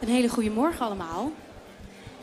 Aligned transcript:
Een 0.00 0.08
hele 0.08 0.28
goede 0.28 0.50
morgen 0.50 0.86
allemaal. 0.86 1.32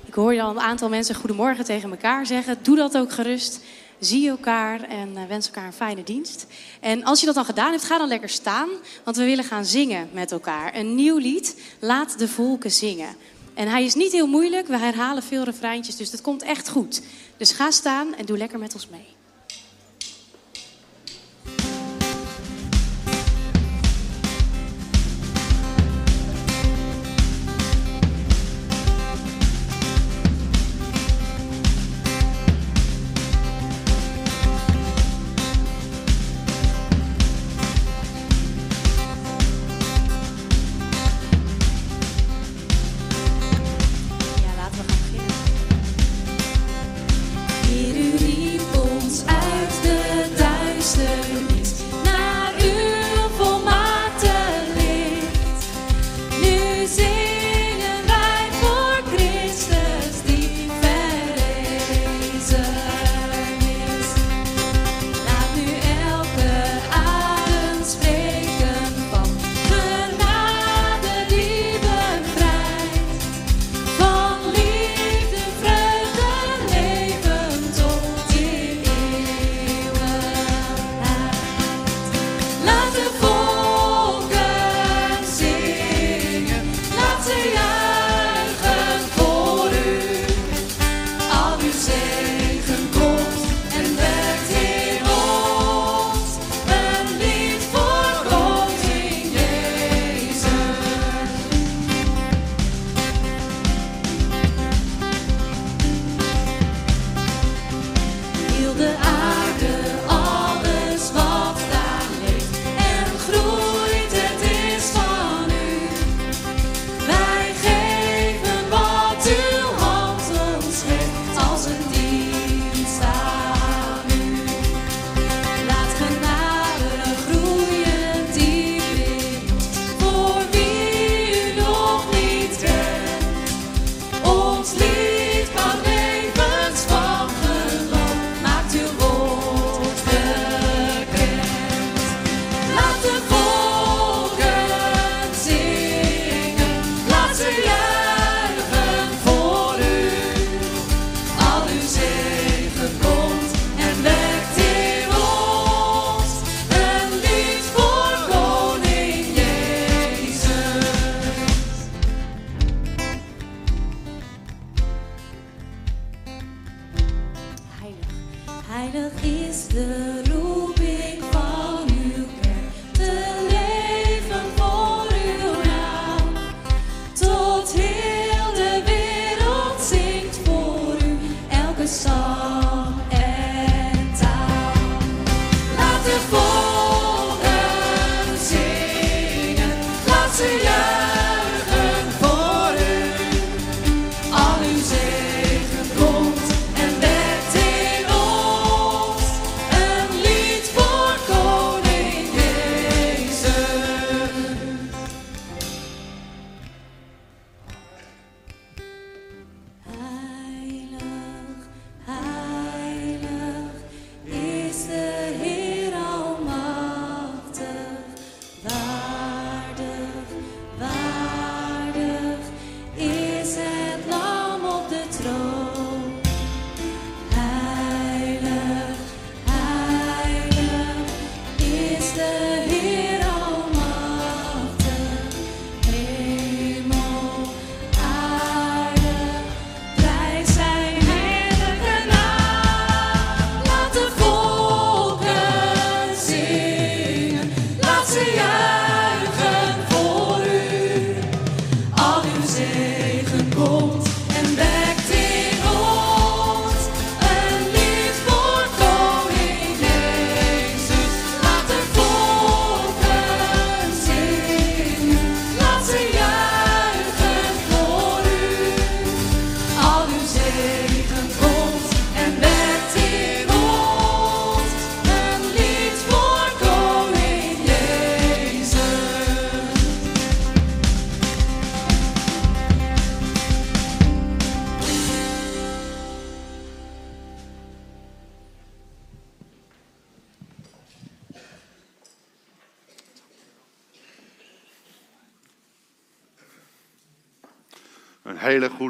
Ik 0.06 0.14
hoor 0.14 0.34
je 0.34 0.42
al 0.42 0.50
een 0.50 0.60
aantal 0.60 0.90
mensen 0.90 1.16
goedemorgen 1.16 1.66
tegen 1.66 1.90
elkaar 1.90 2.26
zeggen. 2.26 2.58
Doe 2.62 2.76
dat 2.76 2.98
ook 2.98 3.12
gerust. 3.12 3.62
Zie 4.00 4.30
elkaar 4.30 4.84
en 4.84 5.10
uh, 5.10 5.26
wens 5.28 5.46
elkaar 5.46 5.66
een 5.66 5.74
fijne 5.74 6.04
dienst. 6.04 6.48
En 6.80 7.04
als 7.04 7.20
je 7.20 7.26
dat 7.26 7.36
dan 7.36 7.46
gedaan 7.46 7.72
hebt, 7.72 7.84
ga 7.84 7.98
dan 7.98 8.08
lekker 8.08 8.30
staan. 8.30 8.70
Want 9.04 9.18
we 9.18 9.24
willen 9.24 9.44
gaan 9.44 9.66
zingen 9.66 10.10
met 10.14 10.32
elkaar. 10.32 10.76
Een 10.76 10.96
nieuw 10.96 11.18
lied, 11.18 11.62
Laat 11.80 12.20
de 12.20 12.28
volken 12.28 12.72
zingen. 12.72 13.16
En 13.54 13.68
hij 13.68 13.84
is 13.84 13.96
niet 13.96 14.12
heel 14.12 14.28
moeilijk. 14.28 14.68
We 14.68 14.78
herhalen 14.78 15.24
veel 15.24 15.44
refreintjes, 15.44 15.96
dus 15.96 16.12
dat 16.12 16.22
komt 16.22 16.44
echt 16.44 16.70
goed. 16.70 17.02
Dus 17.38 17.52
ga 17.52 17.72
staan 17.72 18.16
en 18.16 18.26
doe 18.26 18.38
lekker 18.38 18.60
met 18.60 18.74
ons 18.74 18.88
mee. 18.90 19.21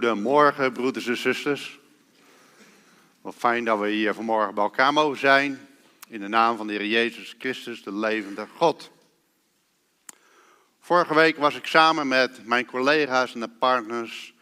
Hele 0.01 0.13
goede 0.13 0.29
morgen, 0.29 0.71
broeders 0.71 1.07
en 1.07 1.17
zusters. 1.17 1.79
Wat 3.21 3.35
fijn 3.35 3.65
dat 3.65 3.79
we 3.79 3.89
hier 3.89 4.13
vanmorgen 4.13 4.55
bij 4.55 4.63
elkaar 4.63 4.93
mogen 4.93 5.19
zijn. 5.19 5.67
In 6.07 6.19
de 6.19 6.27
naam 6.27 6.57
van 6.57 6.67
de 6.67 6.73
Heer 6.73 6.85
Jezus 6.85 7.35
Christus, 7.37 7.83
de 7.83 7.93
levende 7.93 8.47
God. 8.57 8.91
Vorige 10.79 11.15
week 11.15 11.37
was 11.37 11.55
ik 11.55 11.65
samen 11.65 12.07
met 12.07 12.45
mijn 12.45 12.65
collega's 12.65 13.33
en 13.33 13.39
de 13.39 13.49
partners 13.49 14.33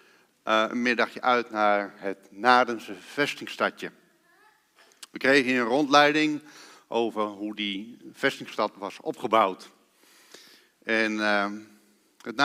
uh, 0.48 0.66
een 0.70 0.82
middagje 0.82 1.22
uit 1.22 1.52
naar 1.52 1.94
het 1.96 2.28
Nadense 2.30 2.96
vestingstadje. 2.96 3.92
We 5.12 5.18
kregen 5.18 5.54
een 5.54 5.68
rondleiding 5.68 6.42
over 6.88 7.24
hoe 7.24 7.56
die 7.56 7.98
vestingstad 8.14 8.72
was 8.76 9.00
opgebouwd. 9.02 9.70
En 10.84 11.12
uh, 11.12 11.52
het 12.22 12.36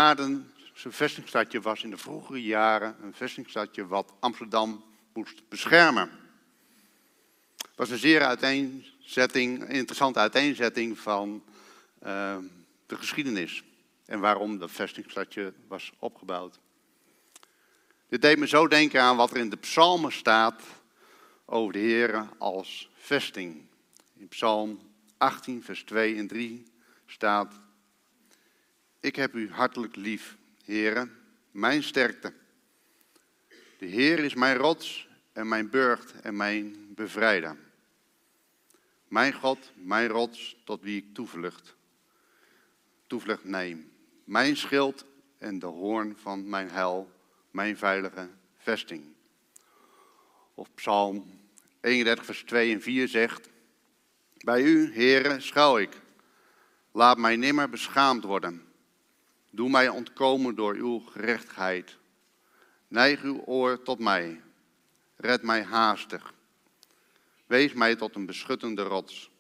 Nadense 0.85 1.05
vestingstadje 1.05 1.61
was 1.61 1.83
in 1.83 1.91
de 1.91 1.97
vroegere 1.97 2.43
jaren 2.43 2.97
een 3.03 3.15
vestingstadje 3.15 3.87
wat 3.87 4.13
Amsterdam 4.21 4.85
moest 5.13 5.49
beschermen. 5.49 6.11
Het 7.57 7.77
was 7.77 7.91
een 7.91 7.99
zeer 7.99 8.23
uiteenzetting, 8.23 9.69
interessante 9.69 10.19
uiteenzetting 10.19 10.99
van 10.99 11.45
uh, 12.03 12.37
de 12.87 12.97
geschiedenis 12.97 13.65
en 14.07 14.21
waarom 14.21 14.59
dat 14.59 14.71
vestingstadje 14.71 15.53
was 15.69 15.93
opgebouwd. 15.99 16.59
Dit 18.09 18.23
deed 18.23 18.39
me 18.39 18.47
zo 18.47 18.69
denken 18.69 19.03
aan 19.03 19.17
wat 19.17 19.31
er 19.31 19.37
in 19.37 19.51
de 19.51 19.57
psalmen 19.57 20.13
staat 20.13 20.63
over 21.45 21.73
de 21.73 21.79
Heer 21.79 22.29
als 22.39 22.91
vesting. 22.95 23.67
In 24.17 24.29
Psalm 24.29 24.81
18, 25.17 25.63
vers 25.63 25.83
2 25.83 26.17
en 26.17 26.27
3 26.27 26.65
staat: 27.07 27.55
Ik 29.01 29.17
heb 29.17 29.35
u 29.35 29.51
hartelijk 29.51 29.97
lief, 29.97 30.37
Heere, 30.65 31.09
mijn 31.51 31.83
sterkte. 31.83 32.33
De 33.79 33.87
Heer 33.87 34.19
is 34.19 34.35
mijn 34.35 34.57
rots 34.57 35.09
en 35.33 35.49
mijn 35.49 35.71
burcht 35.71 36.21
en 36.21 36.37
mijn 36.37 36.95
bevrijder. 36.95 37.57
Mijn 39.09 39.33
God, 39.33 39.73
mijn 39.75 40.09
rots, 40.09 40.57
tot 40.65 40.83
wie 40.83 40.97
ik 40.97 41.15
toevlucht, 41.15 41.75
toevlucht 43.07 43.45
neem. 43.45 43.93
Mijn 44.25 44.57
schild 44.57 45.05
en 45.39 45.59
de 45.59 45.67
hoorn 45.67 46.17
van 46.17 46.49
mijn 46.49 46.71
hel, 46.71 47.13
mijn 47.51 47.77
veilige 47.77 48.29
vesting. 48.57 49.05
Of 50.55 50.75
Psalm 50.75 51.41
31, 51.81 52.25
vers 52.25 52.43
2 52.43 52.73
en 52.73 52.83
4 52.83 53.09
zegt: 53.09 53.49
Bij 54.45 54.63
u, 54.63 54.95
Heere, 54.95 55.41
schuil 55.41 55.79
ik. 55.79 56.01
Laat 56.93 57.19
mij 57.19 57.37
nimmer 57.37 57.69
beschaamd 57.69 58.25
worden. 58.25 58.64
Doe 59.55 59.71
mij 59.71 59.89
ontkomen 59.89 60.55
door 60.55 60.75
uw 60.75 60.99
gerechtigheid. 60.99 61.99
Neig 62.89 63.23
uw 63.23 63.41
oor 63.45 63.83
tot 63.83 63.99
mij. 63.99 64.41
Red 65.17 65.43
mij 65.43 65.63
haastig. 65.63 66.35
Wees 67.47 67.73
mij 67.73 67.97
tot 67.97 68.15
een 68.15 68.27
beschuttende 68.27 68.83
rots, 68.83 69.31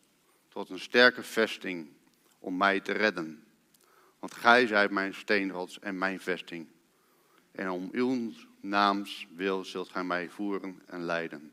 tot 0.48 0.70
een 0.70 0.78
sterke 0.78 1.22
vesting 1.22 1.88
om 2.38 2.56
mij 2.56 2.80
te 2.80 2.92
redden. 2.92 3.44
Want 4.18 4.34
gij 4.34 4.66
zijt 4.66 4.90
mijn 4.90 5.14
steenrots 5.14 5.78
en 5.78 5.98
mijn 5.98 6.20
vesting. 6.20 6.66
En 7.52 7.70
om 7.70 7.88
uw 7.92 8.32
naams 8.60 9.26
wil 9.34 9.64
zult 9.64 9.88
gij 9.88 10.04
mij 10.04 10.28
voeren 10.28 10.82
en 10.86 11.04
leiden. 11.04 11.52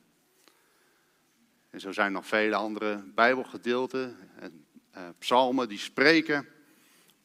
En 1.69 1.79
zo 1.79 1.91
zijn 1.91 2.11
nog 2.11 2.27
vele 2.27 2.55
andere 2.55 3.03
Bijbelgedeelten 3.15 4.17
en 4.39 4.65
uh, 4.97 5.03
psalmen 5.19 5.69
die 5.69 5.79
spreken 5.79 6.47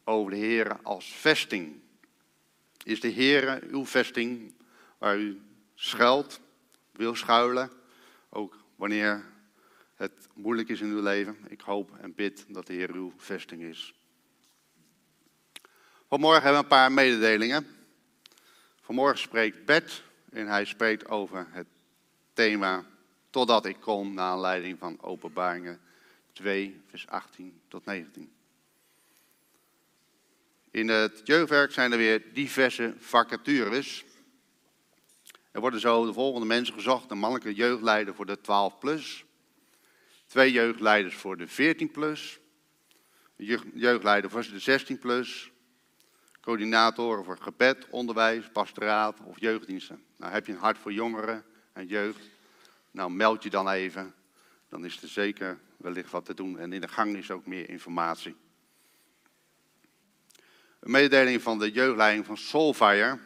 over 0.06 0.30
de 0.30 0.36
Heer 0.36 0.82
als 0.82 1.12
vesting. 1.12 1.80
Is 2.84 3.00
de 3.00 3.08
Heer 3.08 3.62
uw 3.62 3.86
vesting 3.86 4.54
waar 4.98 5.18
u 5.18 5.40
schuilt, 5.74 6.40
wil 6.92 7.14
schuilen, 7.14 7.70
ook 8.28 8.58
wanneer 8.76 9.24
het 9.94 10.28
moeilijk 10.34 10.68
is 10.68 10.80
in 10.80 10.90
uw 10.90 11.02
leven? 11.02 11.36
Ik 11.48 11.60
hoop 11.60 11.96
en 11.98 12.14
bid 12.14 12.44
dat 12.48 12.66
de 12.66 12.72
Heer 12.72 12.92
uw 12.92 13.12
vesting 13.16 13.62
is. 13.62 13.94
Vanmorgen 16.08 16.42
hebben 16.42 16.60
we 16.60 16.66
een 16.66 16.76
paar 16.76 16.92
mededelingen. 16.92 17.66
Vanmorgen 18.80 19.18
spreekt 19.18 19.64
Bert 19.64 20.02
en 20.30 20.46
hij 20.46 20.64
spreekt 20.64 21.08
over 21.08 21.46
het 21.50 21.66
thema 22.32 22.84
Totdat 23.36 23.66
ik 23.66 23.80
kom, 23.80 24.14
naar 24.14 24.30
aanleiding 24.30 24.78
van 24.78 25.02
Openbaringen 25.02 25.80
2, 26.32 26.82
vers 26.86 27.06
18 27.06 27.60
tot 27.68 27.84
19. 27.84 28.35
In 30.76 30.88
het 30.88 31.20
jeugdwerk 31.24 31.72
zijn 31.72 31.92
er 31.92 31.98
weer 31.98 32.22
diverse 32.32 32.94
vacatures. 32.98 34.04
Er 35.50 35.60
worden 35.60 35.80
zo 35.80 36.06
de 36.06 36.12
volgende 36.12 36.46
mensen 36.46 36.74
gezocht: 36.74 37.10
een 37.10 37.18
mannelijke 37.18 37.54
jeugdleider 37.54 38.14
voor 38.14 38.26
de 38.26 38.40
12 38.40 38.78
plus, 38.78 39.24
twee 40.26 40.52
jeugdleiders 40.52 41.14
voor 41.14 41.36
de 41.36 41.46
14 41.46 41.90
plus, 41.90 42.38
een 43.36 43.60
jeugdleider 43.74 44.30
voor 44.30 44.42
de 44.42 44.58
16 44.58 44.98
plus, 44.98 45.50
coördinatoren 46.40 47.24
voor 47.24 47.38
gebed, 47.38 47.86
onderwijs, 47.90 48.50
pastoraat 48.52 49.20
of 49.20 49.40
jeugddiensten. 49.40 50.04
Nou, 50.16 50.32
heb 50.32 50.46
je 50.46 50.52
een 50.52 50.58
hart 50.58 50.78
voor 50.78 50.92
jongeren 50.92 51.44
en 51.72 51.86
jeugd, 51.86 52.20
nou 52.90 53.10
meld 53.10 53.42
je 53.42 53.50
dan 53.50 53.68
even. 53.68 54.14
Dan 54.68 54.84
is 54.84 55.02
er 55.02 55.08
zeker 55.08 55.58
wellicht 55.76 56.10
wat 56.10 56.24
te 56.24 56.34
doen. 56.34 56.58
En 56.58 56.72
in 56.72 56.80
de 56.80 56.88
gang 56.88 57.16
is 57.16 57.30
ook 57.30 57.46
meer 57.46 57.68
informatie. 57.68 58.36
Een 60.86 60.92
mededeling 60.92 61.42
van 61.42 61.58
de 61.58 61.70
jeugdleiding 61.70 62.26
van 62.26 62.36
Soulfire. 62.36 63.18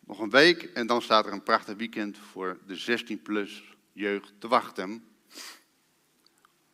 Nog 0.00 0.18
een 0.18 0.30
week 0.30 0.62
en 0.62 0.86
dan 0.86 1.02
staat 1.02 1.26
er 1.26 1.32
een 1.32 1.42
prachtig 1.42 1.76
weekend 1.76 2.18
voor 2.18 2.58
de 2.66 3.00
16-plus 3.00 3.76
jeugd 3.92 4.32
te 4.38 4.48
wachten. 4.48 5.04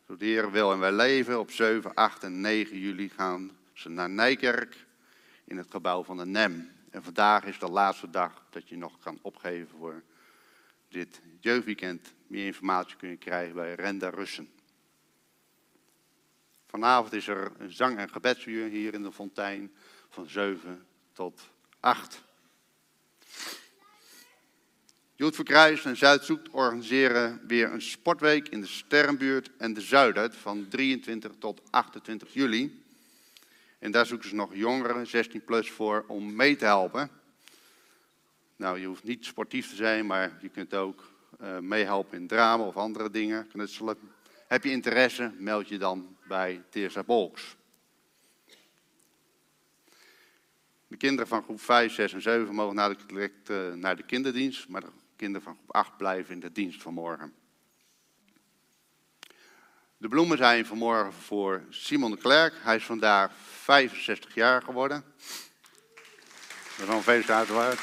Zo 0.07 0.17
de 0.17 0.51
wil 0.51 0.73
en 0.73 0.79
wij 0.79 0.93
leven. 0.93 1.39
Op 1.39 1.51
7, 1.51 1.95
8 1.95 2.23
en 2.23 2.41
9 2.41 2.79
juli 2.79 3.09
gaan 3.09 3.51
ze 3.73 3.89
naar 3.89 4.11
Nijkerk 4.11 4.87
in 5.45 5.57
het 5.57 5.71
gebouw 5.71 6.03
van 6.03 6.17
de 6.17 6.27
NEM. 6.27 6.71
En 6.91 7.03
vandaag 7.03 7.45
is 7.45 7.59
de 7.59 7.71
laatste 7.71 8.11
dag 8.11 8.47
dat 8.51 8.69
je 8.69 8.77
nog 8.77 8.99
kan 8.99 9.19
opgeven 9.23 9.69
voor 9.79 10.03
dit 10.89 11.21
jeugdweekend. 11.41 12.13
Meer 12.27 12.47
informatie 12.47 12.97
kun 12.97 13.09
je 13.09 13.17
krijgen 13.17 13.55
bij 13.55 13.75
Renda 13.75 14.09
Russen. 14.09 14.49
Vanavond 16.73 17.13
is 17.13 17.27
er 17.27 17.53
een 17.59 17.73
zang- 17.73 17.99
en 17.99 18.11
gebedsuur 18.11 18.69
hier 18.69 18.95
in 18.95 19.03
de 19.03 19.13
fontein 19.13 19.73
van 20.09 20.29
7 20.29 20.87
tot 21.13 21.49
8. 21.81 22.23
Joet 25.15 25.35
Verkruis 25.35 25.85
en 25.85 25.97
Zuidzoekt 25.97 26.49
organiseren 26.49 27.41
weer 27.47 27.73
een 27.73 27.83
sportweek 27.83 28.49
in 28.49 28.61
de 28.61 28.67
Sterrenbuurt 28.67 29.51
en 29.57 29.75
de 29.75 29.81
Zuidert 29.81 30.37
van 30.37 30.69
23 30.69 31.33
tot 31.39 31.61
28 31.71 32.33
juli. 32.33 32.83
En 33.79 33.91
daar 33.91 34.07
zoeken 34.07 34.29
ze 34.29 34.35
nog 34.35 34.55
jongeren, 34.55 35.07
16 35.07 35.45
plus, 35.45 35.71
voor 35.71 36.05
om 36.09 36.35
mee 36.35 36.57
te 36.57 36.65
helpen. 36.65 37.11
Nou, 38.57 38.81
je 38.81 38.87
hoeft 38.87 39.05
niet 39.05 39.25
sportief 39.25 39.69
te 39.69 39.77
zijn, 39.77 40.07
maar 40.07 40.39
je 40.41 40.49
kunt 40.49 40.75
ook 40.75 41.13
uh, 41.43 41.59
meehelpen 41.59 42.19
in 42.19 42.27
drama 42.27 42.65
of 42.65 42.77
andere 42.77 43.11
dingen, 43.11 43.49
knutselen. 43.49 43.99
Heb 44.47 44.65
je 44.65 44.71
interesse, 44.71 45.33
meld 45.39 45.69
je 45.69 45.79
dan 45.79 46.17
bij 46.33 46.63
Teersa 46.71 47.03
Bolks. 47.03 47.57
De 50.87 50.97
kinderen 50.97 51.29
van 51.29 51.43
groep 51.43 51.61
5, 51.61 51.93
6 51.93 52.13
en 52.13 52.23
7 52.23 52.55
mogen 52.55 52.77
de, 52.77 52.97
direct 53.07 53.51
uh, 53.51 53.73
naar 53.73 53.97
de 53.97 54.03
kinderdienst, 54.03 54.69
maar 54.69 54.81
de 54.81 54.91
kinderen 55.17 55.43
van 55.43 55.55
groep 55.55 55.75
8 55.75 55.97
blijven 55.97 56.35
in 56.35 56.41
de 56.41 56.53
dienst 56.53 56.83
van 56.83 56.95
morgen. 56.95 57.35
De 59.97 60.09
bloemen 60.09 60.37
zijn 60.37 60.67
vanmorgen 60.67 61.13
voor 61.13 61.65
Simon 61.69 62.11
de 62.11 62.17
Klerk. 62.17 62.55
Hij 62.59 62.77
is 62.77 62.85
vandaag 62.85 63.33
65 63.37 64.35
jaar 64.35 64.63
geworden. 64.63 65.05
Dat 66.77 66.89
is 66.89 66.95
een 66.95 67.03
felicitatie 67.03 67.55
waard. 67.55 67.81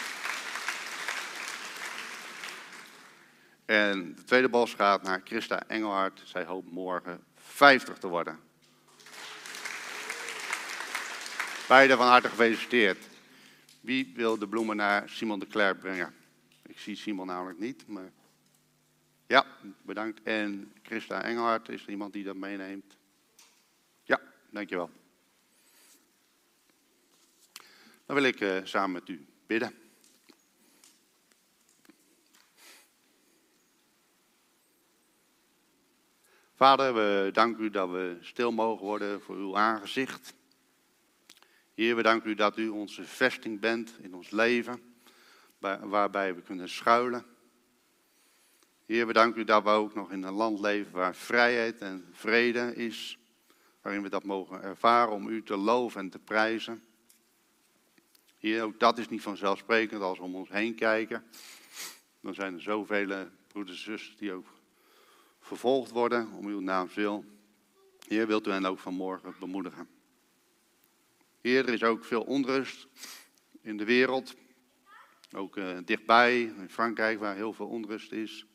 En 3.65 4.15
de 4.15 4.23
tweede 4.23 4.49
bos 4.49 4.73
gaat 4.73 5.03
naar 5.03 5.21
Christa 5.23 5.63
Engelhard. 5.67 6.21
Zij 6.25 6.45
hoopt 6.45 6.71
morgen 6.71 7.23
50 7.59 7.97
te 7.97 8.07
worden. 8.07 8.39
Beide 11.67 11.95
van 11.95 12.07
harte 12.07 12.29
gefeliciteerd. 12.29 13.07
Wie 13.81 14.11
wil 14.15 14.37
de 14.37 14.47
bloemen 14.47 14.75
naar 14.75 15.09
Simon 15.09 15.39
de 15.39 15.45
Klerk 15.45 15.79
brengen? 15.79 16.13
Ik 16.61 16.79
zie 16.79 16.95
Simon 16.95 17.27
namelijk 17.27 17.59
niet, 17.59 17.87
maar... 17.87 18.11
Ja, 19.27 19.45
bedankt. 19.81 20.23
En 20.23 20.73
Christa 20.83 21.21
Engelhard, 21.21 21.69
is 21.69 21.83
er 21.83 21.89
iemand 21.89 22.13
die 22.13 22.23
dat 22.23 22.35
meeneemt? 22.35 22.97
Ja, 24.03 24.21
dankjewel. 24.49 24.89
Dan 28.05 28.15
wil 28.15 28.23
ik 28.23 28.39
uh, 28.39 28.57
samen 28.63 28.91
met 28.91 29.09
u 29.09 29.25
bidden. 29.47 29.73
Vader, 36.59 36.93
we 36.93 37.29
danken 37.33 37.63
u 37.63 37.69
dat 37.69 37.89
we 37.89 38.17
stil 38.21 38.51
mogen 38.51 38.85
worden 38.85 39.21
voor 39.21 39.35
uw 39.35 39.57
aangezicht. 39.57 40.33
Heer, 41.73 41.95
we 41.95 42.01
danken 42.01 42.29
u 42.29 42.35
dat 42.35 42.57
u 42.57 42.67
onze 42.67 43.03
vesting 43.03 43.59
bent 43.59 43.97
in 44.01 44.15
ons 44.15 44.29
leven. 44.29 44.81
waarbij 45.81 46.35
we 46.35 46.41
kunnen 46.41 46.69
schuilen. 46.69 47.25
Heer, 48.85 49.07
we 49.07 49.13
danken 49.13 49.41
u 49.41 49.43
dat 49.43 49.63
we 49.63 49.69
ook 49.69 49.93
nog 49.93 50.11
in 50.11 50.23
een 50.23 50.33
land 50.33 50.59
leven 50.59 50.91
waar 50.91 51.15
vrijheid 51.15 51.81
en 51.81 52.07
vrede 52.11 52.75
is. 52.75 53.17
Waarin 53.81 54.03
we 54.03 54.09
dat 54.09 54.23
mogen 54.23 54.61
ervaren 54.61 55.13
om 55.13 55.27
u 55.27 55.43
te 55.43 55.57
loven 55.57 56.01
en 56.01 56.09
te 56.09 56.19
prijzen. 56.19 56.83
Heer, 58.37 58.63
ook 58.63 58.79
dat 58.79 58.97
is 58.97 59.09
niet 59.09 59.21
vanzelfsprekend 59.21 60.01
als 60.01 60.17
we 60.17 60.23
om 60.23 60.35
ons 60.35 60.49
heen 60.49 60.75
kijken. 60.75 61.23
Dan 62.21 62.33
zijn 62.33 62.53
er 62.53 62.61
zoveel 62.61 63.27
broeders 63.47 63.77
en 63.77 63.83
zusters 63.83 64.17
die 64.17 64.33
ook 64.33 64.58
vervolgd 65.49 65.91
worden 65.91 66.31
om 66.33 66.45
uw 66.45 66.59
naam 66.59 66.89
wil. 66.95 67.25
Heer, 68.07 68.27
wilt 68.27 68.47
u 68.47 68.51
hen 68.51 68.65
ook 68.65 68.79
vanmorgen 68.79 69.35
bemoedigen. 69.39 69.89
Heer, 71.41 71.67
er 71.67 71.73
is 71.73 71.83
ook 71.83 72.05
veel 72.05 72.21
onrust 72.21 72.87
in 73.61 73.77
de 73.77 73.85
wereld. 73.85 74.35
Ook 75.31 75.57
uh, 75.57 75.77
dichtbij, 75.85 76.41
in 76.41 76.69
Frankrijk, 76.69 77.19
waar 77.19 77.35
heel 77.35 77.53
veel 77.53 77.67
onrust 77.67 78.11
is. 78.11 78.45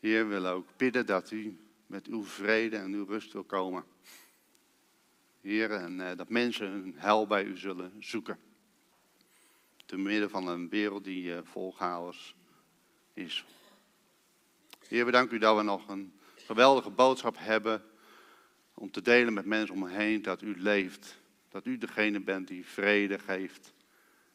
Heer, 0.00 0.22
we 0.22 0.30
willen 0.30 0.52
ook 0.52 0.68
bidden 0.76 1.06
dat 1.06 1.30
u 1.30 1.58
met 1.86 2.06
uw 2.06 2.24
vrede 2.24 2.76
en 2.76 2.92
uw 2.92 3.04
rust 3.04 3.32
wil 3.32 3.44
komen. 3.44 3.84
Heer, 5.40 5.70
en 5.70 5.98
uh, 5.98 6.16
dat 6.16 6.28
mensen 6.28 6.70
hun 6.70 6.94
hel 6.96 7.26
bij 7.26 7.44
u 7.44 7.56
zullen 7.56 7.92
zoeken. 7.98 8.38
Te 9.86 9.96
midden 9.96 10.30
van 10.30 10.48
een 10.48 10.68
wereld 10.68 11.04
die 11.04 11.24
uh, 11.24 11.38
vol 11.42 11.72
chaos 11.72 12.34
is. 13.12 13.44
Heer, 14.88 15.04
we 15.04 15.10
danken 15.10 15.36
u 15.36 15.38
dat 15.38 15.56
we 15.56 15.62
nog 15.62 15.88
een 15.88 16.12
geweldige 16.36 16.90
boodschap 16.90 17.36
hebben 17.38 17.84
om 18.74 18.90
te 18.90 19.02
delen 19.02 19.32
met 19.32 19.44
mensen 19.44 19.74
om 19.74 19.80
me 19.80 19.90
heen 19.90 20.22
dat 20.22 20.42
u 20.42 20.60
leeft. 20.60 21.22
Dat 21.48 21.66
u 21.66 21.78
degene 21.78 22.20
bent 22.20 22.48
die 22.48 22.66
vrede 22.66 23.18
geeft 23.18 23.74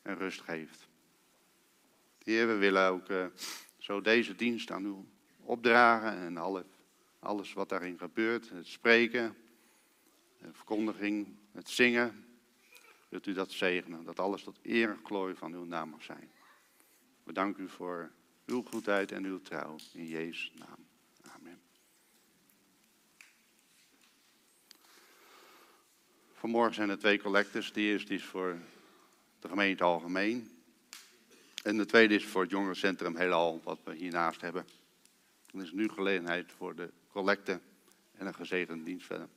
en 0.02 0.18
rust 0.18 0.42
geeft. 0.42 0.88
Heer, 2.24 2.48
we 2.48 2.56
willen 2.56 2.90
ook 2.90 3.10
uh, 3.10 3.26
zo 3.78 4.02
deze 4.02 4.36
dienst 4.36 4.72
aan 4.72 4.86
u 4.86 4.96
opdragen 5.42 6.18
en 6.18 6.38
alle, 6.38 6.66
alles 7.20 7.54
wat 7.54 7.70
daarin 7.70 7.98
gebeurt. 7.98 8.50
Het 8.50 8.68
spreken, 8.68 9.36
de 10.38 10.54
verkondiging, 10.54 11.38
het 11.52 11.70
zingen. 11.70 12.26
Wilt 13.10 13.26
u 13.26 13.34
dat 13.34 13.52
zegenen, 13.52 14.04
dat 14.04 14.20
alles 14.20 14.44
tot 14.44 14.60
eer 14.64 14.98
en 15.10 15.36
van 15.36 15.54
uw 15.54 15.66
naam 15.66 15.90
mag 15.90 16.04
zijn. 16.04 16.32
We 17.24 17.34
danken 17.34 17.64
u 17.64 17.70
voor 17.70 18.12
uw 18.50 18.64
goedheid 18.64 19.12
en 19.12 19.24
uw 19.26 19.42
trouw. 19.42 19.76
In 19.94 20.08
Jezus' 20.08 20.52
naam. 20.56 20.86
Amen. 21.22 21.62
Vanmorgen 26.34 26.74
zijn 26.74 26.90
er 26.90 27.00
twee 27.00 27.22
collectors. 27.22 27.74
De 27.74 27.82
eerste 27.82 28.14
is 28.14 28.24
voor 28.24 28.58
de 29.40 29.48
gemeente 29.48 29.84
algemeen. 29.84 30.62
En 31.64 31.78
de 31.78 31.86
tweede 31.86 32.16
is 32.16 32.26
voor 32.26 32.42
het 32.42 32.52
jongerencentrum 32.52 33.16
Heelal, 33.16 33.62
wat 33.64 33.80
we 33.84 33.96
hiernaast 33.96 34.42
hebben. 34.42 34.66
Dan 35.52 35.62
is 35.62 35.72
nu 35.72 35.90
gelegenheid 35.90 36.52
voor 36.52 36.76
de 36.76 36.92
collecte 37.12 37.60
en 38.18 38.28
een 38.28 38.36
gezegende 38.36 38.84
dienst 38.84 39.06
verder. 39.06 39.28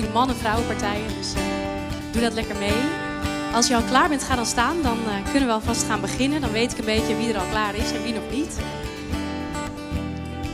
Natuurlijk 0.00 0.26
mannen-vrouwenpartijen, 0.26 1.16
dus 1.18 1.34
uh, 1.34 1.40
doe 2.12 2.22
dat 2.22 2.32
lekker 2.32 2.56
mee. 2.56 2.80
Als 3.54 3.68
je 3.68 3.74
al 3.74 3.82
klaar 3.82 4.08
bent, 4.08 4.22
ga 4.22 4.36
dan 4.36 4.46
staan. 4.46 4.82
Dan 4.82 4.98
uh, 5.06 5.30
kunnen 5.30 5.48
we 5.48 5.54
alvast 5.54 5.84
gaan 5.84 6.00
beginnen. 6.00 6.40
Dan 6.40 6.50
weet 6.50 6.72
ik 6.72 6.78
een 6.78 6.84
beetje 6.84 7.16
wie 7.16 7.32
er 7.32 7.38
al 7.38 7.48
klaar 7.50 7.74
is 7.74 7.92
en 7.92 8.02
wie 8.02 8.12
nog 8.12 8.30
niet. 8.30 8.58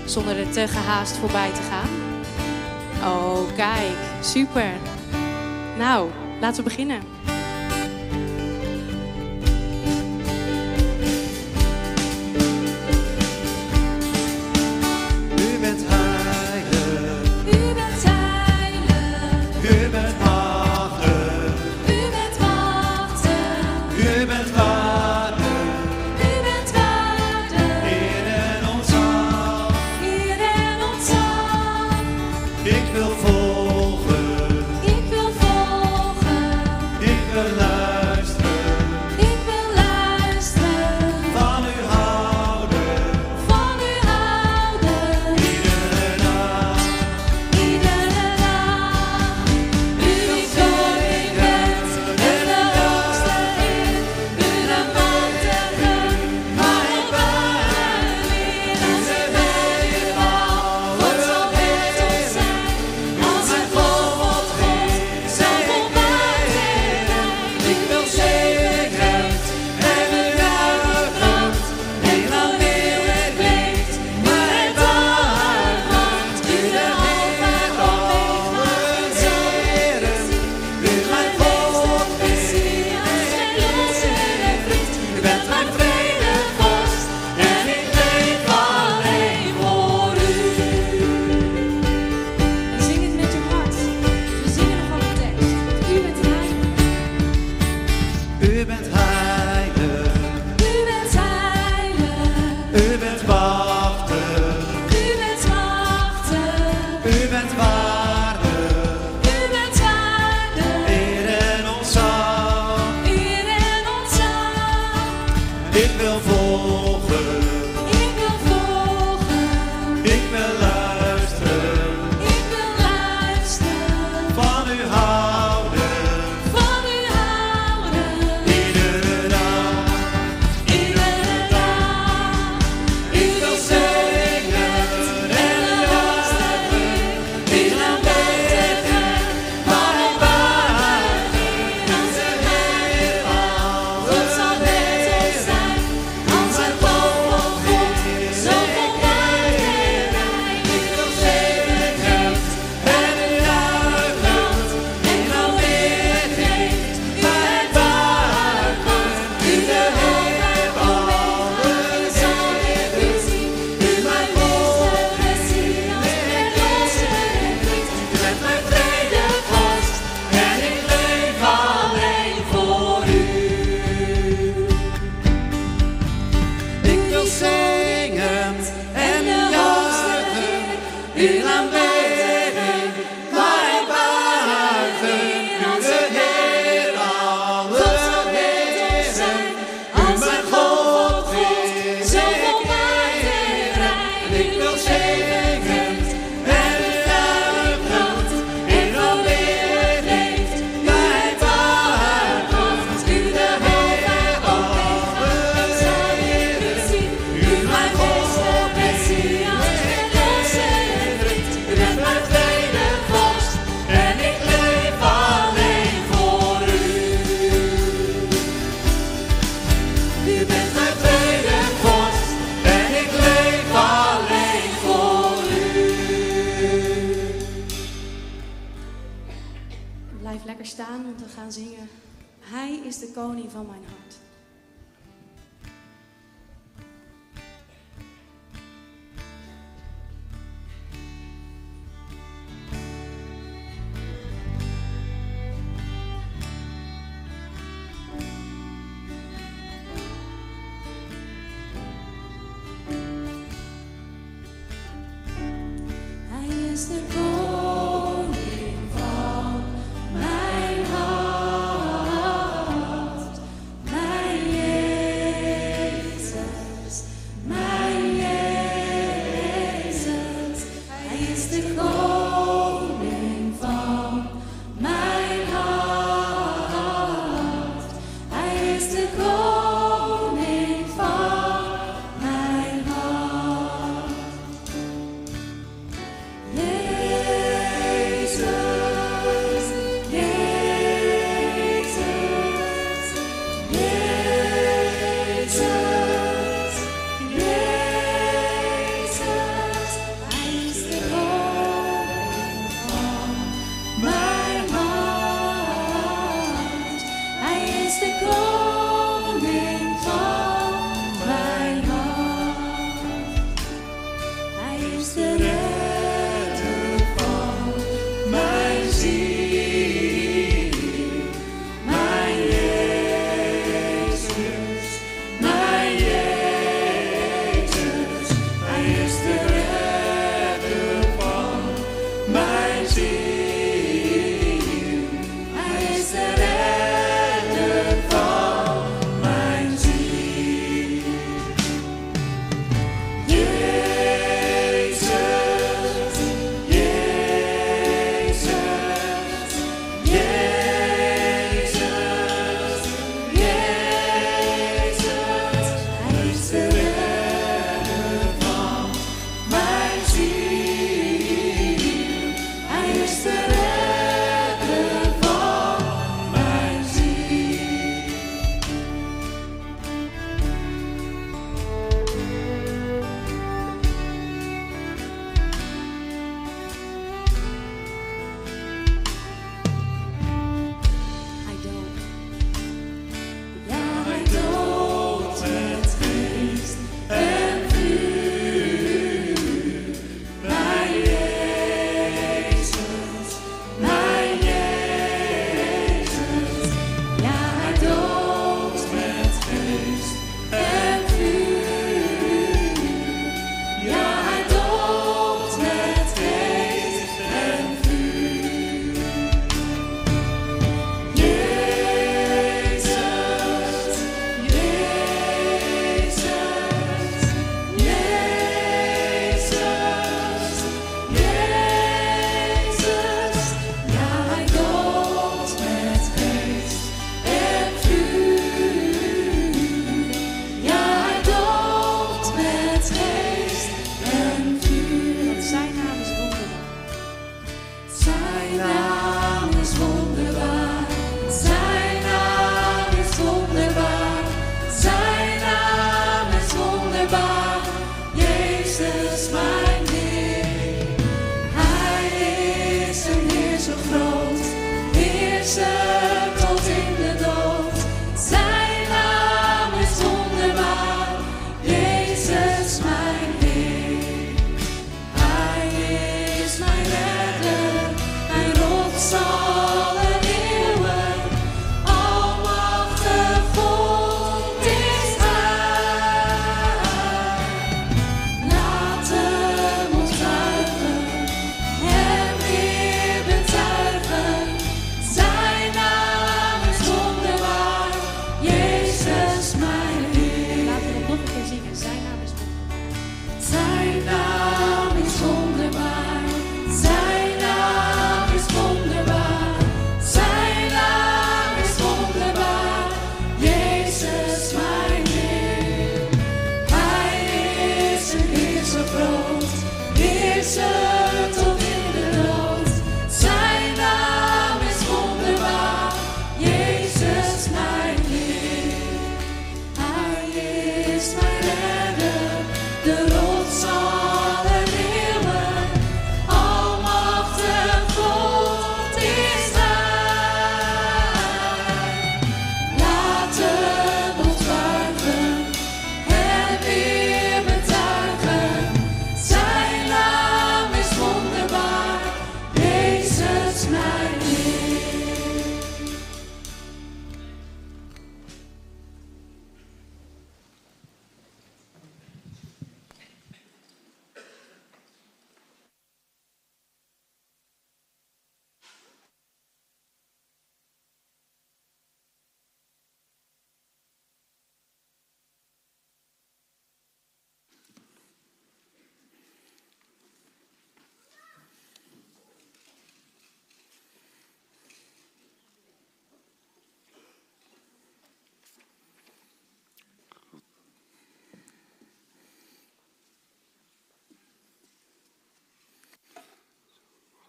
Zonder 0.04 0.38
er 0.38 0.50
te 0.50 0.68
gehaast 0.68 1.16
voorbij 1.16 1.50
te 1.50 1.62
gaan. 1.70 1.88
Oh, 3.12 3.54
kijk. 3.56 3.96
Super. 4.20 4.70
Nou, 5.78 6.10
laten 6.40 6.64
we 6.64 6.68
beginnen. 6.68 7.15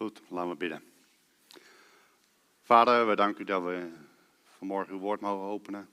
Goed, 0.08 0.22
laten 0.30 0.50
we 0.50 0.56
bidden. 0.56 0.84
Vader, 2.62 3.08
we 3.08 3.16
danken 3.16 3.42
u 3.42 3.46
dat 3.46 3.64
we 3.64 3.92
vanmorgen 4.44 4.94
uw 4.94 5.00
woord 5.00 5.22
mogen 5.22 5.48
openen. 5.48 5.90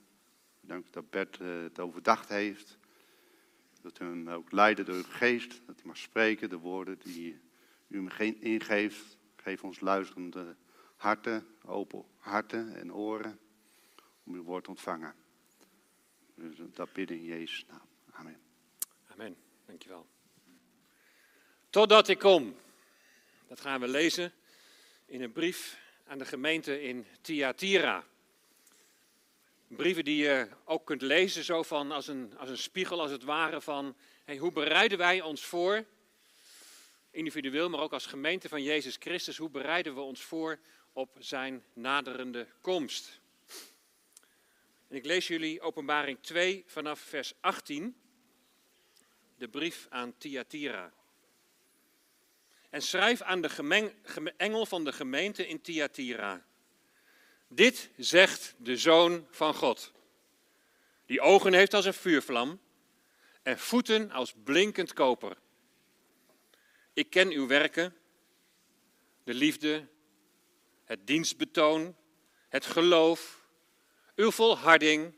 We 0.61 0.67
danken 0.67 0.89
u 0.89 0.93
dat 0.93 1.11
Bert 1.11 1.41
eh, 1.41 1.63
het 1.63 1.79
overdacht 1.79 2.29
heeft. 2.29 2.79
Dat 3.81 4.01
u 4.01 4.05
hem 4.05 4.29
ook 4.29 4.53
leiden 4.53 4.85
door 4.85 4.95
uw 4.95 5.03
geest. 5.03 5.67
Dat 5.67 5.77
hij 5.77 5.85
mag 5.85 5.97
spreken, 5.97 6.49
de 6.49 6.59
woorden 6.59 6.99
die 6.99 7.41
u 7.89 7.97
hem 7.97 8.09
geen 8.09 8.41
ingeeft. 8.41 9.17
Geef 9.37 9.65
ons 9.65 9.81
luisterende 9.81 10.57
harten, 10.97 11.47
open 11.65 12.05
harten 12.19 12.77
en 12.77 12.93
oren 12.93 13.39
om 14.25 14.35
uw 14.35 14.43
woord 14.43 14.65
te 14.65 14.71
ontvangen. 14.71 15.15
Dus 16.35 16.57
dat 16.75 16.93
bidden 16.93 17.17
in 17.17 17.25
Jezus' 17.25 17.67
naam. 17.69 17.89
Amen. 18.11 18.41
Amen. 19.07 19.37
Dankjewel. 19.67 20.07
Totdat 21.71 22.09
ik 22.09 22.19
kom. 22.19 22.55
Dat 23.49 23.61
gaan 23.61 23.81
we 23.81 23.89
lezen 23.89 24.33
in 25.07 25.23
een 25.23 25.33
brief 25.33 25.79
aan 26.07 26.19
de 26.19 26.25
gemeente 26.25 26.83
in 26.83 27.07
Thyatira. 27.21 28.05
Brieven 29.67 30.05
die 30.05 30.17
je 30.17 30.49
ook 30.65 30.87
kunt 30.87 31.03
lezen 31.03 31.45
zo 31.45 31.63
van 31.63 31.91
als 31.91 32.07
een, 32.07 32.39
als 32.39 32.49
een 32.49 32.59
spiegel 32.59 33.01
als 33.01 33.11
het 33.11 33.23
ware 33.23 33.61
van 33.61 33.97
hey, 34.25 34.37
hoe 34.37 34.53
bereiden 34.53 34.99
wij 34.99 35.21
ons 35.21 35.45
voor, 35.45 35.85
individueel 37.11 37.69
maar 37.69 37.81
ook 37.81 37.93
als 37.93 38.07
gemeente 38.07 38.49
van 38.49 38.63
Jezus 38.63 38.97
Christus, 38.99 39.37
hoe 39.37 39.51
bereiden 39.51 39.95
we 39.95 40.01
ons 40.01 40.23
voor 40.23 40.59
op 40.93 41.17
zijn 41.19 41.65
naderende 41.73 42.47
komst. 42.61 43.21
En 44.89 44.97
ik 44.97 45.05
lees 45.05 45.27
jullie 45.27 45.61
Openbaring 45.61 46.19
2 46.21 46.65
vanaf 46.67 47.01
vers 47.01 47.33
18, 47.41 47.97
de 49.37 49.49
brief 49.49 49.87
aan 49.91 50.15
Thyatira. 50.19 50.93
En 52.75 52.83
schrijf 52.83 53.23
aan 53.23 53.41
de 53.41 53.93
engel 54.37 54.67
van 54.67 54.85
de 54.85 54.93
gemeente 54.93 55.47
in 55.47 55.61
Thyatira. 55.61 56.45
Dit 57.49 57.91
zegt 57.97 58.55
de 58.59 58.77
Zoon 58.77 59.27
van 59.31 59.55
God, 59.55 59.93
die 61.07 61.21
ogen 61.21 61.53
heeft 61.53 61.75
als 61.75 61.85
een 61.85 61.95
vuurvlam 61.95 62.61
en 63.43 63.59
voeten 63.59 64.11
als 64.11 64.35
blinkend 64.45 64.93
koper. 64.93 65.37
Ik 66.93 67.11
ken 67.11 67.31
uw 67.31 67.47
werken, 67.47 67.97
de 69.25 69.35
liefde, 69.35 69.87
het 70.85 71.07
dienstbetoon, 71.07 71.97
het 72.49 72.67
geloof, 72.67 73.47
uw 74.15 74.31
volharding 74.31 75.15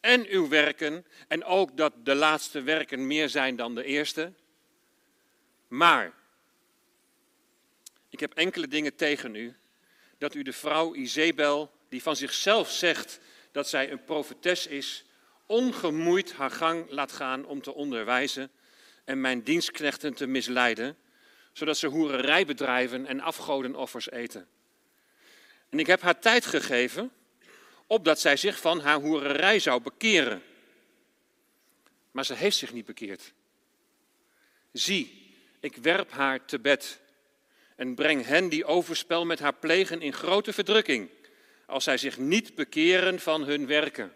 en 0.00 0.26
uw 0.26 0.48
werken, 0.48 1.06
en 1.28 1.44
ook 1.44 1.76
dat 1.76 1.92
de 2.04 2.14
laatste 2.14 2.62
werken 2.62 3.06
meer 3.06 3.28
zijn 3.28 3.56
dan 3.56 3.74
de 3.74 3.84
eerste. 3.84 4.32
Maar 5.68 6.24
ik 8.16 8.22
heb 8.22 8.34
enkele 8.34 8.68
dingen 8.68 8.94
tegen 8.94 9.34
u, 9.34 9.54
dat 10.18 10.34
u 10.34 10.42
de 10.42 10.52
vrouw 10.52 10.94
Izebel, 10.94 11.70
die 11.88 12.02
van 12.02 12.16
zichzelf 12.16 12.70
zegt 12.70 13.20
dat 13.52 13.68
zij 13.68 13.90
een 13.90 14.04
profetes 14.04 14.66
is, 14.66 15.04
ongemoeid 15.46 16.32
haar 16.32 16.50
gang 16.50 16.90
laat 16.90 17.12
gaan 17.12 17.46
om 17.46 17.62
te 17.62 17.74
onderwijzen 17.74 18.50
en 19.04 19.20
mijn 19.20 19.42
dienstknechten 19.42 20.14
te 20.14 20.26
misleiden, 20.26 20.96
zodat 21.52 21.76
ze 21.76 21.86
hoererij 21.86 22.46
bedrijven 22.46 23.06
en 23.06 23.20
afgodenoffers 23.20 24.10
eten. 24.10 24.48
En 25.68 25.78
ik 25.78 25.86
heb 25.86 26.00
haar 26.00 26.18
tijd 26.18 26.46
gegeven, 26.46 27.12
opdat 27.86 28.20
zij 28.20 28.36
zich 28.36 28.60
van 28.60 28.80
haar 28.80 29.00
hoererij 29.00 29.58
zou 29.58 29.82
bekeren. 29.82 30.42
Maar 32.10 32.24
ze 32.24 32.34
heeft 32.34 32.56
zich 32.56 32.72
niet 32.72 32.86
bekeerd. 32.86 33.32
Zie, 34.72 35.34
ik 35.60 35.76
werp 35.76 36.10
haar 36.10 36.44
te 36.44 36.58
bed 36.58 37.04
en 37.76 37.94
breng 37.94 38.24
hen 38.24 38.48
die 38.48 38.64
overspel 38.64 39.24
met 39.24 39.38
haar 39.38 39.54
plegen 39.54 40.00
in 40.00 40.12
grote 40.12 40.52
verdrukking, 40.52 41.08
als 41.66 41.84
zij 41.84 41.98
zich 41.98 42.18
niet 42.18 42.54
bekeren 42.54 43.20
van 43.20 43.44
hun 43.44 43.66
werken. 43.66 44.12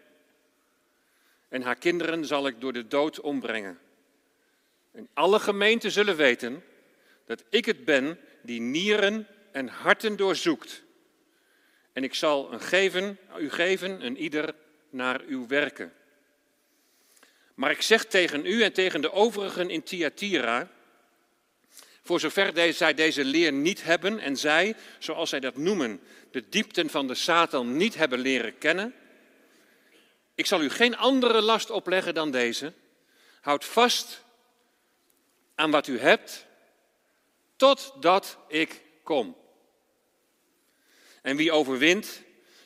En 1.49 1.61
haar 1.61 1.75
kinderen 1.75 2.25
zal 2.25 2.47
ik 2.47 2.61
door 2.61 2.73
de 2.73 2.87
dood 2.87 3.19
ombrengen. 3.19 3.79
En 4.91 5.09
alle 5.13 5.39
gemeenten 5.39 5.91
zullen 5.91 6.15
weten 6.15 6.63
dat 7.25 7.43
ik 7.49 7.65
het 7.65 7.85
ben 7.85 8.19
die 8.41 8.61
nieren 8.61 9.27
en 9.51 9.67
harten 9.67 10.15
doorzoekt. 10.15 10.83
En 11.93 12.03
ik 12.03 12.13
zal 12.13 12.53
een 12.53 12.61
geven, 12.61 13.17
u 13.39 13.49
geven, 13.49 14.05
een 14.05 14.17
ieder 14.17 14.55
naar 14.89 15.21
uw 15.21 15.47
werken. 15.47 15.93
Maar 17.53 17.71
ik 17.71 17.81
zeg 17.81 18.05
tegen 18.05 18.45
u 18.45 18.63
en 18.63 18.73
tegen 18.73 19.01
de 19.01 19.11
overigen 19.11 19.69
in 19.69 19.83
Thyatira, 19.83 20.71
voor 22.03 22.19
zover 22.19 22.73
zij 22.73 22.93
deze 22.93 23.25
leer 23.25 23.53
niet 23.53 23.83
hebben 23.83 24.19
en 24.19 24.37
zij, 24.37 24.75
zoals 24.99 25.29
zij 25.29 25.39
dat 25.39 25.57
noemen, 25.57 26.01
de 26.31 26.49
diepten 26.49 26.89
van 26.89 27.07
de 27.07 27.15
Satan 27.15 27.77
niet 27.77 27.95
hebben 27.95 28.19
leren 28.19 28.57
kennen, 28.57 28.95
ik 30.35 30.45
zal 30.45 30.61
u 30.61 30.69
geen 30.69 30.97
andere 30.97 31.41
last 31.41 31.69
opleggen 31.69 32.13
dan 32.13 32.31
deze. 32.31 32.73
Houd 33.41 33.65
vast 33.65 34.23
aan 35.55 35.71
wat 35.71 35.87
u 35.87 35.99
hebt, 35.99 36.45
totdat 37.55 38.37
ik 38.47 38.81
kom. 39.03 39.37
En 41.21 41.35
wie 41.35 41.51
overwint 41.51 42.21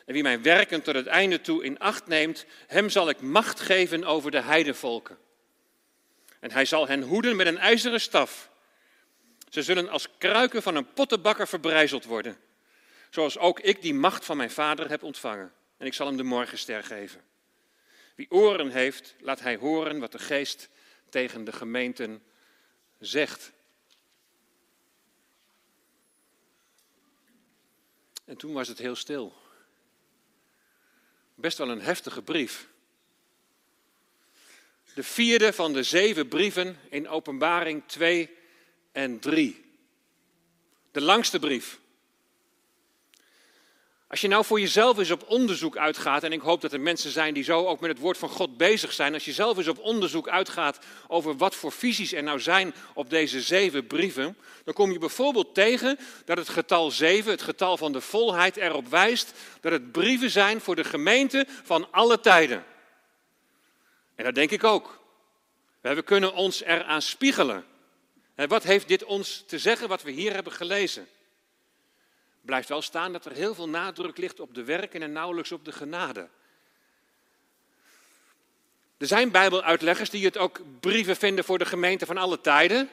en 0.06 0.14
wie 0.14 0.24
mijn 0.24 0.42
werken 0.42 0.82
tot 0.82 0.96
het 0.96 1.08
einde 1.08 1.42
toe 1.42 1.64
in 1.64 1.80
acht 1.80 2.08
neemt, 2.08 2.46
hem 2.68 2.90
zal 2.90 3.10
ik 3.10 3.22
macht 3.22 3.60
geven 3.60 4.04
over 4.04 4.32
de 4.32 4.42
heidevolken. 4.42 5.18
En 6.40 6.52
hij 6.52 6.66
zal 6.66 6.88
hen 6.88 7.02
hoeden 7.02 7.36
met 7.36 7.48
een 7.48 7.58
ijzeren 7.58 8.02
staf. 8.02 8.50
Ze 9.50 9.64
zullen 9.64 9.90
als 9.90 10.08
kruiken 10.18 10.62
van 10.62 10.76
een 10.76 10.94
pottenbakker 10.94 11.48
verbrijzeld 11.48 12.06
worden. 12.06 12.38
Zoals 13.10 13.38
ook 13.38 13.60
ik 13.60 13.82
die 13.82 13.94
macht 13.94 14.26
van 14.26 14.38
mijn 14.38 14.52
vader 14.52 14.90
heb 14.90 15.04
ontvangen. 15.04 15.54
En 15.78 15.86
ik 15.86 15.94
zal 15.94 16.08
hem 16.08 16.18
de 16.18 16.24
morgenster 16.24 16.84
geven. 16.84 17.22
Wie 18.16 18.32
oren 18.32 18.70
heeft, 18.70 19.16
laat 19.20 19.40
hij 19.40 19.56
horen 19.56 20.00
wat 20.00 20.12
de 20.12 20.20
geest 20.20 20.70
tegen 21.10 21.44
de 21.44 21.52
gemeenten 21.52 22.24
zegt. 23.00 23.52
En 28.26 28.38
toen 28.38 28.54
was 28.54 28.68
het 28.68 28.78
heel 28.78 28.96
stil. 28.96 29.34
Best 31.36 31.58
wel 31.58 31.70
een 31.70 31.82
heftige 31.82 32.22
brief. 32.22 32.68
De 34.94 35.04
vierde 35.04 35.54
van 35.54 35.74
de 35.74 35.84
zeven 35.84 36.28
brieven 36.28 36.80
in 36.90 37.08
Openbaring 37.08 37.84
2 37.86 38.38
en 38.96 39.20
3. 39.20 39.64
De 40.92 41.02
langste 41.02 41.40
brief. 41.40 41.80
Als 44.08 44.22
je 44.22 44.28
nou 44.28 44.46
voor 44.46 44.60
jezelf 44.60 44.98
eens 44.98 45.12
op 45.12 45.24
onderzoek 45.28 45.78
uitgaat, 45.78 46.24
en 46.24 46.32
ik 46.32 46.42
hoop 46.42 46.62
dat 46.62 46.74
er 46.74 46.80
mensen 46.80 47.12
zijn 47.12 47.34
die 47.34 47.44
zo 47.44 47.66
ook 47.66 47.80
met 47.80 47.90
het 47.90 48.00
woord 48.00 48.18
van 48.18 48.30
God 48.30 48.58
bezig 48.58 48.94
zijn, 48.94 49.14
als 49.14 49.26
je 49.26 49.34
zelf 49.34 49.58
eens 49.58 49.68
op 49.68 49.80
onderzoek 49.80 50.28
uitgaat 50.28 50.80
over 51.08 51.38
wat 51.38 51.56
voor 51.56 51.72
visies 51.72 52.14
er 52.14 52.24
nou 52.24 52.40
zijn 52.40 52.74
op 52.94 53.10
deze 53.10 53.42
zeven 53.42 53.88
brieven, 53.88 54.38
dan 54.64 54.74
kom 54.74 54.92
je 54.92 55.00
bijvoorbeeld 55.00 55.54
tegen 55.54 56.00
dat 56.26 56.38
het 56.38 56.50
getal 56.50 56.92
zeven, 56.92 57.32
het 57.32 57.42
getal 57.42 57.78
van 57.78 57.92
de 57.92 58.02
volheid, 58.02 58.58
erop 58.58 58.88
wijst 58.88 59.34
dat 59.62 59.72
het 59.72 59.92
brieven 59.92 60.30
zijn 60.30 60.62
voor 60.62 60.76
de 60.76 60.84
gemeente 60.84 61.46
van 61.64 61.92
alle 61.92 62.20
tijden. 62.20 62.64
En 64.16 64.24
dat 64.24 64.36
denk 64.36 64.52
ik 64.52 64.64
ook. 64.64 65.00
We 65.82 66.02
kunnen 66.02 66.34
ons 66.34 66.64
eraan 66.64 67.02
spiegelen. 67.02 67.66
En 68.36 68.48
wat 68.48 68.64
heeft 68.64 68.88
dit 68.88 69.04
ons 69.04 69.44
te 69.48 69.60
zeggen 69.60 69.88
wat 69.88 70.02
we 70.02 70.12
hier 70.12 70.34
hebben 70.34 70.54
gelezen? 70.54 71.08
Blijft 72.42 72.70
wel 72.70 72.82
staan 72.82 73.12
dat 73.12 73.26
er 73.26 73.32
heel 73.32 73.56
veel 73.56 73.70
nadruk 73.70 74.18
ligt 74.18 74.40
op 74.40 74.54
de 74.54 74.64
werken 74.64 75.02
en 75.02 75.12
nauwelijks 75.12 75.52
op 75.52 75.66
de 75.66 75.72
genade. 75.72 76.30
Er 78.98 79.08
zijn 79.08 79.32
Bijbeluitleggers 79.32 80.10
die 80.10 80.26
het 80.26 80.38
ook 80.38 80.60
brieven 80.80 81.16
vinden 81.16 81.44
voor 81.44 81.58
de 81.58 81.66
gemeente 81.66 82.06
van 82.06 82.18
alle 82.18 82.42
tijden. 82.42 82.90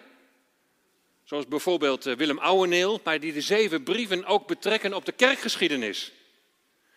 Zoals 1.24 1.46
bijvoorbeeld 1.46 2.07
eh, 2.07 2.16
Willem 2.16 2.38
Ouweneel, 2.38 3.00
maar 3.05 3.20
die 3.20 3.33
de 3.33 3.40
zeven 3.40 3.83
brieven 3.83 4.24
ook 4.24 4.46
betrekken 4.46 4.94
op 4.94 5.05
de 5.05 5.12
kerkgeschiedenis. 5.12 6.12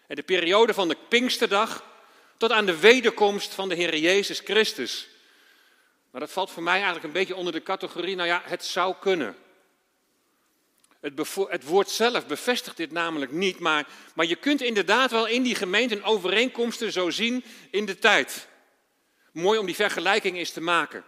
En 0.08 0.16
de 0.16 0.24
periode 0.24 0.74
van 0.74 0.88
de 0.88 0.98
Pinksterdag 1.08 1.84
tot 2.38 2.52
aan 2.52 2.66
de 2.66 2.80
wederkomst 2.80 3.54
van 3.54 3.70
de 3.70 3.76
Heer 3.76 3.98
Jezus 3.98 4.40
Christus. 4.40 5.08
Maar 6.16 6.24
dat 6.24 6.34
valt 6.34 6.52
voor 6.52 6.64
mij 6.64 6.74
eigenlijk 6.74 7.04
een 7.04 7.12
beetje 7.12 7.36
onder 7.36 7.54
de 7.54 7.64
categorie, 7.64 8.16
nou 8.16 8.28
ja, 8.28 8.42
het 8.46 8.66
zou 8.66 8.96
kunnen. 9.00 9.36
Het, 11.00 11.14
het 11.50 11.64
woord 11.64 11.90
zelf 11.90 12.28
bevestigt 12.28 12.78
dit 12.78 12.92
namelijk 12.92 13.32
niet, 13.32 13.60
maar, 13.60 13.88
maar 14.14 14.26
je 14.26 14.36
kunt 14.36 14.62
inderdaad 14.62 15.12
wel 15.12 15.28
in 15.28 15.44
die 15.44 15.56
gemeenten 15.56 16.04
overeenkomsten 16.04 16.92
zo 16.92 17.10
zien 17.10 17.44
in 17.72 17.86
de 17.86 18.00
tijd. 18.00 18.48
Mooi 19.32 19.60
om 19.60 19.66
die 19.66 19.76
vergelijking 19.76 20.38
eens 20.38 20.52
te 20.52 20.62
maken. 20.62 21.04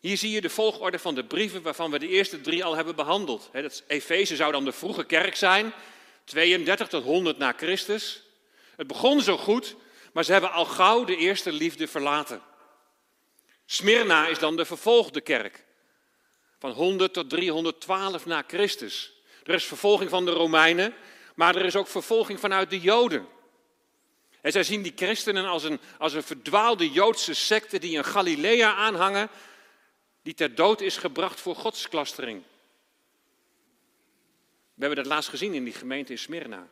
Hier 0.00 0.16
zie 0.16 0.30
je 0.30 0.40
de 0.40 0.50
volgorde 0.50 0.98
van 0.98 1.14
de 1.14 1.24
brieven 1.24 1.62
waarvan 1.62 1.90
we 1.90 1.98
de 1.98 2.08
eerste 2.08 2.40
drie 2.40 2.64
al 2.64 2.76
hebben 2.76 2.96
behandeld. 2.96 3.50
Efeze 3.86 4.36
zou 4.36 4.52
dan 4.52 4.64
de 4.64 4.72
vroege 4.72 5.04
kerk 5.04 5.36
zijn, 5.36 5.72
32 6.24 6.88
tot 6.88 7.04
100 7.04 7.38
na 7.38 7.52
Christus. 7.56 8.22
Het 8.76 8.86
begon 8.86 9.20
zo 9.20 9.36
goed, 9.36 9.76
maar 10.12 10.24
ze 10.24 10.32
hebben 10.32 10.52
al 10.52 10.64
gauw 10.64 11.04
de 11.04 11.16
eerste 11.16 11.52
liefde 11.52 11.88
verlaten. 11.88 12.42
Smyrna 13.66 14.26
is 14.26 14.38
dan 14.38 14.56
de 14.56 14.64
vervolgde 14.64 15.20
kerk. 15.20 15.64
van 16.58 16.72
100 16.72 17.12
tot 17.12 17.30
312 17.30 18.26
na 18.26 18.44
Christus. 18.46 19.12
Er 19.42 19.54
is 19.54 19.64
vervolging 19.64 20.10
van 20.10 20.24
de 20.24 20.30
Romeinen, 20.30 20.94
maar 21.34 21.56
er 21.56 21.64
is 21.64 21.76
ook 21.76 21.86
vervolging 21.86 22.40
vanuit 22.40 22.70
de 22.70 22.80
Joden. 22.80 23.26
En 24.40 24.52
zij 24.52 24.62
zien 24.62 24.82
die 24.82 24.92
christenen 24.96 25.44
als 25.44 25.64
een, 25.64 25.80
als 25.98 26.12
een 26.12 26.22
verdwaalde 26.22 26.90
Joodse 26.90 27.34
secte 27.34 27.78
die 27.78 27.96
in 27.96 28.04
Galilea 28.04 28.74
aanhangen, 28.74 29.28
die 30.22 30.34
ter 30.34 30.54
dood 30.54 30.80
is 30.80 30.96
gebracht 30.96 31.40
voor 31.40 31.56
godsklastering. 31.56 32.42
We 34.74 34.84
hebben 34.84 34.96
dat 34.96 35.12
laatst 35.12 35.30
gezien 35.30 35.54
in 35.54 35.64
die 35.64 35.72
gemeente 35.72 36.12
in 36.12 36.18
Smyrna. 36.18 36.68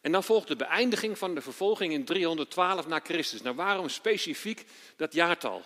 En 0.00 0.12
dan 0.12 0.24
volgt 0.24 0.48
de 0.48 0.56
beëindiging 0.56 1.18
van 1.18 1.34
de 1.34 1.40
vervolging 1.40 1.92
in 1.92 2.04
312 2.04 2.86
na 2.86 3.00
Christus. 3.02 3.42
Nou, 3.42 3.56
waarom 3.56 3.88
specifiek 3.88 4.66
dat 4.96 5.12
jaartal? 5.12 5.62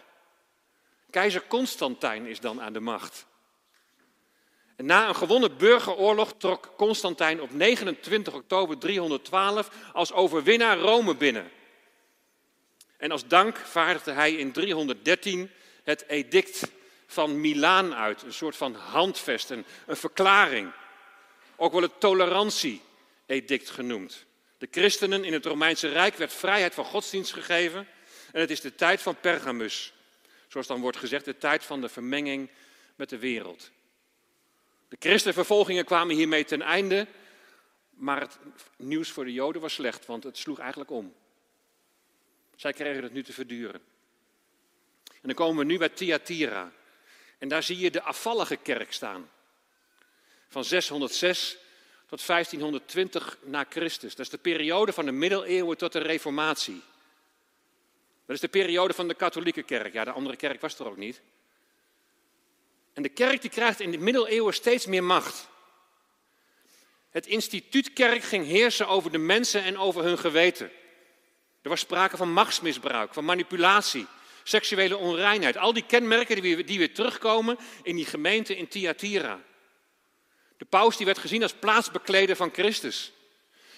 Keizer 1.16 1.46
Constantijn 1.46 2.26
is 2.26 2.40
dan 2.40 2.62
aan 2.62 2.72
de 2.72 2.80
macht. 2.80 3.26
Na 4.76 5.08
een 5.08 5.14
gewonnen 5.14 5.56
burgeroorlog 5.56 6.34
trok 6.38 6.72
Constantijn 6.76 7.40
op 7.40 7.52
29 7.52 8.34
oktober 8.34 8.78
312 8.78 9.70
als 9.92 10.12
overwinnaar 10.12 10.78
Rome 10.78 11.14
binnen. 11.14 11.50
En 12.96 13.10
als 13.10 13.26
dank 13.26 13.56
vaardigde 13.56 14.12
hij 14.12 14.32
in 14.32 14.52
313 14.52 15.50
het 15.84 16.04
edict 16.08 16.70
van 17.06 17.40
Milaan 17.40 17.94
uit, 17.94 18.22
een 18.22 18.32
soort 18.32 18.56
van 18.56 18.74
handvest, 18.74 19.50
een, 19.50 19.64
een 19.86 19.96
verklaring. 19.96 20.72
Ook 21.56 21.72
wel 21.72 21.82
het 21.82 22.00
tolerantie-edict 22.00 23.70
genoemd. 23.70 24.24
De 24.58 24.68
christenen 24.70 25.24
in 25.24 25.32
het 25.32 25.46
Romeinse 25.46 25.88
Rijk 25.88 26.16
werd 26.16 26.32
vrijheid 26.32 26.74
van 26.74 26.84
godsdienst 26.84 27.32
gegeven 27.32 27.88
en 28.32 28.40
het 28.40 28.50
is 28.50 28.60
de 28.60 28.74
tijd 28.74 29.02
van 29.02 29.16
Pergamus. 29.20 29.94
Zoals 30.56 30.70
dan 30.70 30.80
wordt 30.80 30.96
gezegd, 30.96 31.24
de 31.24 31.38
tijd 31.38 31.64
van 31.64 31.80
de 31.80 31.88
vermenging 31.88 32.50
met 32.94 33.08
de 33.08 33.18
wereld. 33.18 33.70
De 34.88 34.96
christenvervolgingen 34.98 35.84
kwamen 35.84 36.16
hiermee 36.16 36.44
ten 36.44 36.62
einde, 36.62 37.06
maar 37.90 38.20
het 38.20 38.38
nieuws 38.76 39.10
voor 39.10 39.24
de 39.24 39.32
Joden 39.32 39.60
was 39.60 39.74
slecht, 39.74 40.06
want 40.06 40.24
het 40.24 40.38
sloeg 40.38 40.58
eigenlijk 40.58 40.90
om. 40.90 41.14
Zij 42.54 42.72
kregen 42.72 43.02
het 43.02 43.12
nu 43.12 43.22
te 43.22 43.32
verduren. 43.32 43.80
En 45.04 45.22
dan 45.22 45.34
komen 45.34 45.66
we 45.66 45.72
nu 45.72 45.78
bij 45.78 45.88
Thyatira. 45.88 46.72
En 47.38 47.48
daar 47.48 47.62
zie 47.62 47.78
je 47.78 47.90
de 47.90 48.02
afvallige 48.02 48.56
kerk 48.56 48.92
staan. 48.92 49.30
Van 50.48 50.64
606 50.64 51.56
tot 52.06 52.26
1520 52.26 53.38
na 53.42 53.66
Christus. 53.68 54.14
Dat 54.14 54.24
is 54.24 54.32
de 54.32 54.38
periode 54.38 54.92
van 54.92 55.04
de 55.04 55.12
middeleeuwen 55.12 55.76
tot 55.76 55.92
de 55.92 55.98
reformatie. 55.98 56.82
Dat 58.26 58.34
is 58.34 58.40
de 58.40 58.48
periode 58.48 58.94
van 58.94 59.08
de 59.08 59.14
katholieke 59.14 59.62
kerk. 59.62 59.92
Ja, 59.92 60.04
de 60.04 60.10
andere 60.10 60.36
kerk 60.36 60.60
was 60.60 60.78
er 60.78 60.86
ook 60.86 60.96
niet. 60.96 61.20
En 62.92 63.02
de 63.02 63.08
kerk 63.08 63.40
die 63.40 63.50
krijgt 63.50 63.80
in 63.80 63.90
de 63.90 63.98
middeleeuwen 63.98 64.54
steeds 64.54 64.86
meer 64.86 65.04
macht. 65.04 65.48
Het 67.10 67.26
instituut 67.26 67.92
kerk 67.92 68.22
ging 68.22 68.46
heersen 68.46 68.88
over 68.88 69.10
de 69.10 69.18
mensen 69.18 69.62
en 69.62 69.78
over 69.78 70.02
hun 70.02 70.18
geweten. 70.18 70.70
Er 71.62 71.68
was 71.68 71.80
sprake 71.80 72.16
van 72.16 72.32
machtsmisbruik, 72.32 73.14
van 73.14 73.24
manipulatie, 73.24 74.06
seksuele 74.42 74.96
onreinheid. 74.96 75.56
Al 75.56 75.72
die 75.72 75.86
kenmerken 75.86 76.42
die 76.42 76.56
weer, 76.56 76.66
die 76.66 76.78
weer 76.78 76.94
terugkomen 76.94 77.58
in 77.82 77.96
die 77.96 78.04
gemeente 78.04 78.56
in 78.56 78.68
Thyatira. 78.68 79.40
De 80.56 80.64
paus 80.64 80.96
die 80.96 81.06
werd 81.06 81.18
gezien 81.18 81.42
als 81.42 81.54
plaatsbekleder 81.54 82.36
van 82.36 82.50
Christus. 82.52 83.12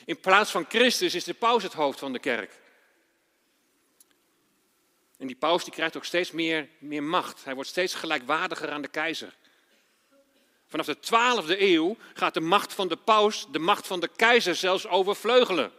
In 0.05 0.21
plaats 0.21 0.51
van 0.51 0.67
Christus 0.69 1.15
is 1.15 1.25
de 1.25 1.35
paus 1.35 1.63
het 1.63 1.73
hoofd 1.73 1.99
van 1.99 2.13
de 2.13 2.19
kerk. 2.19 2.53
En 5.19 5.27
die 5.27 5.37
paus 5.37 5.65
die 5.65 5.73
krijgt 5.73 5.97
ook 5.97 6.05
steeds 6.05 6.31
meer, 6.31 6.69
meer 6.79 7.03
macht. 7.03 7.45
Hij 7.45 7.55
wordt 7.55 7.71
steeds 7.71 7.95
gelijkwaardiger 7.95 8.71
aan 8.71 8.83
de 8.83 8.89
keizer. 8.89 9.35
Vanaf 10.67 10.87
de 10.87 10.97
12e 10.97 11.61
eeuw 11.61 11.97
gaat 12.15 12.35
de 12.35 12.41
macht 12.41 12.73
van 12.73 12.89
de 12.89 12.97
paus 12.97 13.47
de 13.51 13.59
macht 13.59 13.87
van 13.87 14.01
de 14.01 14.11
keizer 14.17 14.55
zelfs 14.55 14.87
overvleugelen. 14.87 15.73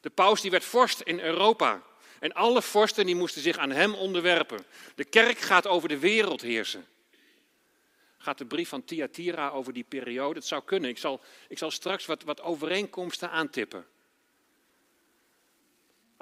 De 0.00 0.10
paus 0.10 0.40
die 0.40 0.50
werd 0.50 0.64
vorst 0.64 1.00
in 1.00 1.20
Europa. 1.20 1.82
En 2.18 2.32
alle 2.32 2.62
vorsten 2.62 3.06
die 3.06 3.16
moesten 3.16 3.42
zich 3.42 3.56
aan 3.56 3.70
hem 3.70 3.94
onderwerpen. 3.94 4.64
De 4.94 5.04
kerk 5.04 5.38
gaat 5.38 5.66
over 5.66 5.88
de 5.88 5.98
wereld 5.98 6.40
heersen. 6.40 6.86
Gaat 8.18 8.38
de 8.38 8.46
brief 8.46 8.68
van 8.68 8.84
Thyatira 8.84 9.50
over 9.50 9.72
die 9.72 9.84
periode? 9.88 10.38
Het 10.38 10.48
zou 10.48 10.62
kunnen. 10.64 10.90
Ik 10.90 10.98
zal, 10.98 11.20
ik 11.48 11.58
zal 11.58 11.70
straks 11.70 12.06
wat, 12.06 12.22
wat 12.22 12.42
overeenkomsten 12.42 13.30
aantippen. 13.30 13.86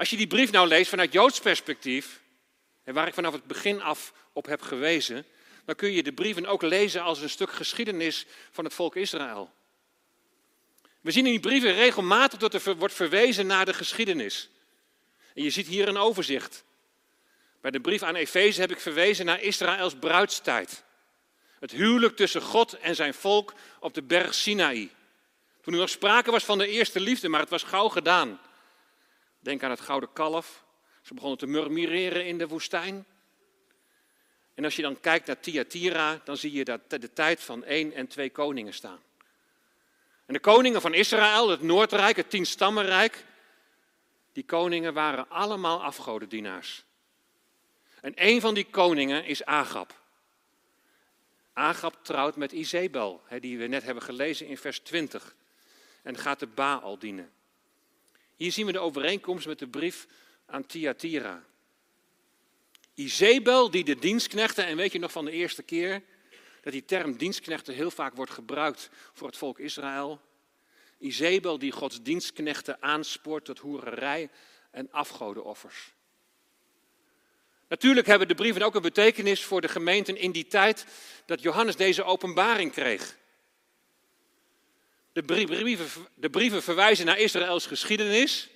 Als 0.02 0.10
je 0.10 0.16
die 0.16 0.26
brief 0.26 0.50
nou 0.50 0.68
leest 0.68 0.88
vanuit 0.88 1.12
Joods 1.12 1.40
perspectief, 1.40 2.20
en 2.84 2.94
waar 2.94 3.06
ik 3.06 3.14
vanaf 3.14 3.32
het 3.32 3.44
begin 3.44 3.82
af 3.82 4.12
op 4.32 4.46
heb 4.46 4.62
gewezen, 4.62 5.26
dan 5.64 5.74
kun 5.74 5.92
je 5.92 6.02
de 6.02 6.12
brieven 6.12 6.46
ook 6.46 6.62
lezen 6.62 7.02
als 7.02 7.20
een 7.20 7.30
stuk 7.30 7.52
geschiedenis 7.52 8.26
van 8.50 8.64
het 8.64 8.74
volk 8.74 8.96
Israël. 8.96 9.52
We 11.00 11.10
zien 11.10 11.26
in 11.26 11.30
die 11.30 11.40
brieven 11.40 11.74
regelmatig 11.74 12.38
dat 12.38 12.54
er 12.54 12.76
wordt 12.76 12.94
verwezen 12.94 13.46
naar 13.46 13.64
de 13.64 13.74
geschiedenis. 13.74 14.48
En 15.34 15.42
je 15.42 15.50
ziet 15.50 15.66
hier 15.66 15.88
een 15.88 15.96
overzicht. 15.96 16.64
Bij 17.60 17.70
de 17.70 17.80
brief 17.80 18.02
aan 18.02 18.14
Efeze 18.14 18.60
heb 18.60 18.70
ik 18.70 18.80
verwezen 18.80 19.26
naar 19.26 19.40
Israëls 19.40 19.94
bruidstijd. 19.94 20.84
Het 21.60 21.70
huwelijk 21.70 22.16
tussen 22.16 22.42
God 22.42 22.72
en 22.72 22.94
zijn 22.94 23.14
volk 23.14 23.54
op 23.80 23.94
de 23.94 24.02
berg 24.02 24.34
Sinaï. 24.34 24.90
Toen 25.60 25.74
er 25.74 25.80
nog 25.80 25.88
sprake 25.88 26.30
was 26.30 26.44
van 26.44 26.58
de 26.58 26.68
eerste 26.68 27.00
liefde, 27.00 27.28
maar 27.28 27.40
het 27.40 27.50
was 27.50 27.62
gauw 27.62 27.88
gedaan. 27.88 28.40
Denk 29.42 29.62
aan 29.62 29.70
het 29.70 29.80
gouden 29.80 30.12
kalf. 30.12 30.64
Ze 31.02 31.14
begonnen 31.14 31.38
te 31.38 31.46
murmureren 31.46 32.26
in 32.26 32.38
de 32.38 32.48
woestijn. 32.48 33.06
En 34.54 34.64
als 34.64 34.76
je 34.76 34.82
dan 34.82 35.00
kijkt 35.00 35.26
naar 35.26 35.40
Thyatira, 35.40 36.20
dan 36.24 36.36
zie 36.36 36.52
je 36.52 36.64
dat 36.64 36.90
de 36.90 37.12
tijd 37.12 37.40
van 37.40 37.64
één 37.64 37.92
en 37.92 38.06
twee 38.06 38.30
koningen 38.30 38.74
staan. 38.74 39.00
En 40.26 40.34
de 40.34 40.40
koningen 40.40 40.80
van 40.80 40.94
Israël, 40.94 41.48
het 41.48 41.62
Noordrijk, 41.62 42.16
het 42.16 42.30
Tienstammenrijk, 42.30 43.24
die 44.32 44.44
koningen 44.44 44.94
waren 44.94 45.30
allemaal 45.30 45.82
afgodendienaars. 45.82 46.84
En 48.00 48.12
een 48.14 48.40
van 48.40 48.54
die 48.54 48.66
koningen 48.70 49.24
is 49.24 49.44
Agab. 49.44 50.00
Agab 51.52 51.98
trouwt 52.02 52.36
met 52.36 52.52
Izebel, 52.52 53.22
die 53.40 53.58
we 53.58 53.66
net 53.66 53.82
hebben 53.82 54.02
gelezen 54.02 54.46
in 54.46 54.58
vers 54.58 54.80
20. 54.80 55.34
En 56.02 56.18
gaat 56.18 56.40
de 56.40 56.46
Baal 56.46 56.98
dienen. 56.98 57.32
Hier 58.36 58.52
zien 58.52 58.66
we 58.66 58.72
de 58.72 58.78
overeenkomst 58.78 59.46
met 59.46 59.58
de 59.58 59.68
brief 59.68 60.06
aan 60.46 60.66
Thyatira. 60.66 61.44
Izebel 62.94 63.70
die 63.70 63.84
de 63.84 63.98
dienstknechten, 63.98 64.66
en 64.66 64.76
weet 64.76 64.92
je 64.92 64.98
nog 64.98 65.12
van 65.12 65.24
de 65.24 65.30
eerste 65.30 65.62
keer 65.62 66.02
dat 66.62 66.72
die 66.72 66.84
term 66.84 67.16
dienstknechten 67.16 67.74
heel 67.74 67.90
vaak 67.90 68.14
wordt 68.14 68.32
gebruikt 68.32 68.90
voor 69.12 69.26
het 69.26 69.36
volk 69.36 69.58
Israël. 69.58 70.20
Izebel 70.98 71.58
die 71.58 71.72
Gods 71.72 72.02
dienstknechten 72.02 72.82
aanspoort 72.82 73.44
tot 73.44 73.58
hoererij 73.58 74.30
en 74.70 74.88
afgodenoffers. 74.90 75.92
Natuurlijk 77.68 78.06
hebben 78.06 78.28
de 78.28 78.34
brieven 78.34 78.62
ook 78.62 78.74
een 78.74 78.82
betekenis 78.82 79.44
voor 79.44 79.60
de 79.60 79.68
gemeenten 79.68 80.16
in 80.16 80.32
die 80.32 80.46
tijd 80.46 80.86
dat 81.26 81.42
Johannes 81.42 81.76
deze 81.76 82.04
openbaring 82.04 82.72
kreeg. 82.72 83.16
De 85.12 85.22
brieven, 85.22 85.88
de 86.14 86.30
brieven 86.30 86.62
verwijzen 86.62 87.06
naar 87.06 87.18
Israëls 87.18 87.66
geschiedenis, 87.66 88.48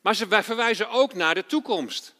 maar 0.00 0.14
ze 0.14 0.26
verwijzen 0.28 0.88
ook 0.90 1.14
naar 1.14 1.34
de 1.34 1.46
toekomst. 1.46 2.14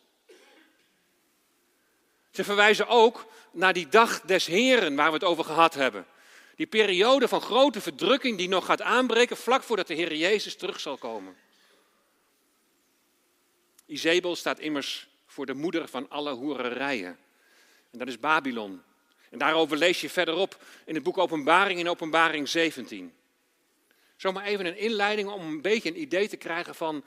Ze 2.31 2.45
verwijzen 2.45 2.89
ook 2.89 3.27
naar 3.51 3.73
die 3.73 3.89
dag 3.89 4.21
des 4.21 4.47
Heren 4.47 4.97
waar 4.97 5.09
we 5.09 5.15
het 5.15 5.25
over 5.25 5.45
gehad 5.45 5.75
hebben. 5.75 6.07
Die 6.57 6.67
periode 6.67 7.29
van 7.29 7.41
grote 7.41 7.81
verdrukking 7.81 8.39
die 8.39 8.49
nog 8.49 8.65
gaat 8.65 8.83
aanbreken 8.83 9.37
vlak 9.37 9.63
voordat 9.63 9.87
de 9.87 9.95
Heer 9.95 10.15
Jezus 10.15 10.57
terug 10.57 10.81
zal 10.81 10.97
komen. 10.97 11.37
Izebel 13.87 14.37
staat 14.37 14.59
immers 14.59 15.09
voor 15.27 15.47
de 15.47 15.55
moeder 15.55 15.89
van 15.89 16.11
alle 16.11 16.33
hoererijen. 16.33 17.19
En 17.93 17.99
dat 17.99 18.09
is 18.09 18.19
Babylon. 18.19 18.83
En 19.31 19.39
daarover 19.39 19.77
lees 19.77 20.01
je 20.01 20.11
verderop 20.11 20.65
in 20.85 20.95
het 20.95 21.03
boek 21.03 21.19
Openbaring 21.19 21.79
in 21.79 21.89
Openbaring 21.89 22.49
17. 22.49 23.13
Zomaar 24.17 24.45
even 24.45 24.67
een 24.67 24.79
inleiding 24.79 25.29
om 25.29 25.47
een 25.47 25.63
beetje 25.63 25.89
een 25.89 26.01
idee 26.01 26.29
te 26.29 26.37
krijgen 26.37 26.75
van 26.75 27.05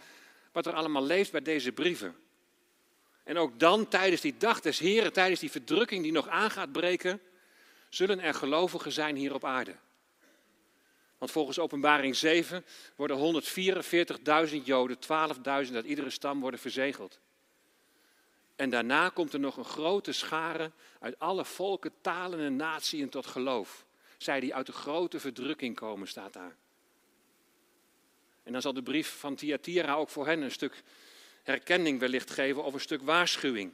wat 0.52 0.66
er 0.66 0.74
allemaal 0.74 1.04
leeft 1.04 1.32
bij 1.32 1.42
deze 1.42 1.72
brieven. 1.72 2.16
En 3.24 3.38
ook 3.38 3.60
dan, 3.60 3.88
tijdens 3.88 4.22
die 4.22 4.38
dag 4.38 4.62
des 4.62 4.80
Heren, 4.80 5.14
tijdens 5.14 5.40
die 5.40 5.52
verdrukking 5.52 6.04
die 6.04 6.12
nog 6.12 6.28
aan 6.28 6.52
gaat 6.52 6.72
breken, 6.72 7.22
zullen 7.90 8.20
er 8.20 8.34
gelovigen 8.34 8.92
zijn 8.92 9.16
hier 9.16 9.34
op 9.34 9.46
aarde. 9.46 9.76
Want 11.18 11.32
volgens 11.32 11.60
Openbaring 11.60 12.16
7 12.16 12.66
worden 12.96 13.44
144.000 14.50 14.56
Joden, 14.64 14.98
12.000 15.68 15.76
uit 15.76 15.86
iedere 15.86 16.10
stam 16.10 16.40
worden 16.40 16.60
verzegeld. 16.60 17.20
En 18.60 18.70
daarna 18.70 19.10
komt 19.10 19.34
er 19.34 19.40
nog 19.40 19.58
een 19.58 19.66
grote 19.66 20.12
schare 20.12 20.72
uit 21.00 21.20
alle 21.20 21.46
volken, 21.46 21.92
talen 22.02 22.40
en 22.40 22.56
natieën 22.56 23.10
tot 23.10 23.26
geloof. 23.26 23.86
Zij 24.18 24.40
die 24.40 24.56
uit 24.56 24.66
de 24.66 24.72
grote 24.72 25.20
verdrukking 25.20 25.76
komen, 25.76 26.08
staat 26.08 26.34
daar. 26.34 26.56
En 28.44 28.52
dan 28.52 28.62
zal 28.62 28.74
de 28.74 28.84
brief 28.84 29.20
van 29.20 29.36
Thyatira 29.36 29.94
ook 29.94 30.10
voor 30.10 30.26
hen 30.26 30.42
een 30.42 30.52
stuk 30.52 30.84
herkenning 31.44 32.00
wellicht 32.00 32.32
geven 32.32 32.64
of 32.64 32.74
een 32.74 32.80
stuk 32.80 33.02
waarschuwing. 33.02 33.72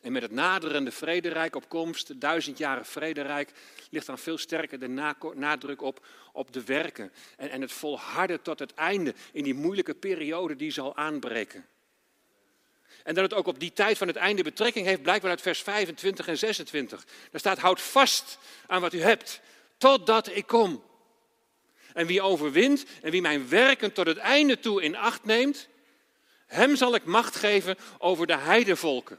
En 0.00 0.12
met 0.12 0.22
het 0.22 0.32
naderende 0.32 0.92
vrederijk 0.92 1.56
op 1.56 1.68
komst, 1.68 2.08
het 2.08 2.20
duizendjaren 2.20 2.86
vrederijk, 2.86 3.52
ligt 3.90 4.06
dan 4.06 4.18
veel 4.18 4.38
sterker 4.38 4.78
de 4.78 5.14
nadruk 5.34 5.82
op, 5.82 6.06
op 6.32 6.52
de 6.52 6.64
werken. 6.64 7.12
En, 7.36 7.50
en 7.50 7.60
het 7.60 7.72
volharden 7.72 8.42
tot 8.42 8.58
het 8.58 8.74
einde 8.74 9.14
in 9.32 9.44
die 9.44 9.54
moeilijke 9.54 9.94
periode 9.94 10.56
die 10.56 10.70
zal 10.70 10.96
aanbreken. 10.96 11.66
En 13.04 13.14
dat 13.14 13.24
het 13.24 13.34
ook 13.34 13.46
op 13.46 13.60
die 13.60 13.72
tijd 13.72 13.98
van 13.98 14.06
het 14.06 14.16
einde 14.16 14.42
betrekking 14.42 14.86
heeft, 14.86 15.02
blijkt 15.02 15.22
wel 15.22 15.30
uit 15.30 15.40
vers 15.40 15.62
25 15.62 16.28
en 16.28 16.38
26. 16.38 17.04
Daar 17.30 17.40
staat, 17.40 17.58
houd 17.58 17.80
vast 17.80 18.38
aan 18.66 18.80
wat 18.80 18.92
u 18.92 19.00
hebt, 19.00 19.40
totdat 19.78 20.36
ik 20.36 20.46
kom. 20.46 20.82
En 21.94 22.06
wie 22.06 22.22
overwint 22.22 22.84
en 23.02 23.10
wie 23.10 23.20
mijn 23.20 23.48
werken 23.48 23.92
tot 23.92 24.06
het 24.06 24.16
einde 24.16 24.58
toe 24.58 24.82
in 24.82 24.96
acht 24.96 25.24
neemt, 25.24 25.68
hem 26.46 26.76
zal 26.76 26.94
ik 26.94 27.04
macht 27.04 27.36
geven 27.36 27.76
over 27.98 28.26
de 28.26 28.36
heidevolken. 28.36 29.18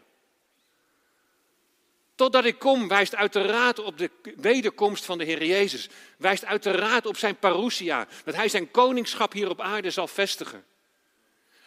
Totdat 2.15 2.45
ik 2.45 2.59
kom, 2.59 2.87
wijst 2.87 3.15
uiteraard 3.15 3.79
op 3.79 3.97
de 3.97 4.09
wederkomst 4.35 5.05
van 5.05 5.17
de 5.17 5.23
Heer 5.23 5.45
Jezus. 5.45 5.89
Wijst 6.17 6.45
uiteraard 6.45 7.05
op 7.05 7.17
zijn 7.17 7.35
parousia, 7.35 8.07
dat 8.23 8.35
hij 8.35 8.49
zijn 8.49 8.71
koningschap 8.71 9.33
hier 9.33 9.49
op 9.49 9.61
aarde 9.61 9.91
zal 9.91 10.07
vestigen. 10.07 10.65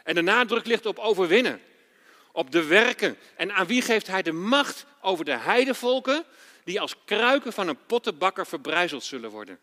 En 0.03 0.15
de 0.15 0.23
nadruk 0.23 0.67
ligt 0.67 0.87
op 0.87 0.99
overwinnen, 0.99 1.61
op 2.33 2.51
de 2.51 2.65
werken. 2.65 3.17
En 3.37 3.55
aan 3.55 3.67
wie 3.67 3.83
geeft 3.83 4.07
hij 4.07 4.23
de 4.23 4.33
macht 4.33 4.87
over 5.01 5.25
de 5.25 5.37
heidevolken, 5.37 6.25
die 6.65 6.81
als 6.81 6.97
kruiken 7.05 7.53
van 7.53 7.69
een 7.69 7.87
pottenbakker 7.87 8.47
verbrijzeld 8.47 9.05
zullen 9.05 9.31
worden. 9.31 9.59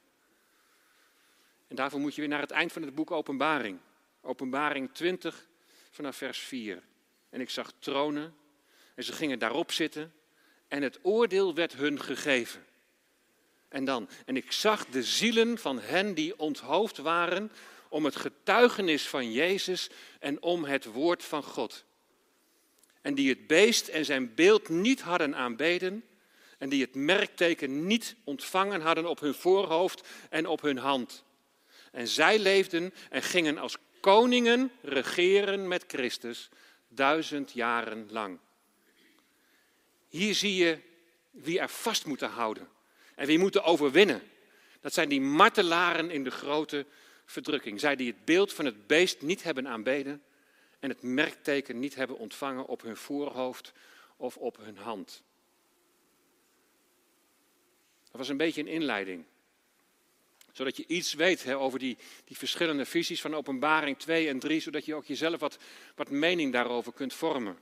En 1.68 1.76
daarvoor 1.76 2.00
moet 2.00 2.16
je 2.16 2.22
weer 2.22 2.30
naar 2.30 2.42
het 2.42 2.52
eind 2.52 2.72
van 2.72 2.82
het 2.82 2.96
boek 2.96 3.12
Openbaring. 3.12 3.80
Openbaring 4.22 4.90
20 4.94 5.48
vanaf 5.92 6.16
vers 6.16 6.40
4. 6.40 6.82
En 7.30 7.42
ik 7.42 7.50
zag 7.50 7.72
tronen 7.80 8.36
en 8.96 9.04
ze 9.04 9.14
gingen 9.14 9.40
daarop 9.40 9.72
zitten 9.72 10.14
en 10.68 10.82
het 10.82 11.00
oordeel 11.02 11.54
werd 11.54 11.74
hun 11.74 12.02
gegeven. 12.02 12.66
En 13.68 13.86
dan, 13.86 14.10
en 14.26 14.38
ik 14.38 14.52
zag 14.52 14.86
de 14.86 15.04
zielen 15.04 15.58
van 15.58 15.80
hen 15.80 16.14
die 16.14 16.40
onthoofd 16.40 16.98
waren 16.98 17.52
om 17.90 18.06
het 18.06 18.16
getuigenis 18.16 19.08
van 19.08 19.32
Jezus 19.32 19.90
en 20.20 20.42
om 20.42 20.64
het 20.64 20.86
woord 20.86 21.24
van 21.24 21.44
God. 21.44 21.86
En 23.10 23.16
die 23.16 23.30
het 23.30 23.48
beest 23.48 23.88
en 23.88 24.06
zijn 24.06 24.34
beeld 24.36 24.70
niet 24.70 25.02
hadden 25.02 25.36
aanbeden 25.36 26.04
en 26.58 26.70
die 26.70 26.82
het 26.82 26.96
merkteken 26.96 27.88
niet 27.88 28.16
ontvangen 28.24 28.82
hadden 28.82 29.06
op 29.06 29.20
hun 29.20 29.34
voorhoofd 29.34 30.08
en 30.30 30.48
op 30.48 30.62
hun 30.62 30.78
hand. 30.78 31.24
En 31.92 32.08
zij 32.08 32.40
leefden 32.40 32.94
en 33.10 33.22
gingen 33.22 33.58
als 33.58 33.78
koningen 34.00 34.72
regeren 34.82 35.68
met 35.68 35.84
Christus 35.88 36.50
duizend 36.88 37.52
jaren 37.52 38.08
lang. 38.12 38.40
Hier 40.08 40.36
zie 40.36 40.56
je 40.56 40.80
wie 41.32 41.60
er 41.60 41.70
vast 41.70 42.06
moeten 42.06 42.30
houden 42.30 42.68
en 43.16 43.28
wie 43.28 43.40
moeten 43.40 43.64
overwinnen. 43.64 44.22
Dat 44.82 44.94
zijn 44.94 45.10
die 45.10 45.22
martelaren 45.22 46.12
in 46.12 46.24
de 46.24 46.32
grote 46.32 46.86
verdrukking. 47.26 47.80
Zij 47.80 47.96
die 47.96 48.08
het 48.08 48.26
beeld 48.26 48.54
van 48.54 48.66
het 48.66 48.88
beest 48.88 49.22
niet 49.22 49.44
hebben 49.44 49.68
aanbeden 49.68 50.24
en 50.80 50.90
het 50.90 51.02
merkteken 51.02 51.80
niet 51.80 51.96
hebben 51.96 52.18
ontvangen 52.18 52.66
op 52.66 52.82
hun 52.82 52.98
voorhoofd 52.98 53.74
of 54.18 54.38
op 54.38 54.58
hun 54.58 54.78
hand. 54.78 55.24
Dat 58.04 58.20
was 58.20 58.30
een 58.30 58.38
beetje 58.38 58.62
een 58.62 58.68
inleiding. 58.68 59.26
Zodat 60.52 60.78
je 60.78 60.88
iets 60.88 61.14
weet 61.14 61.44
hè, 61.44 61.58
over 61.58 61.80
die, 61.80 61.98
die 62.26 62.38
verschillende 62.38 62.86
visies 62.86 63.22
van 63.22 63.36
openbaring 63.36 63.98
2 63.98 64.28
en 64.28 64.40
3, 64.40 64.60
zodat 64.60 64.86
je 64.86 64.96
ook 64.96 65.06
jezelf 65.06 65.40
wat, 65.40 65.58
wat 65.96 66.10
mening 66.10 66.54
daarover 66.54 66.94
kunt 66.94 67.14
vormen. 67.14 67.58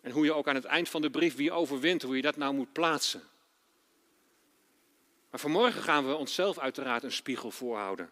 En 0.00 0.10
hoe 0.10 0.24
je 0.24 0.32
ook 0.32 0.48
aan 0.48 0.54
het 0.54 0.64
eind 0.64 0.88
van 0.88 1.02
de 1.02 1.10
brief 1.10 1.36
wie 1.36 1.52
overwint, 1.52 2.02
hoe 2.02 2.16
je 2.16 2.22
dat 2.22 2.36
nou 2.36 2.54
moet 2.54 2.72
plaatsen. 2.72 3.22
Maar 5.30 5.40
vanmorgen 5.40 5.82
gaan 5.82 6.06
we 6.06 6.14
onszelf 6.14 6.58
uiteraard 6.58 7.02
een 7.02 7.12
spiegel 7.12 7.50
voorhouden. 7.50 8.10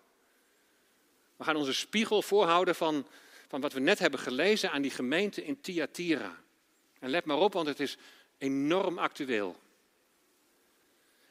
We 1.36 1.44
gaan 1.44 1.56
onze 1.56 1.72
spiegel 1.72 2.22
voorhouden 2.22 2.74
van, 2.74 3.06
van 3.48 3.60
wat 3.60 3.72
we 3.72 3.80
net 3.80 3.98
hebben 3.98 4.20
gelezen 4.20 4.70
aan 4.70 4.82
die 4.82 4.90
gemeente 4.90 5.44
in 5.44 5.60
Thyatira. 5.60 6.40
En 6.98 7.10
let 7.10 7.24
maar 7.24 7.38
op, 7.38 7.52
want 7.52 7.66
het 7.66 7.80
is 7.80 7.96
enorm 8.38 8.98
actueel. 8.98 9.56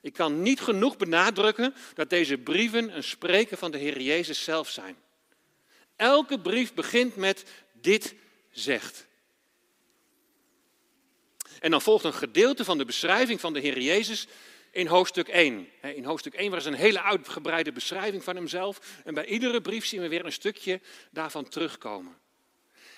Ik 0.01 0.13
kan 0.13 0.41
niet 0.41 0.61
genoeg 0.61 0.97
benadrukken 0.97 1.73
dat 1.93 2.09
deze 2.09 2.37
brieven 2.37 2.95
een 2.95 3.03
spreken 3.03 3.57
van 3.57 3.71
de 3.71 3.77
Heer 3.77 4.01
Jezus 4.01 4.43
zelf 4.43 4.69
zijn. 4.69 4.97
Elke 5.95 6.39
brief 6.39 6.73
begint 6.73 7.15
met 7.15 7.45
dit 7.71 8.15
zegt. 8.51 9.07
En 11.59 11.71
dan 11.71 11.81
volgt 11.81 12.03
een 12.03 12.13
gedeelte 12.13 12.65
van 12.65 12.77
de 12.77 12.85
beschrijving 12.85 13.39
van 13.39 13.53
de 13.53 13.59
Heer 13.59 13.79
Jezus 13.79 14.27
in 14.75 14.87
hoofdstuk 14.87 15.27
1. 15.27 15.67
In 15.81 16.05
hoofdstuk 16.05 16.33
1 16.33 16.51
was 16.51 16.65
een 16.65 16.73
hele 16.73 17.01
uitgebreide 17.01 17.71
beschrijving 17.71 18.23
van 18.23 18.35
hemzelf. 18.35 18.79
En 19.03 19.13
bij 19.13 19.25
iedere 19.25 19.61
brief 19.61 19.85
zien 19.85 20.01
we 20.01 20.07
weer 20.07 20.25
een 20.25 20.31
stukje 20.31 20.81
daarvan 21.11 21.49
terugkomen. 21.49 22.17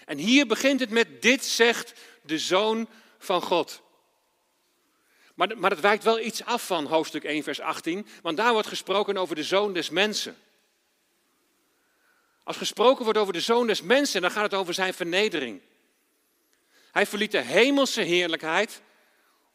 En 0.05 0.17
hier 0.17 0.47
begint 0.47 0.79
het 0.79 0.89
met 0.89 1.21
dit 1.21 1.45
zegt 1.45 1.93
de 2.21 2.39
Zoon 2.39 2.89
van 3.17 3.41
God. 3.41 3.81
Maar, 5.35 5.57
maar 5.57 5.71
het 5.71 5.79
wijkt 5.79 6.03
wel 6.03 6.19
iets 6.19 6.43
af 6.43 6.65
van 6.65 6.85
hoofdstuk 6.85 7.23
1, 7.23 7.43
vers 7.43 7.59
18, 7.59 8.07
want 8.21 8.37
daar 8.37 8.53
wordt 8.53 8.67
gesproken 8.67 9.17
over 9.17 9.35
de 9.35 9.43
zoon 9.43 9.73
des 9.73 9.89
mensen. 9.89 10.37
Als 12.43 12.57
gesproken 12.57 13.03
wordt 13.03 13.19
over 13.19 13.33
de 13.33 13.41
zoon 13.41 13.67
des 13.67 13.81
mensen, 13.81 14.21
dan 14.21 14.31
gaat 14.31 14.51
het 14.51 14.59
over 14.59 14.73
zijn 14.73 14.93
vernedering. 14.93 15.61
Hij 16.91 17.05
verliet 17.05 17.31
de 17.31 17.41
hemelse 17.41 18.01
heerlijkheid 18.01 18.81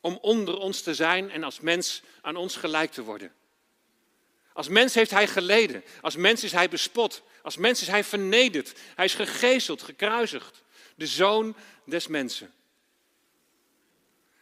om 0.02 0.18
onder 0.20 0.58
ons 0.58 0.80
te 0.80 0.94
zijn 0.94 1.30
en 1.30 1.44
als 1.44 1.60
mens 1.60 2.02
aan 2.20 2.36
ons 2.36 2.56
gelijk 2.56 2.92
te 2.92 3.02
worden. 3.02 3.32
Als 4.52 4.68
mens 4.68 4.94
heeft 4.94 5.10
hij 5.10 5.26
geleden, 5.26 5.84
als 6.00 6.16
mens 6.16 6.44
is 6.44 6.52
hij 6.52 6.68
bespot, 6.68 7.22
als 7.42 7.56
mens 7.56 7.80
is 7.80 7.88
hij 7.88 8.04
vernederd, 8.04 8.78
hij 8.94 9.04
is 9.04 9.14
gegezeld, 9.14 9.82
gekruisigd. 9.82 10.62
De 10.94 11.06
zoon 11.06 11.56
des 11.84 12.06
mensen. 12.06 12.52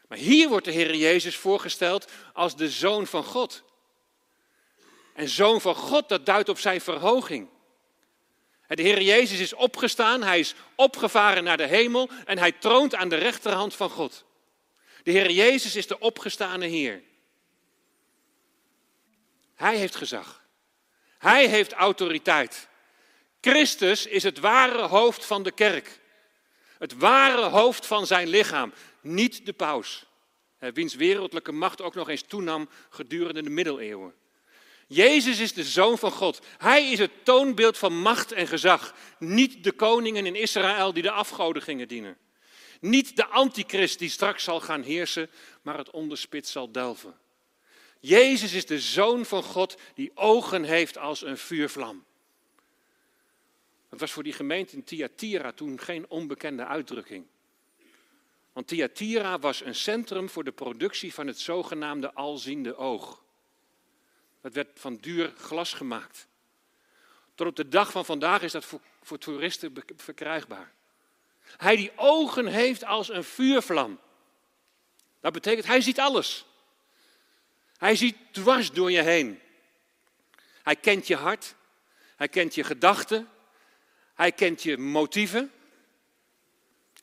Maar 0.08 0.18
hier 0.18 0.48
wordt 0.48 0.64
de 0.64 0.70
Heer 0.70 0.94
Jezus 0.94 1.36
voorgesteld 1.36 2.10
als 2.32 2.56
de 2.56 2.70
zoon 2.70 3.06
van 3.06 3.24
God. 3.24 3.62
En 5.14 5.28
zoon 5.28 5.60
van 5.60 5.74
God, 5.74 6.08
dat 6.08 6.26
duidt 6.26 6.48
op 6.48 6.58
zijn 6.58 6.80
verhoging. 6.80 7.48
De 8.66 8.82
Heer 8.82 9.02
Jezus 9.02 9.38
is 9.38 9.54
opgestaan, 9.54 10.22
hij 10.22 10.38
is 10.38 10.54
opgevaren 10.74 11.44
naar 11.44 11.56
de 11.56 11.66
hemel 11.66 12.08
en 12.24 12.38
hij 12.38 12.52
troont 12.52 12.94
aan 12.94 13.08
de 13.08 13.16
rechterhand 13.16 13.74
van 13.74 13.90
God. 13.90 14.24
De 15.02 15.10
Heer 15.10 15.30
Jezus 15.30 15.76
is 15.76 15.86
de 15.86 15.98
opgestane 15.98 16.66
Heer. 16.66 17.02
Hij 19.54 19.76
heeft 19.76 19.96
gezag. 19.96 20.44
Hij 21.18 21.48
heeft 21.48 21.72
autoriteit. 21.72 22.68
Christus 23.40 24.06
is 24.06 24.22
het 24.22 24.38
ware 24.38 24.82
hoofd 24.82 25.24
van 25.24 25.42
de 25.42 25.52
kerk. 25.52 26.00
Het 26.78 26.96
ware 26.96 27.42
hoofd 27.42 27.86
van 27.86 28.06
zijn 28.06 28.28
lichaam, 28.28 28.72
niet 29.00 29.46
de 29.46 29.52
paus. 29.52 30.04
Wiens 30.58 30.94
wereldlijke 30.94 31.52
macht 31.52 31.82
ook 31.82 31.94
nog 31.94 32.08
eens 32.08 32.22
toenam 32.22 32.68
gedurende 32.90 33.42
de 33.42 33.50
middeleeuwen. 33.50 34.14
Jezus 34.86 35.38
is 35.38 35.52
de 35.52 35.64
zoon 35.64 35.98
van 35.98 36.10
God. 36.10 36.40
Hij 36.58 36.90
is 36.90 36.98
het 36.98 37.24
toonbeeld 37.24 37.78
van 37.78 38.00
macht 38.00 38.32
en 38.32 38.46
gezag. 38.46 38.94
Niet 39.18 39.64
de 39.64 39.72
koningen 39.72 40.26
in 40.26 40.34
Israël 40.34 40.92
die 40.92 41.02
de 41.02 41.10
afgoden 41.10 41.62
gingen 41.62 41.88
dienen. 41.88 42.16
Niet 42.80 43.16
de 43.16 43.26
antichrist 43.26 43.98
die 43.98 44.08
straks 44.08 44.44
zal 44.44 44.60
gaan 44.60 44.82
heersen, 44.82 45.30
maar 45.62 45.78
het 45.78 45.90
onderspit 45.90 46.48
zal 46.48 46.72
delven. 46.72 47.18
Jezus 48.00 48.52
is 48.52 48.66
de 48.66 48.80
zoon 48.80 49.24
van 49.24 49.42
God 49.42 49.76
die 49.94 50.10
ogen 50.14 50.64
heeft 50.64 50.98
als 50.98 51.22
een 51.22 51.38
vuurvlam. 51.38 52.04
Het 53.88 54.00
was 54.00 54.12
voor 54.12 54.22
die 54.22 54.32
gemeente 54.32 54.76
in 54.76 54.84
Thyatira 54.84 55.52
toen 55.52 55.80
geen 55.80 56.08
onbekende 56.08 56.66
uitdrukking. 56.66 57.26
Want 58.52 58.66
Thyatira 58.66 59.38
was 59.38 59.64
een 59.64 59.74
centrum 59.74 60.28
voor 60.28 60.44
de 60.44 60.52
productie 60.52 61.14
van 61.14 61.26
het 61.26 61.38
zogenaamde 61.38 62.14
alziende 62.14 62.76
oog. 62.76 63.22
Het 64.40 64.54
werd 64.54 64.80
van 64.80 64.96
duur 64.96 65.32
glas 65.36 65.72
gemaakt. 65.72 66.26
Tot 67.34 67.46
op 67.46 67.56
de 67.56 67.68
dag 67.68 67.90
van 67.90 68.04
vandaag 68.04 68.42
is 68.42 68.52
dat 68.52 68.64
voor, 68.64 68.80
voor 69.02 69.18
toeristen 69.18 69.72
verkrijgbaar. 69.96 70.72
Hij 71.56 71.76
die 71.76 71.92
ogen 71.96 72.46
heeft 72.46 72.84
als 72.84 73.08
een 73.08 73.24
vuurvlam. 73.24 74.00
Dat 75.20 75.32
betekent, 75.32 75.66
hij 75.66 75.80
ziet 75.80 75.98
alles. 75.98 76.44
Hij 77.76 77.96
ziet 77.96 78.16
dwars 78.30 78.70
door 78.70 78.90
je 78.90 79.02
heen. 79.02 79.40
Hij 80.62 80.76
kent 80.76 81.06
je 81.06 81.16
hart. 81.16 81.54
Hij 82.16 82.28
kent 82.28 82.54
je 82.54 82.64
gedachten. 82.64 83.28
Hij 84.14 84.32
kent 84.32 84.62
je 84.62 84.78
motieven. 84.78 85.52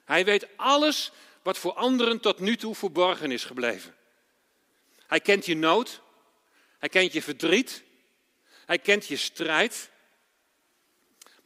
Hij 0.06 0.26
weet 0.26 0.48
alles 0.56 1.12
wat 1.41 1.58
voor 1.58 1.74
anderen 1.74 2.20
tot 2.20 2.39
nu 2.39 2.58
toe 2.58 2.76
verborgen 2.76 3.32
is 3.32 3.43
gebleven. 3.43 3.95
Hij 5.08 5.20
kent 5.20 5.45
je 5.45 5.56
nood. 5.56 6.02
Hij 6.80 6.89
kent 6.89 7.14
je 7.14 7.22
verdriet. 7.22 7.84
Hij 8.66 8.80
kent 8.80 9.08
je 9.08 9.18
strijd. 9.18 9.89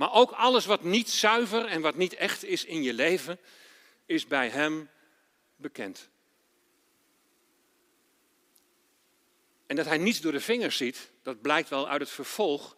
Maar 0.02 0.14
ook 0.14 0.32
alles 0.32 0.66
wat 0.66 0.84
niet 0.84 1.10
zuiver 1.10 1.66
en 1.66 1.82
wat 1.82 1.95
niet 1.95 2.14
echt 2.14 2.43
is 2.43 2.66
in 2.66 2.84
je 2.84 2.93
leven, 2.93 3.39
is 4.06 4.28
bij 4.28 4.49
hem 4.49 4.89
bekend. 5.56 6.10
En 9.66 9.76
dat 9.76 9.86
hij 9.86 9.97
niets 9.97 10.22
door 10.22 10.32
de 10.32 10.39
vingers 10.39 10.78
ziet, 10.78 11.12
dat 11.24 11.41
blijkt 11.41 11.70
wel 11.70 11.89
uit 11.89 12.02
het 12.02 12.10
vervolg 12.10 12.76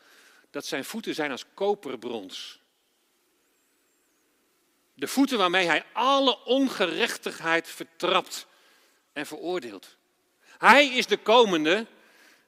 dat 0.50 0.66
zijn 0.66 0.86
voeten 0.86 1.16
zijn 1.16 1.32
als 1.32 1.46
koperbrons. 1.54 2.62
De 4.94 5.08
voeten 5.08 5.38
waarmee 5.38 5.66
hij 5.66 5.86
alle 5.94 6.46
ongerechtigheid 6.46 7.68
vertrapt 7.68 8.48
en 9.14 9.26
veroordeelt. 9.26 9.98
Hij 10.58 10.88
is 10.88 11.08
de 11.08 11.18
komende 11.18 11.88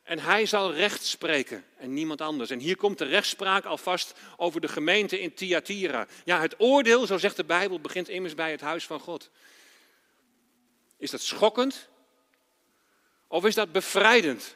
en 0.05 0.19
hij 0.19 0.45
zal 0.45 0.73
recht 0.73 1.05
spreken 1.05 1.65
en 1.77 1.93
niemand 1.93 2.21
anders. 2.21 2.49
En 2.49 2.59
hier 2.59 2.75
komt 2.75 2.97
de 2.97 3.05
rechtspraak 3.05 3.65
alvast 3.65 4.13
over 4.37 4.61
de 4.61 4.67
gemeente 4.67 5.19
in 5.19 5.33
Thyatira. 5.33 6.07
Ja, 6.25 6.41
het 6.41 6.55
oordeel, 6.57 7.05
zo 7.05 7.17
zegt 7.17 7.35
de 7.35 7.43
Bijbel, 7.43 7.79
begint 7.79 8.09
immers 8.09 8.35
bij 8.35 8.51
het 8.51 8.61
huis 8.61 8.85
van 8.85 8.99
God. 8.99 9.29
Is 10.97 11.11
dat 11.11 11.21
schokkend? 11.21 11.89
Of 13.27 13.45
is 13.45 13.55
dat 13.55 13.71
bevrijdend? 13.71 14.55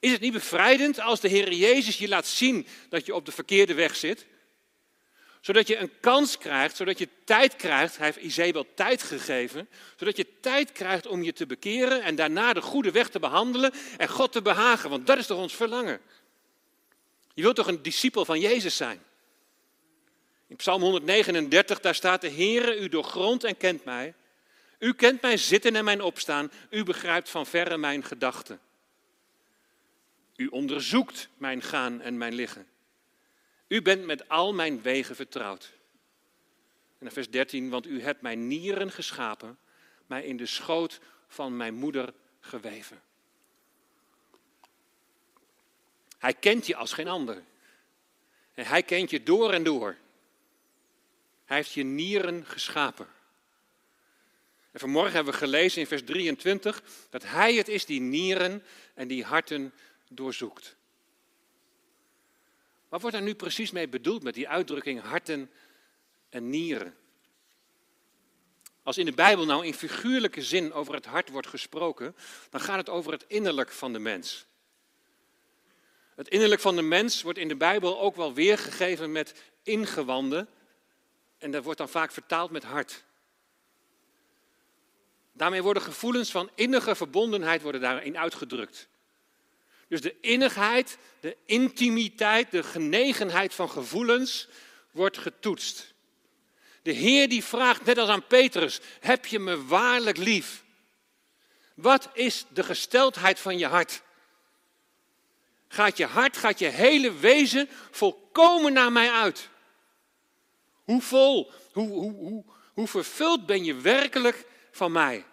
Is 0.00 0.12
het 0.12 0.20
niet 0.20 0.32
bevrijdend 0.32 1.00
als 1.00 1.20
de 1.20 1.28
Heer 1.28 1.52
Jezus 1.52 1.98
je 1.98 2.08
laat 2.08 2.26
zien 2.26 2.66
dat 2.88 3.06
je 3.06 3.14
op 3.14 3.26
de 3.26 3.32
verkeerde 3.32 3.74
weg 3.74 3.96
zit? 3.96 4.26
Zodat 5.48 5.66
je 5.66 5.76
een 5.76 5.92
kans 6.00 6.38
krijgt, 6.38 6.76
zodat 6.76 6.98
je 6.98 7.08
tijd 7.24 7.56
krijgt. 7.56 7.96
Hij 7.96 8.06
heeft 8.06 8.18
Isabel 8.18 8.66
tijd 8.74 9.02
gegeven. 9.02 9.68
Zodat 9.96 10.16
je 10.16 10.26
tijd 10.40 10.72
krijgt 10.72 11.06
om 11.06 11.22
je 11.22 11.32
te 11.32 11.46
bekeren 11.46 12.02
en 12.02 12.14
daarna 12.14 12.52
de 12.52 12.60
goede 12.60 12.90
weg 12.90 13.08
te 13.08 13.18
behandelen 13.18 13.72
en 13.96 14.08
God 14.08 14.32
te 14.32 14.42
behagen. 14.42 14.90
Want 14.90 15.06
dat 15.06 15.18
is 15.18 15.26
toch 15.26 15.38
ons 15.38 15.54
verlangen? 15.54 16.00
Je 17.34 17.42
wilt 17.42 17.56
toch 17.56 17.66
een 17.66 17.82
discipel 17.82 18.24
van 18.24 18.40
Jezus 18.40 18.76
zijn? 18.76 19.02
In 20.46 20.56
Psalm 20.56 20.82
139, 20.82 21.80
daar 21.80 21.94
staat 21.94 22.20
de 22.20 22.30
Heere, 22.30 22.78
u 22.78 22.88
doorgrondt 22.88 23.44
en 23.44 23.56
kent 23.56 23.84
mij. 23.84 24.14
U 24.78 24.92
kent 24.92 25.22
mijn 25.22 25.38
zitten 25.38 25.76
en 25.76 25.84
mijn 25.84 26.02
opstaan. 26.02 26.50
U 26.70 26.82
begrijpt 26.82 27.28
van 27.28 27.46
verre 27.46 27.76
mijn 27.76 28.04
gedachten. 28.04 28.60
U 30.36 30.46
onderzoekt 30.46 31.28
mijn 31.36 31.62
gaan 31.62 32.00
en 32.00 32.18
mijn 32.18 32.34
liggen. 32.34 32.66
U 33.68 33.82
bent 33.82 34.04
met 34.04 34.28
al 34.28 34.54
mijn 34.54 34.82
wegen 34.82 35.16
vertrouwd. 35.16 35.72
En 36.98 37.04
dan 37.04 37.10
vers 37.10 37.30
13, 37.30 37.70
want 37.70 37.86
u 37.86 38.02
hebt 38.02 38.22
mijn 38.22 38.46
nieren 38.46 38.90
geschapen, 38.90 39.58
mij 40.06 40.24
in 40.24 40.36
de 40.36 40.46
schoot 40.46 41.00
van 41.28 41.56
mijn 41.56 41.74
moeder 41.74 42.14
geweven. 42.40 43.02
Hij 46.18 46.34
kent 46.34 46.66
je 46.66 46.76
als 46.76 46.92
geen 46.92 47.08
ander. 47.08 47.42
En 48.54 48.66
hij 48.66 48.82
kent 48.82 49.10
je 49.10 49.22
door 49.22 49.52
en 49.52 49.64
door. 49.64 49.96
Hij 51.44 51.56
heeft 51.56 51.72
je 51.72 51.82
nieren 51.82 52.46
geschapen. 52.46 53.06
En 54.70 54.80
vanmorgen 54.80 55.12
hebben 55.12 55.32
we 55.32 55.38
gelezen 55.38 55.80
in 55.80 55.86
vers 55.86 56.04
23 56.04 56.82
dat 57.10 57.22
hij 57.22 57.54
het 57.54 57.68
is 57.68 57.84
die 57.84 58.00
nieren 58.00 58.64
en 58.94 59.08
die 59.08 59.24
harten 59.24 59.72
doorzoekt. 60.08 60.76
Wat 62.88 63.00
wordt 63.00 63.16
daar 63.16 63.24
nu 63.24 63.34
precies 63.34 63.70
mee 63.70 63.88
bedoeld 63.88 64.22
met 64.22 64.34
die 64.34 64.48
uitdrukking 64.48 65.02
harten 65.02 65.50
en 66.28 66.50
nieren? 66.50 66.96
Als 68.82 68.98
in 68.98 69.04
de 69.04 69.12
Bijbel 69.12 69.44
nou 69.44 69.66
in 69.66 69.74
figuurlijke 69.74 70.42
zin 70.42 70.72
over 70.72 70.94
het 70.94 71.06
hart 71.06 71.28
wordt 71.28 71.46
gesproken, 71.46 72.16
dan 72.50 72.60
gaat 72.60 72.76
het 72.76 72.88
over 72.88 73.12
het 73.12 73.24
innerlijk 73.26 73.70
van 73.70 73.92
de 73.92 73.98
mens. 73.98 74.46
Het 76.14 76.28
innerlijk 76.28 76.60
van 76.60 76.76
de 76.76 76.82
mens 76.82 77.22
wordt 77.22 77.38
in 77.38 77.48
de 77.48 77.56
Bijbel 77.56 78.00
ook 78.00 78.16
wel 78.16 78.34
weergegeven 78.34 79.12
met 79.12 79.42
ingewanden. 79.62 80.48
En 81.38 81.50
dat 81.50 81.64
wordt 81.64 81.78
dan 81.78 81.88
vaak 81.88 82.12
vertaald 82.12 82.50
met 82.50 82.64
hart. 82.64 83.04
Daarmee 85.32 85.62
worden 85.62 85.82
gevoelens 85.82 86.30
van 86.30 86.50
innige 86.54 86.94
verbondenheid 86.94 87.62
worden 87.62 87.80
daarin 87.80 88.18
uitgedrukt. 88.18 88.88
Dus 89.88 90.00
de 90.00 90.20
innigheid, 90.20 90.98
de 91.20 91.36
intimiteit, 91.44 92.50
de 92.50 92.62
genegenheid 92.62 93.54
van 93.54 93.70
gevoelens 93.70 94.48
wordt 94.90 95.18
getoetst. 95.18 95.94
De 96.82 96.92
Heer 96.92 97.28
die 97.28 97.44
vraagt, 97.44 97.84
net 97.84 97.98
als 97.98 98.08
aan 98.08 98.26
Petrus, 98.26 98.80
heb 99.00 99.26
je 99.26 99.38
me 99.38 99.64
waarlijk 99.64 100.16
lief? 100.16 100.64
Wat 101.74 102.08
is 102.12 102.44
de 102.48 102.62
gesteldheid 102.62 103.40
van 103.40 103.58
je 103.58 103.66
hart? 103.66 104.02
Gaat 105.68 105.96
je 105.96 106.06
hart, 106.06 106.36
gaat 106.36 106.58
je 106.58 106.66
hele 106.66 107.12
wezen 107.12 107.68
volkomen 107.90 108.72
naar 108.72 108.92
mij 108.92 109.10
uit? 109.10 109.48
Hoe 110.84 111.02
vol, 111.02 111.52
hoe, 111.72 111.88
hoe, 111.88 112.12
hoe, 112.12 112.44
hoe 112.72 112.88
vervuld 112.88 113.46
ben 113.46 113.64
je 113.64 113.74
werkelijk 113.74 114.44
van 114.70 114.92
mij? 114.92 115.24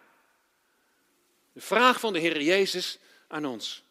De 1.54 1.62
vraag 1.62 2.00
van 2.00 2.14
de 2.14 2.20
Heer 2.20 2.42
Jezus 2.42 2.98
aan 3.28 3.46
ons. 3.46 3.85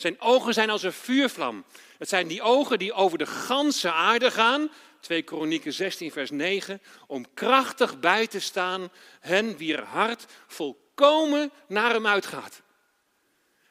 Zijn 0.00 0.20
ogen 0.20 0.54
zijn 0.54 0.70
als 0.70 0.82
een 0.82 0.92
vuurvlam. 0.92 1.64
Het 1.98 2.08
zijn 2.08 2.28
die 2.28 2.42
ogen 2.42 2.78
die 2.78 2.92
over 2.92 3.18
de 3.18 3.26
ganse 3.26 3.92
aarde 3.92 4.30
gaan, 4.30 4.70
2 5.00 5.22
Kronieken 5.22 5.72
16 5.72 6.10
vers 6.10 6.30
9, 6.30 6.82
om 7.06 7.34
krachtig 7.34 8.00
bij 8.00 8.26
te 8.26 8.40
staan 8.40 8.88
hen 9.20 9.56
wier 9.56 9.82
hart 9.82 10.26
volkomen 10.46 11.52
naar 11.68 11.92
hem 11.92 12.06
uitgaat. 12.06 12.62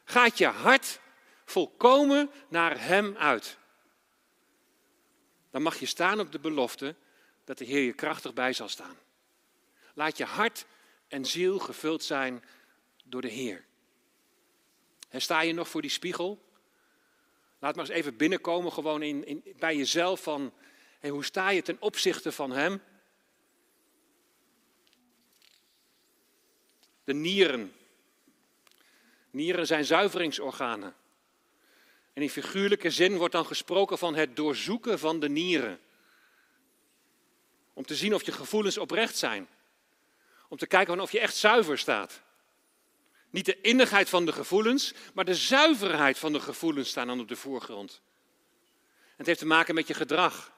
Gaat 0.03 0.37
je 0.37 0.45
hart 0.45 0.99
volkomen 1.45 2.31
naar 2.49 2.83
hem 2.85 3.15
uit? 3.17 3.57
Dan 5.51 5.61
mag 5.61 5.79
je 5.79 5.85
staan 5.85 6.19
op 6.19 6.31
de 6.31 6.39
belofte 6.39 6.95
dat 7.45 7.57
de 7.57 7.65
Heer 7.65 7.83
je 7.83 7.93
krachtig 7.93 8.33
bij 8.33 8.53
zal 8.53 8.69
staan. 8.69 8.95
Laat 9.93 10.17
je 10.17 10.25
hart 10.25 10.65
en 11.07 11.25
ziel 11.25 11.59
gevuld 11.59 12.03
zijn 12.03 12.43
door 13.03 13.21
de 13.21 13.27
Heer. 13.27 13.67
En 15.09 15.21
sta 15.21 15.41
je 15.41 15.53
nog 15.53 15.67
voor 15.67 15.81
die 15.81 15.89
spiegel? 15.89 16.47
Laat 17.59 17.75
maar 17.75 17.85
eens 17.85 17.93
even 17.93 18.17
binnenkomen, 18.17 18.71
gewoon 18.71 19.01
in, 19.01 19.25
in, 19.25 19.43
bij 19.59 19.75
jezelf 19.75 20.23
van, 20.23 20.53
hey, 20.99 21.09
hoe 21.09 21.25
sta 21.25 21.49
je 21.49 21.61
ten 21.61 21.77
opzichte 21.79 22.31
van 22.31 22.51
Hem? 22.51 22.81
De 27.03 27.13
nieren. 27.13 27.73
Nieren 29.29 29.67
zijn 29.67 29.85
zuiveringsorganen. 29.85 30.95
En 32.13 32.21
in 32.21 32.29
figuurlijke 32.29 32.89
zin 32.89 33.17
wordt 33.17 33.33
dan 33.33 33.45
gesproken 33.45 33.97
van 33.97 34.15
het 34.15 34.35
doorzoeken 34.35 34.99
van 34.99 35.19
de 35.19 35.29
nieren. 35.29 35.79
Om 37.73 37.85
te 37.85 37.95
zien 37.95 38.13
of 38.13 38.23
je 38.23 38.31
gevoelens 38.31 38.77
oprecht 38.77 39.17
zijn. 39.17 39.47
Om 40.47 40.57
te 40.57 40.67
kijken 40.67 40.99
of 40.99 41.11
je 41.11 41.19
echt 41.19 41.35
zuiver 41.35 41.77
staat. 41.77 42.21
Niet 43.29 43.45
de 43.45 43.61
innigheid 43.61 44.09
van 44.09 44.25
de 44.25 44.31
gevoelens, 44.31 44.93
maar 45.13 45.25
de 45.25 45.35
zuiverheid 45.35 46.19
van 46.19 46.33
de 46.33 46.39
gevoelens 46.39 46.89
staan 46.89 47.07
dan 47.07 47.19
op 47.19 47.27
de 47.27 47.35
voorgrond. 47.35 48.01
Het 49.15 49.25
heeft 49.25 49.39
te 49.39 49.45
maken 49.45 49.75
met 49.75 49.87
je 49.87 49.93
gedrag. 49.93 50.51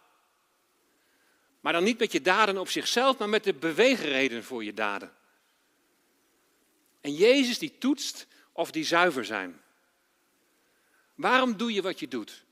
Maar 1.60 1.74
dan 1.74 1.84
niet 1.84 2.00
met 2.00 2.12
je 2.12 2.22
daden 2.22 2.58
op 2.58 2.70
zichzelf, 2.70 3.18
maar 3.18 3.30
met 3.30 3.44
de 3.44 3.54
beweegreden 3.54 4.44
voor 4.44 4.64
je 4.64 4.74
daden. 4.74 5.14
En 7.02 7.14
Jezus 7.14 7.60
die 7.60 7.78
toetst 7.78 8.28
of 8.52 8.72
die 8.72 8.84
zuiver 8.84 9.26
zijn. 9.26 9.62
Waarom 11.16 11.58
doe 11.58 11.74
je 11.74 11.82
wat 11.82 12.00
je 12.00 12.08
doet? 12.08 12.44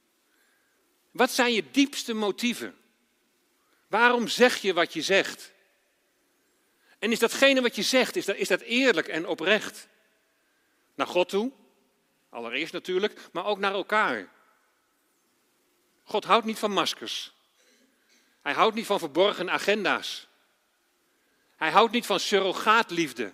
Wat 1.12 1.32
zijn 1.32 1.54
je 1.54 1.64
diepste 1.72 2.14
motieven? 2.14 2.78
Waarom 3.88 4.28
zeg 4.28 4.58
je 4.58 4.74
wat 4.74 4.94
je 4.94 5.02
zegt? 5.02 5.52
En 7.00 7.12
is 7.12 7.20
datgene 7.20 7.62
wat 7.62 7.76
je 7.76 7.84
zegt, 7.84 8.16
is 8.16 8.26
dat, 8.26 8.36
is 8.36 8.48
dat 8.48 8.62
eerlijk 8.62 9.08
en 9.08 9.28
oprecht? 9.28 9.88
Naar 11.00 11.08
God 11.08 11.30
toe, 11.30 11.52
allereerst 12.30 12.74
natuurlijk, 12.74 13.30
maar 13.32 13.45
ook 13.45 13.60
naar 13.60 13.74
elkaar. 13.74 14.30
God 16.04 16.24
houdt 16.24 16.45
niet 16.45 16.60
van 16.60 16.72
maskers. 16.72 17.34
Hij 18.41 18.54
houdt 18.54 18.76
niet 18.76 18.86
van 18.86 19.00
verborgen 19.00 19.50
agenda's. 19.50 20.28
Hij 21.56 21.72
houdt 21.72 21.91
niet 21.91 22.06
van 22.06 22.20
surrogaatliefde. 22.20 23.34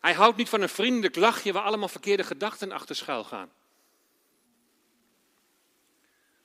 Hij 0.00 0.12
houdt 0.12 0.36
niet 0.36 0.48
van 0.48 0.60
een 0.60 0.68
vriendelijk 0.68 1.16
lachje 1.16 1.52
waar 1.52 1.62
allemaal 1.62 1.88
verkeerde 1.88 2.24
gedachten 2.24 2.72
achter 2.72 2.96
schuil 2.96 3.24
gaan. 3.24 3.52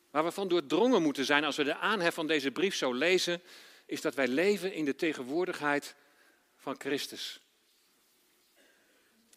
Waar 0.09 0.23
we 0.23 0.31
van 0.31 0.47
doordrongen 0.47 1.01
moeten 1.01 1.25
zijn 1.25 1.43
als 1.43 1.55
we 1.55 1.63
de 1.63 1.75
aanhef 1.75 2.13
van 2.13 2.27
deze 2.27 2.51
brief 2.51 2.75
zo 2.75 2.93
lezen, 2.93 3.41
is 3.85 4.01
dat 4.01 4.15
wij 4.15 4.27
leven 4.27 4.73
in 4.73 4.85
de 4.85 4.95
tegenwoordigheid 4.95 5.95
van 6.57 6.75
Christus. 6.79 7.41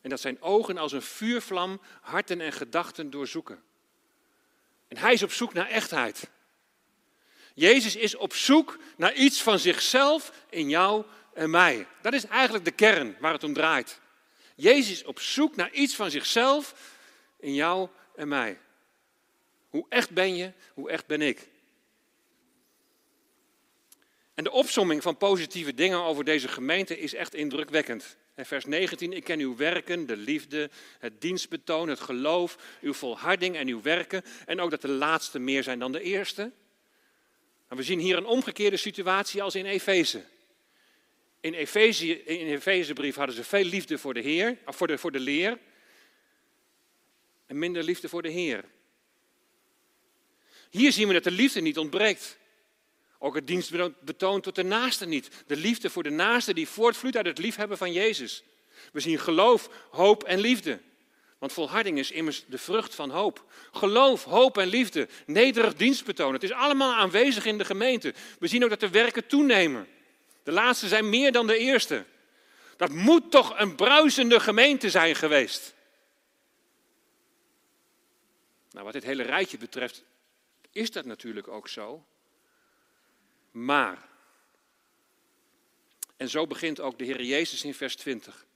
En 0.05 0.11
dat 0.11 0.20
zijn 0.20 0.42
ogen 0.42 0.78
als 0.78 0.92
een 0.92 1.02
vuurvlam 1.02 1.80
harten 2.00 2.40
en 2.40 2.52
gedachten 2.52 3.11
doorzoeken. 3.11 3.62
En 4.88 4.96
hij 4.96 5.12
is 5.12 5.22
op 5.22 5.32
zoek 5.32 5.52
naar 5.52 5.68
echtheid. 5.68 6.30
Jezus 7.55 7.96
is 7.96 8.16
op 8.16 8.34
zoek 8.34 8.78
naar 8.96 9.14
iets 9.14 9.42
van 9.42 9.59
zichzelf 9.59 10.32
in 10.50 10.68
jou 10.68 11.05
en 11.34 11.50
mij. 11.50 11.86
Dat 12.02 12.12
is 12.12 12.26
eigenlijk 12.26 12.64
de 12.64 12.70
kern 12.70 13.16
waar 13.20 13.32
het 13.32 13.44
om 13.44 13.52
draait. 13.52 14.00
Jezus 14.55 14.90
is 14.90 15.05
op 15.05 15.20
zoek 15.20 15.57
naar 15.57 15.72
iets 15.72 15.94
van 15.94 16.11
zichzelf 16.11 16.96
in 17.38 17.55
jou 17.55 17.88
en 18.16 18.28
mij. 18.28 18.59
Hoe 19.68 19.86
echt 19.88 20.11
ben 20.11 20.36
je, 20.36 20.52
hoe 20.74 20.90
echt 20.90 21.07
ben 21.07 21.22
ik? 21.22 21.48
En 24.34 24.44
de 24.44 24.50
opsomming 24.50 25.02
van 25.02 25.16
positieve 25.16 25.74
dingen 25.74 26.02
over 26.02 26.24
deze 26.24 26.48
gemeente 26.48 26.98
is 26.98 27.14
echt 27.14 27.34
indrukwekkend. 27.34 28.16
In 28.37 28.45
vers 28.45 28.64
19, 28.64 29.12
ik 29.12 29.24
ken 29.24 29.39
uw 29.39 29.57
werken, 29.57 30.07
de 30.07 30.16
liefde, 30.16 30.70
het 30.99 31.20
dienstbetoon, 31.20 31.89
het 31.89 32.01
geloof, 32.01 32.59
uw 32.80 32.93
volharding 32.93 33.57
en 33.57 33.68
uw 33.68 33.82
werken. 33.82 34.22
En 34.47 34.61
ook 34.61 34.70
dat 34.70 34.80
de 34.80 34.89
laatste 34.89 35.39
meer 35.39 35.62
zijn 35.62 35.78
dan 35.78 35.93
de 35.93 36.03
eerste. 36.03 36.53
En 37.68 37.76
we 37.76 37.82
zien 37.82 37.99
hier 37.99 38.16
een 38.16 38.26
omgekeerde 38.26 38.76
situatie 38.76 39.43
als 39.43 39.55
in 39.55 39.66
Efeze. 39.66 40.24
In 41.41 41.55
Efeze, 41.55 42.24
in 42.24 42.47
Efezebrief 42.47 43.14
hadden 43.14 43.35
ze 43.35 43.45
veel 43.45 43.64
liefde 43.64 43.99
voor 43.99 44.14
de 44.14 44.20
Heer, 44.20 44.59
voor 44.66 44.87
de, 44.87 44.99
voor 44.99 45.12
de 45.12 45.20
leer. 45.20 45.59
En 47.47 47.59
minder 47.59 47.82
liefde 47.82 48.09
voor 48.09 48.22
de 48.22 48.30
Heer. 48.30 48.64
Hier 50.70 50.93
zien 50.93 51.09
we 51.09 51.14
dat 51.14 51.24
de 51.24 51.30
liefde 51.30 51.61
niet 51.61 51.78
ontbreekt. 51.78 52.39
Ook 53.25 53.35
het 53.35 53.47
dienstbetoon 53.47 54.41
tot 54.41 54.55
de 54.55 54.62
naaste 54.62 55.07
niet. 55.07 55.31
De 55.47 55.57
liefde 55.57 55.91
voor 55.91 56.03
de 56.03 56.11
naaste 56.11 56.55
die 56.55 56.68
voortvloeit 56.68 57.16
uit 57.16 57.27
het 57.27 57.39
liefhebben 57.39 57.79
van 57.79 57.93
Jezus. 57.93 58.43
We 58.93 59.01
zien 59.01 59.18
geloof, 59.18 59.68
hoop 59.91 60.25
en 60.25 60.41
liefde. 60.41 60.81
Want 61.39 61.53
volharding 61.53 61.99
is 61.99 62.11
immers 62.11 62.45
de 62.47 62.59
vrucht 62.59 62.95
van 62.95 63.11
hoop. 63.11 63.45
Geloof, 63.72 64.25
hoop 64.25 64.59
en 64.59 64.66
liefde, 64.66 65.09
nederig 65.27 65.75
dienstbetoon. 65.75 66.33
Het 66.33 66.43
is 66.43 66.53
allemaal 66.53 66.95
aanwezig 66.95 67.45
in 67.45 67.59
de 67.59 67.64
gemeente. 67.64 68.14
We 68.39 68.47
zien 68.47 68.64
ook 68.64 68.70
dat 68.70 68.81
de 68.81 68.91
werken 68.91 69.27
toenemen. 69.27 69.89
De 70.43 70.53
laatste 70.53 70.89
zijn 70.89 71.09
meer 71.09 71.33
dan 71.33 71.47
de 71.47 71.59
eerste. 71.59 72.05
Dat 72.77 72.91
moet 72.91 73.31
toch 73.31 73.59
een 73.59 73.75
bruisende 73.75 74.41
gemeente 74.41 74.91
zijn 74.91 75.14
geweest. 75.14 75.75
Nou, 78.70 78.85
wat 78.85 78.93
dit 78.93 79.05
hele 79.05 79.22
rijtje 79.22 79.59
betreft, 79.59 80.03
is 80.72 80.91
dat 80.91 81.05
natuurlijk 81.05 81.49
ook 81.49 81.68
zo. 81.68 82.05
Maar, 83.55 84.09
en 86.16 86.28
zo 86.28 86.46
begint 86.46 86.80
ook 86.80 86.98
de 86.98 87.05
Heer 87.05 87.22
Jezus 87.22 87.64
in 87.64 87.74
vers 87.74 87.96
20. 87.96 88.46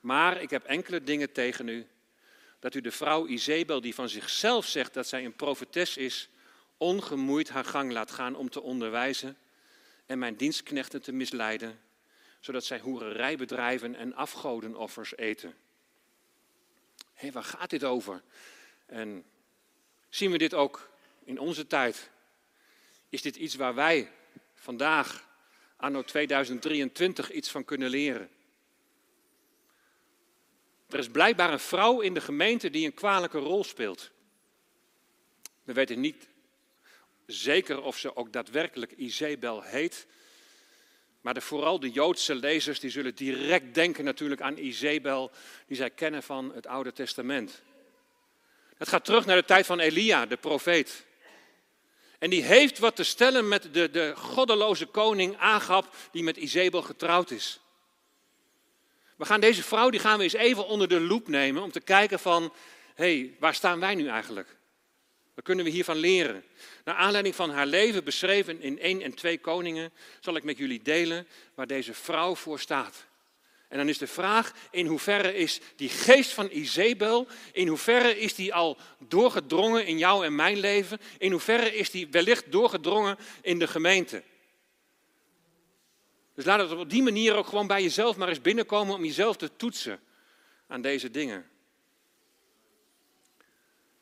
Maar 0.00 0.40
ik 0.40 0.50
heb 0.50 0.64
enkele 0.64 1.02
dingen 1.02 1.32
tegen 1.32 1.68
u. 1.68 1.86
Dat 2.58 2.74
u 2.74 2.80
de 2.80 2.90
vrouw 2.90 3.26
Izebel, 3.26 3.80
die 3.80 3.94
van 3.94 4.08
zichzelf 4.08 4.66
zegt 4.66 4.94
dat 4.94 5.06
zij 5.06 5.24
een 5.24 5.36
profetes 5.36 5.96
is, 5.96 6.28
ongemoeid 6.76 7.48
haar 7.48 7.64
gang 7.64 7.92
laat 7.92 8.10
gaan 8.10 8.36
om 8.36 8.50
te 8.50 8.60
onderwijzen 8.60 9.36
en 10.06 10.18
mijn 10.18 10.36
dienstknechten 10.36 11.02
te 11.02 11.12
misleiden, 11.12 11.80
zodat 12.40 12.64
zij 12.64 12.80
hoererij 12.80 13.36
bedrijven 13.36 13.94
en 13.94 14.14
afgodenoffers 14.14 15.16
eten. 15.16 15.54
Hé, 17.12 17.30
waar 17.30 17.44
gaat 17.44 17.70
dit 17.70 17.84
over? 17.84 18.22
En 18.86 19.24
zien 20.08 20.30
we 20.30 20.38
dit 20.38 20.54
ook 20.54 20.90
in 21.24 21.38
onze 21.38 21.66
tijd? 21.66 22.10
Is 23.08 23.22
dit 23.22 23.36
iets 23.36 23.54
waar 23.54 23.74
wij 23.74 24.10
vandaag, 24.64 25.28
anno 25.76 26.02
2023, 26.02 27.30
iets 27.30 27.50
van 27.50 27.64
kunnen 27.64 27.90
leren? 27.90 28.28
Er 30.88 30.98
is 30.98 31.08
blijkbaar 31.08 31.52
een 31.52 31.60
vrouw 31.60 32.00
in 32.00 32.14
de 32.14 32.20
gemeente 32.20 32.70
die 32.70 32.86
een 32.86 32.94
kwalijke 32.94 33.38
rol 33.38 33.64
speelt. 33.64 34.10
We 35.64 35.72
weten 35.72 36.00
niet 36.00 36.28
zeker 37.26 37.82
of 37.82 37.98
ze 37.98 38.16
ook 38.16 38.32
daadwerkelijk 38.32 38.92
Izebel 38.92 39.62
heet. 39.62 40.06
Maar 41.20 41.34
de, 41.34 41.40
vooral 41.40 41.80
de 41.80 41.90
Joodse 41.90 42.34
lezers 42.34 42.80
die 42.80 42.90
zullen 42.90 43.14
direct 43.14 43.74
denken 43.74 44.04
natuurlijk 44.04 44.40
aan 44.40 44.58
Izebel, 44.58 45.30
die 45.66 45.76
zij 45.76 45.90
kennen 45.90 46.22
van 46.22 46.54
het 46.54 46.66
Oude 46.66 46.92
Testament. 46.92 47.62
Het 48.76 48.88
gaat 48.88 49.04
terug 49.04 49.26
naar 49.26 49.36
de 49.36 49.44
tijd 49.44 49.66
van 49.66 49.80
Elia, 49.80 50.26
de 50.26 50.36
profeet. 50.36 51.04
En 52.24 52.30
die 52.30 52.42
heeft 52.42 52.78
wat 52.78 52.96
te 52.96 53.02
stellen 53.02 53.48
met 53.48 53.68
de, 53.72 53.90
de 53.90 54.12
goddeloze 54.16 54.86
koning 54.86 55.36
Agab, 55.36 55.94
die 56.12 56.22
met 56.22 56.36
Izebel 56.36 56.82
getrouwd 56.82 57.30
is. 57.30 57.60
We 59.16 59.24
gaan 59.24 59.40
deze 59.40 59.62
vrouw, 59.62 59.90
die 59.90 60.00
gaan 60.00 60.18
we 60.18 60.24
eens 60.24 60.32
even 60.32 60.66
onder 60.66 60.88
de 60.88 61.00
loep 61.00 61.28
nemen 61.28 61.62
om 61.62 61.70
te 61.70 61.80
kijken 61.80 62.18
van, 62.18 62.52
hé, 62.94 63.18
hey, 63.18 63.36
waar 63.38 63.54
staan 63.54 63.80
wij 63.80 63.94
nu 63.94 64.08
eigenlijk? 64.08 64.56
Wat 65.34 65.44
kunnen 65.44 65.64
we 65.64 65.70
hiervan 65.70 65.96
leren? 65.96 66.44
Naar 66.84 66.94
aanleiding 66.94 67.34
van 67.34 67.50
haar 67.50 67.66
leven, 67.66 68.04
beschreven 68.04 68.60
in 68.60 68.78
1 68.78 69.02
en 69.02 69.14
2 69.14 69.38
Koningen, 69.38 69.92
zal 70.20 70.36
ik 70.36 70.44
met 70.44 70.58
jullie 70.58 70.82
delen 70.82 71.26
waar 71.54 71.66
deze 71.66 71.94
vrouw 71.94 72.34
voor 72.34 72.60
staat. 72.60 73.04
En 73.74 73.80
dan 73.80 73.88
is 73.88 73.98
de 73.98 74.06
vraag, 74.06 74.52
in 74.70 74.86
hoeverre 74.86 75.34
is 75.34 75.60
die 75.76 75.88
geest 75.88 76.32
van 76.32 76.48
Izebel, 76.50 77.26
in 77.52 77.68
hoeverre 77.68 78.18
is 78.18 78.34
die 78.34 78.54
al 78.54 78.76
doorgedrongen 78.98 79.86
in 79.86 79.98
jou 79.98 80.24
en 80.24 80.34
mijn 80.34 80.56
leven? 80.56 81.00
In 81.18 81.30
hoeverre 81.30 81.74
is 81.74 81.90
die 81.90 82.08
wellicht 82.10 82.52
doorgedrongen 82.52 83.16
in 83.42 83.58
de 83.58 83.66
gemeente? 83.66 84.22
Dus 86.34 86.44
laat 86.44 86.60
het 86.60 86.78
op 86.78 86.90
die 86.90 87.02
manier 87.02 87.34
ook 87.34 87.46
gewoon 87.46 87.66
bij 87.66 87.82
jezelf 87.82 88.16
maar 88.16 88.28
eens 88.28 88.40
binnenkomen 88.40 88.94
om 88.94 89.04
jezelf 89.04 89.36
te 89.36 89.56
toetsen 89.56 90.00
aan 90.66 90.82
deze 90.82 91.10
dingen. 91.10 91.50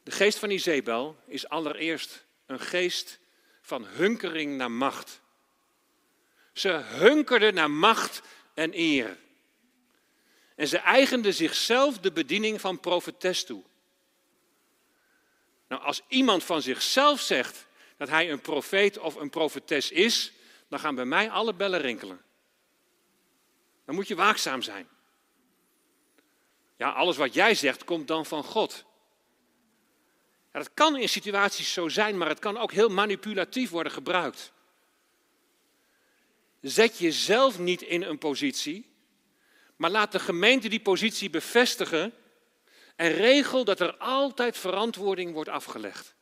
De 0.02 0.10
geest 0.10 0.38
van 0.38 0.50
Izebel 0.50 1.16
is 1.26 1.48
allereerst 1.48 2.24
een 2.46 2.60
geest 2.60 3.18
van 3.60 3.86
hunkering 3.86 4.56
naar 4.56 4.70
macht. 4.70 5.20
Ze 6.52 6.68
hunkerde 6.68 7.52
naar 7.52 7.70
macht 7.70 8.22
en 8.54 8.70
eer. 8.74 9.20
En 10.56 10.68
ze 10.68 10.78
eigende 10.78 11.32
zichzelf 11.32 11.98
de 11.98 12.12
bediening 12.12 12.60
van 12.60 12.80
profetes 12.80 13.44
toe. 13.44 13.62
Nou, 15.68 15.82
als 15.82 16.02
iemand 16.08 16.44
van 16.44 16.62
zichzelf 16.62 17.20
zegt 17.20 17.66
dat 17.96 18.08
hij 18.08 18.30
een 18.30 18.40
profeet 18.40 18.98
of 18.98 19.14
een 19.14 19.30
profetes 19.30 19.90
is, 19.90 20.32
dan 20.68 20.78
gaan 20.78 20.94
bij 20.94 21.04
mij 21.04 21.30
alle 21.30 21.54
bellen 21.54 21.80
rinkelen. 21.80 22.22
Dan 23.84 23.94
moet 23.94 24.08
je 24.08 24.14
waakzaam 24.14 24.62
zijn. 24.62 24.88
Ja, 26.76 26.90
alles 26.90 27.16
wat 27.16 27.34
jij 27.34 27.54
zegt 27.54 27.84
komt 27.84 28.08
dan 28.08 28.26
van 28.26 28.44
God. 28.44 28.84
Dat 30.52 30.74
kan 30.74 30.96
in 30.96 31.08
situaties 31.08 31.72
zo 31.72 31.88
zijn, 31.88 32.18
maar 32.18 32.28
het 32.28 32.38
kan 32.38 32.56
ook 32.56 32.72
heel 32.72 32.88
manipulatief 32.88 33.70
worden 33.70 33.92
gebruikt. 33.92 34.52
Zet 36.60 36.98
jezelf 36.98 37.58
niet 37.58 37.82
in 37.82 38.02
een 38.02 38.18
positie, 38.18 38.91
maar 39.82 39.90
laat 39.90 40.12
de 40.12 40.18
gemeente 40.18 40.68
die 40.68 40.80
positie 40.80 41.30
bevestigen 41.30 42.12
en 42.96 43.12
regel 43.12 43.64
dat 43.64 43.80
er 43.80 43.96
altijd 43.96 44.56
verantwoording 44.56 45.32
wordt 45.32 45.48
afgelegd. 45.48 46.14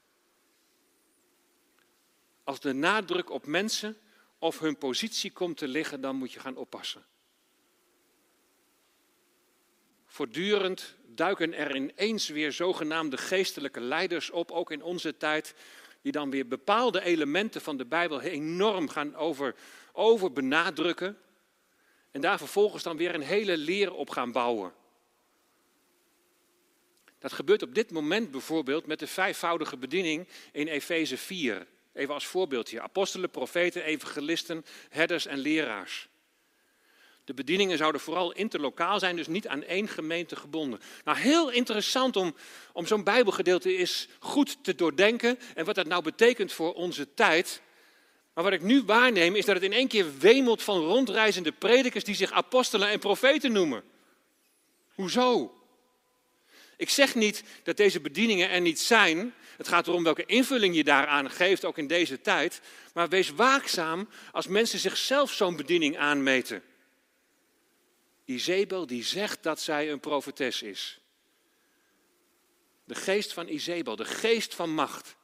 Als 2.45 2.61
de 2.61 2.73
nadruk 2.73 3.31
op 3.31 3.47
mensen 3.47 3.97
of 4.39 4.59
hun 4.59 4.79
positie 4.79 5.31
komt 5.31 5.57
te 5.57 5.69
liggen, 5.69 6.01
dan 6.01 6.17
moet 6.17 6.33
je 6.33 6.41
gaan 6.41 6.57
oppassen. 6.57 7.05
Voortdurend 10.07 10.95
duiken 11.07 11.55
er 11.55 11.77
ineens 11.77 12.29
weer 12.29 12.53
zogenaamde 12.53 13.17
geestelijke 13.17 13.81
leiders 13.81 14.31
op, 14.31 14.51
ook 14.51 14.71
in 14.71 14.83
onze 14.83 15.17
tijd, 15.17 15.55
die 16.03 16.13
dan 16.13 16.31
weer 16.31 16.47
bepaalde 16.47 17.03
elementen 17.03 17.61
van 17.61 17.77
de 17.77 17.87
Bijbel 17.87 18.21
enorm 18.21 18.89
gaan 18.89 19.15
over, 19.17 19.55
over 19.93 20.33
benadrukken. 20.33 21.19
En 22.11 22.21
daar 22.21 22.39
vervolgens 22.39 22.83
dan 22.83 22.97
weer 22.97 23.15
een 23.15 23.21
hele 23.21 23.57
leer 23.57 23.93
op 23.93 24.11
gaan 24.11 24.33
bouwen. 24.33 24.73
Dat 27.19 27.33
gebeurt 27.33 27.63
op 27.63 27.75
dit 27.75 27.91
moment 27.91 28.31
bijvoorbeeld 28.31 28.87
met 28.87 28.99
de 28.99 29.07
vijfvoudige 29.07 29.77
bediening 29.77 30.29
in 30.53 30.69
Efeze 30.69 31.17
4. 31.17 31.67
Even 31.93 32.15
als 32.15 32.27
voorbeeldje. 32.27 32.81
Apostelen, 32.81 33.31
profeten, 33.31 33.85
evangelisten, 33.85 34.65
herders 34.89 35.27
en 35.27 35.39
leraars. 35.39 36.09
De 37.25 37.35
bedieningen 37.35 37.79
zouden 37.79 38.01
vooral 38.01 38.33
interlokaal 38.33 38.99
zijn, 38.99 39.17
dus 39.17 39.27
niet 39.27 39.49
aan 39.49 39.63
één 39.63 39.89
gemeente 39.89 40.37
gebonden. 40.37 40.81
Nou, 41.05 41.19
heel 41.19 41.51
interessant 41.51 42.17
om, 42.17 42.35
om 42.73 42.87
zo'n 42.87 43.05
Bijbelgedeelte 43.05 43.77
eens 43.77 44.09
goed 44.19 44.65
te 44.65 44.75
doordenken 44.75 45.39
en 45.55 45.65
wat 45.65 45.75
dat 45.75 45.87
nou 45.87 46.03
betekent 46.03 46.53
voor 46.53 46.75
onze 46.75 47.15
tijd. 47.15 47.63
Maar 48.35 48.45
wat 48.45 48.53
ik 48.53 48.63
nu 48.63 48.83
waarneem 48.83 49.35
is 49.35 49.45
dat 49.45 49.55
het 49.55 49.65
in 49.65 49.73
één 49.73 49.89
keer 49.89 50.19
wemelt 50.19 50.63
van 50.63 50.79
rondreizende 50.79 51.53
predikers 51.53 52.05
die 52.05 52.15
zich 52.15 52.33
apostelen 52.33 52.89
en 52.89 52.99
profeten 52.99 53.53
noemen. 53.53 53.83
Hoezo? 54.95 55.55
Ik 56.77 56.91
zeg 56.91 57.15
niet 57.15 57.43
dat 57.63 57.77
deze 57.77 58.01
bedieningen 58.01 58.51
er 58.51 58.61
niet 58.61 58.81
zijn. 58.81 59.35
Het 59.57 59.69
gaat 59.69 59.87
erom 59.87 60.05
welke 60.05 60.27
invulling 60.27 60.75
je 60.75 60.85
daaraan 60.85 61.31
geeft, 61.31 61.65
ook 61.65 61.79
in 61.79 61.87
deze 61.87 62.21
tijd. 62.21 62.61
Maar 62.95 63.09
wees 63.09 63.31
waakzaam 63.31 64.09
als 64.33 64.47
mensen 64.47 64.79
zichzelf 64.79 65.33
zo'n 65.33 65.57
bediening 65.57 65.99
aanmeten. 65.99 66.63
Izebel 68.25 68.87
die 68.87 69.05
zegt 69.05 69.43
dat 69.43 69.61
zij 69.61 69.91
een 69.91 70.01
profetes 70.01 70.63
is. 70.63 71.01
De 72.85 72.95
geest 72.95 73.33
van 73.33 73.49
Izebel, 73.49 73.97
de 73.97 74.05
geest 74.05 74.55
van 74.55 74.71
macht. 74.71 75.17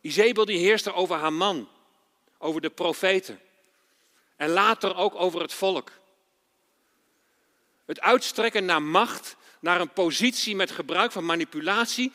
Izebel 0.00 0.44
die 0.44 0.58
heerste 0.58 0.92
over 0.92 1.16
haar 1.16 1.32
man, 1.32 1.68
over 2.46 2.60
de 2.60 2.70
profeten 2.70 3.40
en 4.36 4.50
later 4.50 4.96
ook 4.96 5.14
over 5.14 5.40
het 5.40 5.52
volk. 5.52 5.92
Het 7.84 8.00
uitstrekken 8.00 8.64
naar 8.64 8.82
macht, 8.82 9.36
naar 9.60 9.80
een 9.80 9.92
positie 9.92 10.56
met 10.56 10.70
gebruik 10.70 11.12
van 11.12 11.24
manipulatie, 11.24 12.12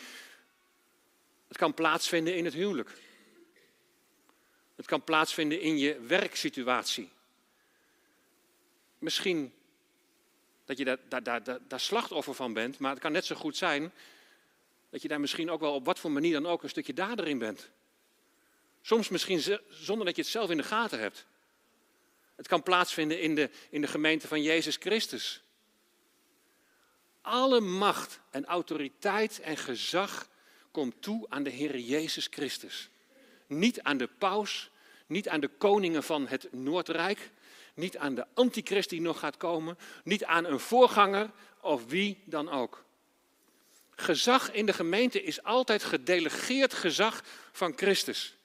het 1.47 1.57
kan 1.57 1.73
plaatsvinden 1.73 2.35
in 2.35 2.45
het 2.45 2.53
huwelijk. 2.53 2.97
Het 4.75 4.85
kan 4.85 5.03
plaatsvinden 5.03 5.61
in 5.61 5.77
je 5.77 5.99
werksituatie. 5.99 7.09
Misschien 8.97 9.53
dat 10.65 10.77
je 10.77 10.85
daar, 10.85 10.97
daar, 11.07 11.23
daar, 11.23 11.59
daar, 11.67 11.79
slachtoffer 11.79 12.33
van 12.33 12.53
bent, 12.53 12.79
maar 12.79 12.91
het 12.91 12.99
kan 12.99 13.11
net 13.11 13.25
zo 13.25 13.35
goed 13.35 13.57
zijn 13.57 13.91
dat 14.89 15.01
je 15.01 15.07
daar 15.07 15.19
misschien 15.19 15.51
ook 15.51 15.59
wel 15.59 15.73
op 15.73 15.85
wat 15.85 15.99
voor 15.99 16.11
manier 16.11 16.33
dan 16.33 16.47
ook 16.47 16.63
een 16.63 16.69
stukje 16.69 16.93
dader 16.93 17.27
in 17.27 17.37
bent. 17.37 17.69
Soms 18.81 19.09
misschien 19.09 19.59
zonder 19.69 20.05
dat 20.05 20.15
je 20.15 20.21
het 20.21 20.31
zelf 20.31 20.49
in 20.49 20.57
de 20.57 20.63
gaten 20.63 20.99
hebt. 20.99 21.25
Het 22.35 22.47
kan 22.47 22.63
plaatsvinden 22.63 23.21
in 23.21 23.35
de, 23.35 23.49
in 23.69 23.81
de 23.81 23.87
gemeente 23.87 24.27
van 24.27 24.41
Jezus 24.41 24.75
Christus. 24.79 25.41
Alle 27.21 27.59
macht 27.59 28.19
en 28.29 28.45
autoriteit 28.45 29.39
en 29.39 29.57
gezag 29.57 30.29
komt 30.71 31.01
toe 31.01 31.25
aan 31.29 31.43
de 31.43 31.49
Heer 31.49 31.79
Jezus 31.79 32.27
Christus. 32.31 32.89
Niet 33.47 33.81
aan 33.81 33.97
de 33.97 34.07
paus, 34.07 34.69
niet 35.07 35.29
aan 35.29 35.39
de 35.39 35.47
koningen 35.47 36.03
van 36.03 36.27
het 36.27 36.47
Noordrijk, 36.51 37.31
niet 37.73 37.97
aan 37.97 38.15
de 38.15 38.25
antichrist 38.33 38.89
die 38.89 39.01
nog 39.01 39.19
gaat 39.19 39.37
komen, 39.37 39.77
niet 40.03 40.23
aan 40.23 40.45
een 40.45 40.59
voorganger 40.59 41.31
of 41.61 41.85
wie 41.85 42.23
dan 42.25 42.49
ook. 42.49 42.83
Gezag 43.95 44.51
in 44.51 44.65
de 44.65 44.73
gemeente 44.73 45.23
is 45.23 45.43
altijd 45.43 45.83
gedelegeerd 45.83 46.73
gezag 46.73 47.23
van 47.51 47.73
Christus. 47.75 48.35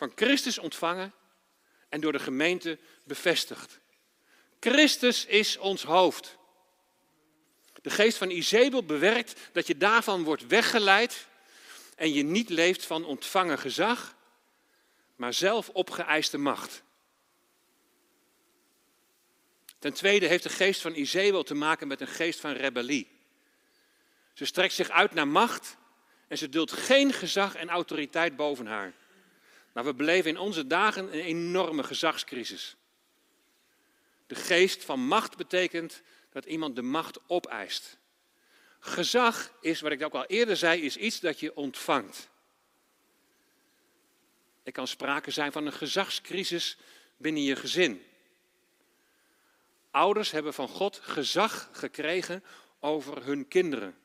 Van 0.00 0.12
Christus 0.14 0.58
ontvangen 0.58 1.12
en 1.88 2.00
door 2.00 2.12
de 2.12 2.18
gemeente 2.18 2.78
bevestigd. 3.04 3.80
Christus 4.60 5.24
is 5.24 5.56
ons 5.56 5.82
hoofd. 5.82 6.36
De 7.82 7.90
geest 7.90 8.16
van 8.18 8.30
Izebel 8.30 8.84
bewerkt 8.84 9.40
dat 9.52 9.66
je 9.66 9.76
daarvan 9.76 10.24
wordt 10.24 10.46
weggeleid 10.46 11.26
en 11.96 12.12
je 12.12 12.22
niet 12.22 12.48
leeft 12.48 12.86
van 12.86 13.04
ontvangen 13.04 13.58
gezag, 13.58 14.16
maar 15.16 15.34
zelf 15.34 15.68
opgeëiste 15.68 16.38
macht. 16.38 16.82
Ten 19.78 19.92
tweede 19.92 20.26
heeft 20.26 20.42
de 20.42 20.48
geest 20.48 20.80
van 20.80 20.94
Izebel 20.94 21.42
te 21.42 21.54
maken 21.54 21.88
met 21.88 22.00
een 22.00 22.06
geest 22.06 22.40
van 22.40 22.52
rebellie. 22.52 23.08
Ze 24.34 24.44
strekt 24.44 24.74
zich 24.74 24.90
uit 24.90 25.14
naar 25.14 25.28
macht 25.28 25.76
en 26.28 26.38
ze 26.38 26.48
duldt 26.48 26.72
geen 26.72 27.12
gezag 27.12 27.54
en 27.54 27.68
autoriteit 27.68 28.36
boven 28.36 28.66
haar. 28.66 28.94
Maar 29.72 29.84
we 29.84 29.94
beleven 29.94 30.30
in 30.30 30.38
onze 30.38 30.66
dagen 30.66 31.04
een 31.04 31.24
enorme 31.24 31.82
gezagscrisis. 31.82 32.76
De 34.26 34.34
geest 34.34 34.84
van 34.84 35.00
macht 35.00 35.36
betekent 35.36 36.02
dat 36.30 36.44
iemand 36.44 36.76
de 36.76 36.82
macht 36.82 37.18
opeist. 37.26 37.98
Gezag 38.80 39.52
is, 39.60 39.80
wat 39.80 39.92
ik 39.92 40.02
ook 40.02 40.14
al 40.14 40.26
eerder 40.26 40.56
zei, 40.56 40.82
is 40.82 40.96
iets 40.96 41.20
dat 41.20 41.40
je 41.40 41.56
ontvangt. 41.56 42.28
Er 44.62 44.72
kan 44.72 44.86
sprake 44.86 45.30
zijn 45.30 45.52
van 45.52 45.66
een 45.66 45.72
gezagscrisis 45.72 46.76
binnen 47.16 47.42
je 47.42 47.56
gezin. 47.56 48.04
Ouders 49.90 50.30
hebben 50.30 50.54
van 50.54 50.68
God 50.68 51.00
gezag 51.02 51.68
gekregen 51.72 52.44
over 52.80 53.24
hun 53.24 53.48
kinderen. 53.48 53.98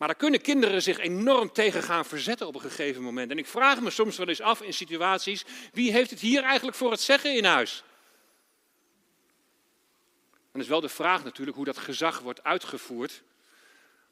Maar 0.00 0.08
daar 0.08 0.18
kunnen 0.18 0.40
kinderen 0.40 0.82
zich 0.82 0.98
enorm 0.98 1.52
tegen 1.52 1.82
gaan 1.82 2.04
verzetten 2.04 2.46
op 2.46 2.54
een 2.54 2.60
gegeven 2.60 3.02
moment. 3.02 3.30
En 3.30 3.38
ik 3.38 3.46
vraag 3.46 3.80
me 3.80 3.90
soms 3.90 4.16
wel 4.16 4.28
eens 4.28 4.40
af 4.40 4.62
in 4.62 4.72
situaties, 4.72 5.44
wie 5.72 5.92
heeft 5.92 6.10
het 6.10 6.20
hier 6.20 6.42
eigenlijk 6.42 6.76
voor 6.76 6.90
het 6.90 7.00
zeggen 7.00 7.36
in 7.36 7.44
huis? 7.44 7.84
Dan 10.52 10.60
is 10.60 10.68
wel 10.68 10.80
de 10.80 10.88
vraag 10.88 11.24
natuurlijk 11.24 11.56
hoe 11.56 11.66
dat 11.66 11.78
gezag 11.78 12.20
wordt 12.20 12.44
uitgevoerd. 12.44 13.22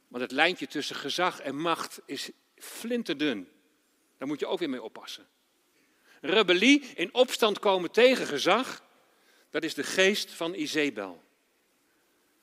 Want 0.09 0.23
het 0.23 0.33
lijntje 0.33 0.67
tussen 0.67 0.97
gezag 0.97 1.41
en 1.41 1.57
macht 1.57 2.01
is 2.07 2.31
flinterdun. 2.57 3.49
Daar 4.19 4.29
moet 4.29 4.41
je 4.41 4.47
ook 4.47 4.59
weer 4.59 4.71
mee 4.71 4.83
oppassen. 4.83 5.27
Rebellie, 6.21 6.81
in 6.95 7.15
opstand 7.15 7.59
komen 7.59 7.91
tegen 7.91 8.27
gezag, 8.27 8.83
dat 9.51 9.63
is 9.63 9.75
de 9.75 9.85
geest 9.85 10.31
van 10.31 10.55
Izebel. 10.55 11.23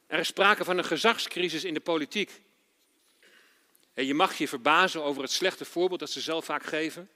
Er 0.08 0.20
is 0.20 0.28
sprake 0.28 0.64
van 0.64 0.78
een 0.78 0.86
gezagscrisis 0.86 1.64
in 1.64 1.74
de 1.74 1.80
politiek. 1.80 2.44
En 3.96 4.06
je 4.06 4.14
mag 4.14 4.38
je 4.38 4.48
verbazen 4.48 5.04
over 5.04 5.22
het 5.22 5.32
slechte 5.32 5.66
voorbeeld 5.66 6.00
dat 6.00 6.12
ze 6.12 6.22
zelf 6.22 6.46
vaak 6.46 6.64
geven. 6.64 7.10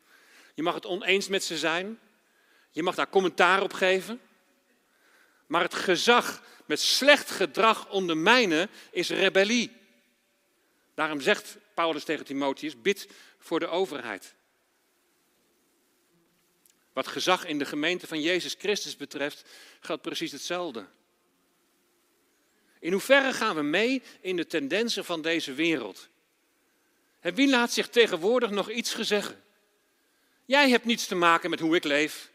Je 0.54 0.64
mag 0.64 0.74
het 0.74 0.86
oneens 0.86 1.28
met 1.28 1.44
ze 1.44 1.58
zijn. 1.58 2.00
Je 2.72 2.84
mag 2.84 2.96
daar 2.96 3.10
commentaar 3.10 3.62
op 3.62 3.74
geven. 3.74 4.22
Maar 5.48 5.62
het 5.62 5.74
gezag 5.74 6.44
met 6.66 6.80
slecht 6.80 7.32
gedrag 7.32 7.90
ondermijnen 7.90 8.70
is 8.92 9.10
rebellie. 9.10 9.72
Daarom 10.96 11.22
zegt 11.22 11.58
Paulus 11.74 12.04
tegen 12.04 12.26
Timotheus: 12.26 12.82
bid 12.82 13.10
voor 13.38 13.60
de 13.60 13.68
overheid. 13.68 14.34
Wat 16.94 17.08
gezag 17.08 17.46
in 17.46 17.58
de 17.60 17.66
gemeente 17.66 18.08
van 18.08 18.22
Jezus 18.22 18.56
Christus 18.58 18.96
betreft, 18.96 19.50
geldt 19.80 20.02
precies 20.02 20.32
hetzelfde. 20.32 20.86
In 22.80 22.92
hoeverre 22.92 23.34
gaan 23.34 23.56
we 23.56 23.62
mee 23.62 24.02
in 24.22 24.36
de 24.36 24.48
tendensen 24.48 25.06
van 25.06 25.22
deze 25.22 25.54
wereld? 25.54 26.10
En 27.20 27.36
wie 27.36 27.50
laat 27.50 27.74
zich 27.74 27.90
tegenwoordig 27.90 28.50
nog 28.50 28.70
iets 28.70 28.94
gezeggen? 28.94 29.44
Jij 30.46 30.70
hebt 30.70 30.86
niets 30.86 31.08
te 31.08 31.16
maken 31.16 31.50
met 31.50 31.60
hoe 31.60 31.76
ik 31.76 31.84
leef. 31.84 32.32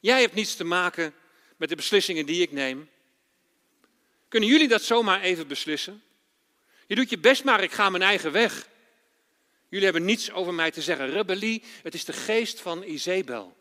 Jij 0.00 0.20
hebt 0.20 0.34
niets 0.34 0.56
te 0.56 0.64
maken 0.64 1.14
met 1.56 1.68
de 1.68 1.76
beslissingen 1.76 2.26
die 2.26 2.42
ik 2.42 2.52
neem. 2.52 2.90
Kunnen 4.28 4.48
jullie 4.48 4.68
dat 4.68 4.82
zomaar 4.82 5.20
even 5.20 5.46
beslissen? 5.46 6.02
Je 6.86 6.94
doet 6.94 7.10
je 7.10 7.18
best 7.18 7.44
maar, 7.44 7.62
ik 7.62 7.72
ga 7.72 7.90
mijn 7.90 8.02
eigen 8.02 8.32
weg. 8.32 8.68
Jullie 9.68 9.84
hebben 9.84 10.04
niets 10.04 10.30
over 10.30 10.54
mij 10.54 10.70
te 10.70 10.82
zeggen. 10.82 11.10
Rebellie, 11.10 11.62
het 11.82 11.94
is 11.94 12.04
de 12.04 12.12
geest 12.12 12.60
van 12.60 12.82
Izebel. 12.82 13.56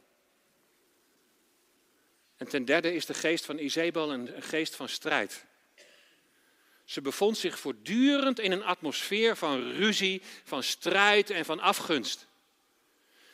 En 2.38 2.48
ten 2.48 2.66
derde 2.66 2.94
is 2.94 3.06
de 3.06 3.14
geest 3.14 3.46
van 3.46 3.60
een 3.60 4.36
een 4.36 4.42
geest 4.42 4.76
van 4.76 4.90
strijd. 4.90 5.46
Ze 6.94 7.02
bevond 7.02 7.38
zich 7.38 7.60
voortdurend 7.60 8.40
in 8.40 8.52
een 8.52 8.64
atmosfeer 8.64 9.38
van 9.38 9.72
ruzie, 9.72 10.22
van 10.44 10.64
strijd 10.64 11.30
en 11.30 11.46
van 11.46 11.60
afgunst. 11.60 12.28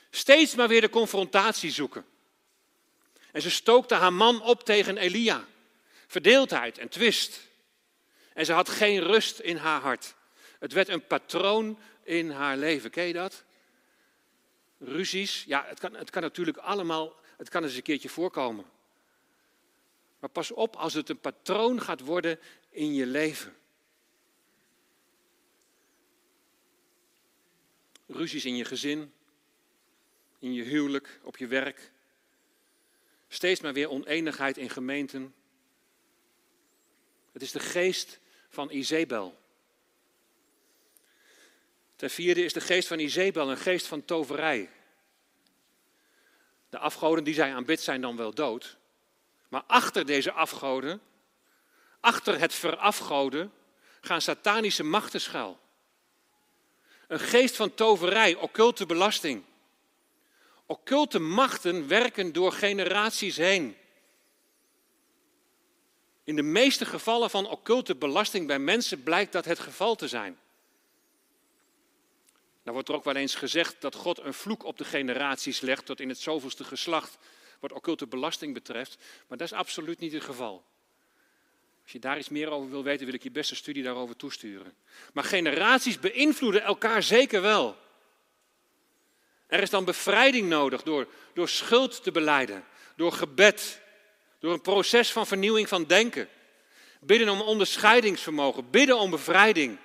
Steeds 0.09 0.55
maar 0.55 0.67
weer 0.67 0.81
de 0.81 0.89
confrontatie 0.89 1.71
zoeken. 1.71 2.05
En 3.31 3.41
ze 3.41 3.49
stookte 3.49 3.95
haar 3.95 4.13
man 4.13 4.41
op 4.41 4.63
tegen 4.63 4.97
Elia. 4.97 5.45
Verdeeldheid 6.07 6.77
en 6.77 6.89
twist. 6.89 7.39
En 8.33 8.45
ze 8.45 8.53
had 8.53 8.69
geen 8.69 9.03
rust 9.03 9.39
in 9.39 9.57
haar 9.57 9.81
hart. 9.81 10.15
Het 10.59 10.73
werd 10.73 10.87
een 10.87 11.07
patroon 11.07 11.79
in 12.03 12.31
haar 12.31 12.57
leven. 12.57 12.89
Ken 12.89 13.05
je 13.05 13.13
dat? 13.13 13.43
Ruzies. 14.77 15.43
Ja, 15.47 15.65
het 15.67 15.79
kan, 15.79 15.95
het 15.95 16.09
kan 16.09 16.21
natuurlijk 16.21 16.57
allemaal, 16.57 17.15
het 17.37 17.49
kan 17.49 17.63
eens 17.63 17.75
een 17.75 17.81
keertje 17.81 18.09
voorkomen. 18.09 18.65
Maar 20.19 20.29
pas 20.29 20.51
op 20.51 20.75
als 20.75 20.93
het 20.93 21.09
een 21.09 21.19
patroon 21.19 21.81
gaat 21.81 22.01
worden 22.01 22.39
in 22.69 22.93
je 22.93 23.05
leven. 23.05 23.55
Ruzies 28.07 28.45
in 28.45 28.55
je 28.55 28.65
gezin, 28.65 29.13
in 30.39 30.53
je 30.53 30.63
huwelijk, 30.63 31.19
op 31.23 31.37
je 31.37 31.47
werk. 31.47 31.91
Steeds 33.27 33.61
maar 33.61 33.73
weer 33.73 33.89
oneenigheid 33.89 34.57
in 34.57 34.69
gemeenten. 34.69 35.35
Het 37.31 37.41
is 37.41 37.51
de 37.51 37.59
geest 37.59 38.19
van 38.49 38.71
Izebel. 38.71 39.37
Ten 41.95 42.09
vierde 42.09 42.43
is 42.43 42.53
de 42.53 42.61
geest 42.61 42.87
van 42.87 42.99
Izebel 42.99 43.49
een 43.49 43.57
geest 43.57 43.87
van 43.87 44.05
toverij. 44.05 44.69
De 46.69 46.77
afgoden 46.77 47.23
die 47.23 47.33
zij 47.33 47.53
aanbidt 47.53 47.81
zijn 47.81 48.01
dan 48.01 48.15
wel 48.15 48.33
dood. 48.33 48.78
Maar 49.49 49.63
achter 49.67 50.05
deze 50.05 50.31
afgoden, 50.31 51.01
achter 51.99 52.39
het 52.39 52.53
verafgoden, 52.53 53.53
gaan 54.01 54.21
satanische 54.21 54.83
machten 54.83 55.21
schuil. 55.21 55.59
Een 57.07 57.19
geest 57.19 57.55
van 57.55 57.73
toverij, 57.73 58.35
occulte 58.35 58.85
belasting. 58.85 59.43
Occulte 60.65 61.19
machten 61.19 61.87
werken 61.87 62.33
door 62.33 62.51
generaties 62.51 63.37
heen. 63.37 63.77
In 66.23 66.35
de 66.35 66.41
meeste 66.41 66.85
gevallen 66.85 67.29
van 67.29 67.47
occulte 67.47 67.95
belasting 67.95 68.47
bij 68.47 68.59
mensen 68.59 69.03
blijkt 69.03 69.31
dat 69.31 69.45
het 69.45 69.59
geval 69.59 69.95
te 69.95 70.07
zijn. 70.07 70.39
Dan 72.63 72.73
wordt 72.73 72.89
er 72.89 72.95
ook 72.95 73.03
wel 73.03 73.15
eens 73.15 73.35
gezegd 73.35 73.81
dat 73.81 73.95
God 73.95 74.19
een 74.19 74.33
vloek 74.33 74.63
op 74.63 74.77
de 74.77 74.85
generaties 74.85 75.59
legt 75.59 75.85
tot 75.85 75.99
in 75.99 76.09
het 76.09 76.19
zoveelste 76.19 76.63
geslacht 76.63 77.17
wat 77.59 77.71
occulte 77.71 78.07
belasting 78.07 78.53
betreft. 78.53 78.97
Maar 79.27 79.37
dat 79.37 79.51
is 79.51 79.57
absoluut 79.57 79.99
niet 79.99 80.13
het 80.13 80.23
geval. 80.23 80.63
Als 81.83 81.91
je 81.91 81.99
daar 81.99 82.17
iets 82.17 82.29
meer 82.29 82.49
over 82.49 82.69
wil 82.69 82.83
weten, 82.83 83.05
wil 83.05 83.15
ik 83.15 83.23
je 83.23 83.31
beste 83.31 83.55
studie 83.55 83.83
daarover 83.83 84.15
toesturen. 84.15 84.73
Maar 85.13 85.23
generaties 85.23 85.99
beïnvloeden 85.99 86.61
elkaar 86.61 87.03
zeker 87.03 87.41
wel. 87.41 87.77
Er 89.47 89.61
is 89.61 89.69
dan 89.69 89.85
bevrijding 89.85 90.49
nodig 90.49 90.83
door, 90.83 91.07
door 91.33 91.49
schuld 91.49 92.03
te 92.03 92.11
beleiden, 92.11 92.63
door 92.95 93.11
gebed, 93.11 93.81
door 94.39 94.53
een 94.53 94.61
proces 94.61 95.11
van 95.11 95.27
vernieuwing 95.27 95.67
van 95.67 95.83
denken. 95.85 96.29
Bidden 96.99 97.29
om 97.29 97.41
onderscheidingsvermogen, 97.41 98.69
bidden 98.69 98.99
om 98.99 99.09
bevrijding. 99.09 99.77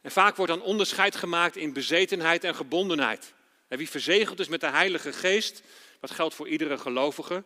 En 0.00 0.10
vaak 0.10 0.36
wordt 0.36 0.52
dan 0.52 0.62
onderscheid 0.62 1.16
gemaakt 1.16 1.56
in 1.56 1.72
bezetenheid 1.72 2.44
en 2.44 2.54
gebondenheid. 2.54 3.34
Wie 3.68 3.90
verzegeld 3.90 4.40
is 4.40 4.48
met 4.48 4.60
de 4.60 4.70
Heilige 4.70 5.12
Geest, 5.12 5.62
wat 6.00 6.10
geldt 6.10 6.34
voor 6.34 6.48
iedere 6.48 6.78
gelovige, 6.78 7.44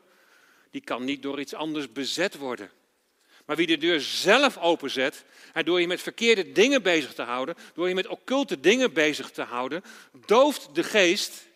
die 0.71 0.81
kan 0.81 1.05
niet 1.05 1.23
door 1.23 1.41
iets 1.41 1.55
anders 1.55 1.93
bezet 1.93 2.37
worden. 2.37 2.71
Maar 3.45 3.57
wie 3.57 3.67
de 3.67 3.79
deur 3.79 4.01
zelf 4.01 4.59
openzet, 4.59 5.25
en 5.53 5.65
door 5.65 5.81
je 5.81 5.87
met 5.87 6.03
verkeerde 6.03 6.53
dingen 6.53 6.83
bezig 6.83 7.15
te 7.15 7.23
houden, 7.23 7.55
door 7.75 7.89
je 7.89 7.95
met 7.95 8.07
occulte 8.07 8.61
dingen 8.61 8.93
bezig 8.93 9.31
te 9.31 9.43
houden, 9.43 9.83
dooft 10.27 10.75
de 10.75 10.85
geest, 10.85 11.47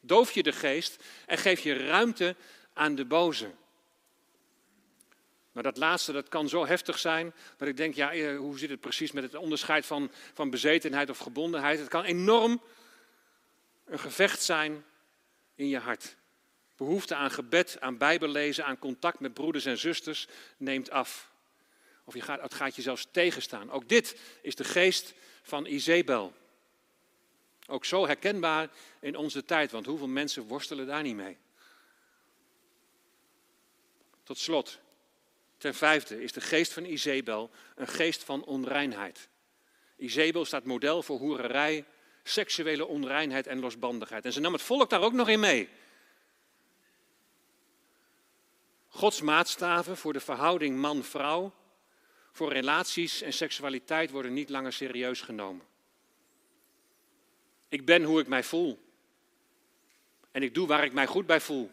doof 0.00 0.32
je 0.32 0.42
de 0.42 0.52
geest 0.52 0.96
en 1.26 1.38
geef 1.38 1.60
je 1.60 1.86
ruimte 1.86 2.36
aan 2.72 2.94
de 2.94 3.04
boze. 3.04 3.50
Maar 5.52 5.62
dat 5.62 5.76
laatste, 5.76 6.12
dat 6.12 6.28
kan 6.28 6.48
zo 6.48 6.66
heftig 6.66 6.98
zijn, 6.98 7.34
dat 7.56 7.68
ik 7.68 7.76
denk, 7.76 7.94
ja, 7.94 8.12
eh, 8.12 8.36
hoe 8.36 8.58
zit 8.58 8.70
het 8.70 8.80
precies 8.80 9.12
met 9.12 9.22
het 9.22 9.34
onderscheid 9.34 9.86
van, 9.86 10.10
van 10.32 10.50
bezetenheid 10.50 11.10
of 11.10 11.18
gebondenheid? 11.18 11.78
Het 11.78 11.88
kan 11.88 12.04
enorm 12.04 12.60
een 13.84 13.98
gevecht 13.98 14.42
zijn 14.42 14.84
in 15.54 15.68
je 15.68 15.78
hart. 15.78 16.16
Behoefte 16.76 17.14
aan 17.14 17.30
gebed, 17.30 17.80
aan 17.80 17.98
bijbellezen, 17.98 18.64
aan 18.64 18.78
contact 18.78 19.20
met 19.20 19.34
broeders 19.34 19.64
en 19.64 19.78
zusters 19.78 20.28
neemt 20.56 20.90
af. 20.90 21.32
Of 22.04 22.14
je 22.14 22.20
gaat, 22.20 22.40
het 22.40 22.54
gaat 22.54 22.76
je 22.76 22.82
zelfs 22.82 23.06
tegenstaan. 23.10 23.70
Ook 23.70 23.88
dit 23.88 24.20
is 24.42 24.54
de 24.54 24.64
geest 24.64 25.14
van 25.42 25.66
Izebel. 25.66 26.32
Ook 27.66 27.84
zo 27.84 28.06
herkenbaar 28.06 28.70
in 29.00 29.16
onze 29.16 29.44
tijd, 29.44 29.70
want 29.70 29.86
hoeveel 29.86 30.08
mensen 30.08 30.42
worstelen 30.42 30.86
daar 30.86 31.02
niet 31.02 31.16
mee? 31.16 31.36
Tot 34.22 34.38
slot, 34.38 34.78
ten 35.56 35.74
vijfde 35.74 36.22
is 36.22 36.32
de 36.32 36.40
geest 36.40 36.72
van 36.72 36.84
Izebel 36.84 37.50
een 37.74 37.88
geest 37.88 38.24
van 38.24 38.44
onreinheid. 38.44 39.28
Izebel 39.96 40.44
staat 40.44 40.64
model 40.64 41.02
voor 41.02 41.18
hoererij, 41.18 41.84
seksuele 42.24 42.86
onreinheid 42.86 43.46
en 43.46 43.60
losbandigheid. 43.60 44.24
En 44.24 44.32
ze 44.32 44.40
nam 44.40 44.52
het 44.52 44.62
volk 44.62 44.90
daar 44.90 45.02
ook 45.02 45.12
nog 45.12 45.28
in 45.28 45.40
mee. 45.40 45.68
Gods 48.88 49.20
maatstaven 49.20 49.96
voor 49.96 50.12
de 50.12 50.20
verhouding 50.20 50.76
man-vrouw, 50.76 51.52
voor 52.32 52.52
relaties 52.52 53.22
en 53.22 53.32
seksualiteit 53.32 54.10
worden 54.10 54.32
niet 54.32 54.48
langer 54.48 54.72
serieus 54.72 55.20
genomen. 55.20 55.66
Ik 57.68 57.84
ben 57.84 58.02
hoe 58.02 58.20
ik 58.20 58.26
mij 58.26 58.44
voel. 58.44 58.82
En 60.30 60.42
ik 60.42 60.54
doe 60.54 60.66
waar 60.66 60.84
ik 60.84 60.92
mij 60.92 61.06
goed 61.06 61.26
bij 61.26 61.40
voel. 61.40 61.70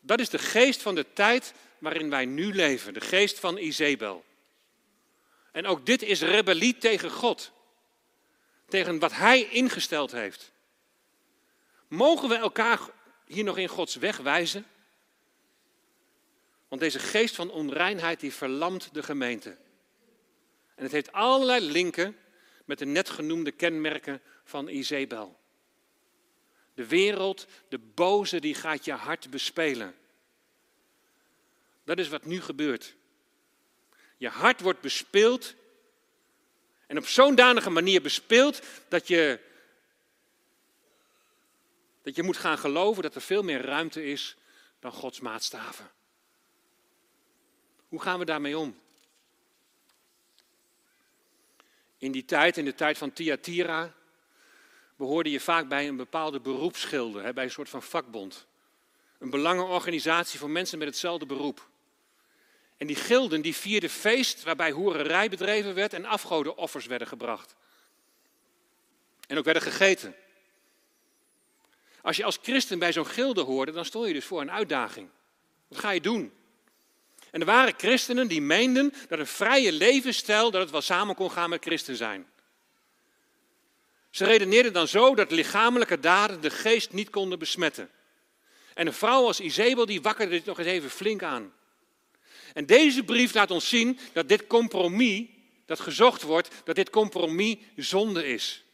Dat 0.00 0.20
is 0.20 0.28
de 0.28 0.38
geest 0.38 0.82
van 0.82 0.94
de 0.94 1.12
tijd 1.12 1.54
waarin 1.78 2.10
wij 2.10 2.24
nu 2.24 2.54
leven, 2.54 2.94
de 2.94 3.00
geest 3.00 3.38
van 3.38 3.58
Izebel. 3.58 4.24
En 5.52 5.66
ook 5.66 5.86
dit 5.86 6.02
is 6.02 6.20
rebellie 6.20 6.78
tegen 6.78 7.10
God, 7.10 7.52
tegen 8.68 8.98
wat 8.98 9.12
Hij 9.12 9.42
ingesteld 9.42 10.12
heeft. 10.12 10.52
Mogen 11.88 12.28
we 12.28 12.34
elkaar 12.34 12.80
hier 13.26 13.44
nog 13.44 13.58
in 13.58 13.68
Gods 13.68 13.94
weg 13.94 14.16
wijzen? 14.16 14.66
Want 16.68 16.80
deze 16.80 16.98
geest 16.98 17.34
van 17.34 17.50
onreinheid 17.50 18.20
die 18.20 18.32
verlamt 18.32 18.94
de 18.94 19.02
gemeente. 19.02 19.56
En 20.74 20.82
het 20.82 20.92
heeft 20.92 21.12
allerlei 21.12 21.60
linken 21.70 22.16
met 22.64 22.78
de 22.78 22.84
net 22.84 23.10
genoemde 23.10 23.50
kenmerken 23.50 24.22
van 24.44 24.68
Izebel. 24.68 25.38
De 26.74 26.86
wereld, 26.86 27.46
de 27.68 27.78
boze, 27.78 28.40
die 28.40 28.54
gaat 28.54 28.84
je 28.84 28.92
hart 28.92 29.30
bespelen. 29.30 29.94
Dat 31.84 31.98
is 31.98 32.08
wat 32.08 32.24
nu 32.24 32.40
gebeurt. 32.40 32.94
Je 34.16 34.28
hart 34.28 34.60
wordt 34.60 34.80
bespeeld. 34.80 35.54
En 36.88 36.98
op 36.98 37.06
zo'n 37.06 37.34
danige 37.34 37.70
manier 37.70 38.02
bespeeld 38.02 38.62
dat 38.88 39.08
je, 39.08 39.40
dat 42.02 42.16
je 42.16 42.22
moet 42.22 42.36
gaan 42.36 42.58
geloven 42.58 43.02
dat 43.02 43.14
er 43.14 43.20
veel 43.20 43.42
meer 43.42 43.60
ruimte 43.60 44.04
is 44.04 44.36
dan 44.80 44.92
Gods 44.92 45.20
maatstaven. 45.20 45.90
Hoe 47.88 48.00
gaan 48.00 48.18
we 48.18 48.24
daarmee 48.24 48.58
om? 48.58 48.78
In 51.98 52.12
die 52.12 52.24
tijd, 52.24 52.56
in 52.56 52.64
de 52.64 52.74
tijd 52.74 52.98
van 52.98 53.12
Thyatira, 53.12 53.94
behoorde 54.96 55.30
je 55.30 55.40
vaak 55.40 55.68
bij 55.68 55.88
een 55.88 55.96
bepaalde 55.96 56.40
beroepsschilder, 56.40 57.34
bij 57.34 57.44
een 57.44 57.50
soort 57.50 57.68
van 57.68 57.82
vakbond. 57.82 58.46
Een 59.18 59.30
belangenorganisatie 59.30 60.38
voor 60.38 60.50
mensen 60.50 60.78
met 60.78 60.88
hetzelfde 60.88 61.26
beroep. 61.26 61.68
En 62.78 62.86
die 62.86 62.96
gilden 62.96 63.40
die 63.40 63.56
vierden 63.56 63.90
feest 63.90 64.42
waarbij 64.42 64.70
hoererij 64.70 65.28
bedreven 65.28 65.74
werd 65.74 65.92
en 65.92 66.04
afgodenoffers 66.04 66.86
werden 66.86 67.08
gebracht. 67.08 67.54
En 69.26 69.38
ook 69.38 69.44
werden 69.44 69.62
gegeten. 69.62 70.14
Als 72.02 72.16
je 72.16 72.24
als 72.24 72.38
christen 72.42 72.78
bij 72.78 72.92
zo'n 72.92 73.06
gilde 73.06 73.40
hoorde, 73.40 73.72
dan 73.72 73.84
stond 73.84 74.06
je 74.06 74.12
dus 74.12 74.24
voor 74.24 74.40
een 74.40 74.50
uitdaging. 74.50 75.08
Wat 75.68 75.78
ga 75.78 75.90
je 75.90 76.00
doen? 76.00 76.32
En 77.30 77.40
er 77.40 77.46
waren 77.46 77.74
christenen 77.76 78.28
die 78.28 78.40
meenden 78.40 78.94
dat 79.08 79.18
een 79.18 79.26
vrije 79.26 79.72
levensstijl, 79.72 80.50
dat 80.50 80.60
het 80.60 80.70
wel 80.70 80.80
samen 80.80 81.14
kon 81.14 81.30
gaan 81.30 81.50
met 81.50 81.64
christen 81.64 81.96
zijn. 81.96 82.26
Ze 84.10 84.24
redeneerden 84.24 84.72
dan 84.72 84.88
zo 84.88 85.14
dat 85.14 85.30
lichamelijke 85.30 86.00
daden 86.00 86.40
de 86.40 86.50
geest 86.50 86.92
niet 86.92 87.10
konden 87.10 87.38
besmetten. 87.38 87.90
En 88.74 88.86
een 88.86 88.92
vrouw 88.92 89.26
als 89.26 89.40
Izebel 89.40 89.86
die 89.86 90.02
wakkerde 90.02 90.32
dit 90.32 90.44
nog 90.44 90.58
eens 90.58 90.66
even 90.66 90.90
flink 90.90 91.22
aan. 91.22 91.52
En 92.58 92.66
deze 92.66 93.04
brief 93.04 93.34
laat 93.34 93.50
ons 93.50 93.68
zien 93.68 93.98
dat 94.12 94.28
dit 94.28 94.46
compromis, 94.46 95.26
dat 95.66 95.80
gezocht 95.80 96.22
wordt, 96.22 96.50
dat 96.64 96.74
dit 96.74 96.90
compromis 96.90 97.56
zonde 97.76 98.26
is. 98.26 98.64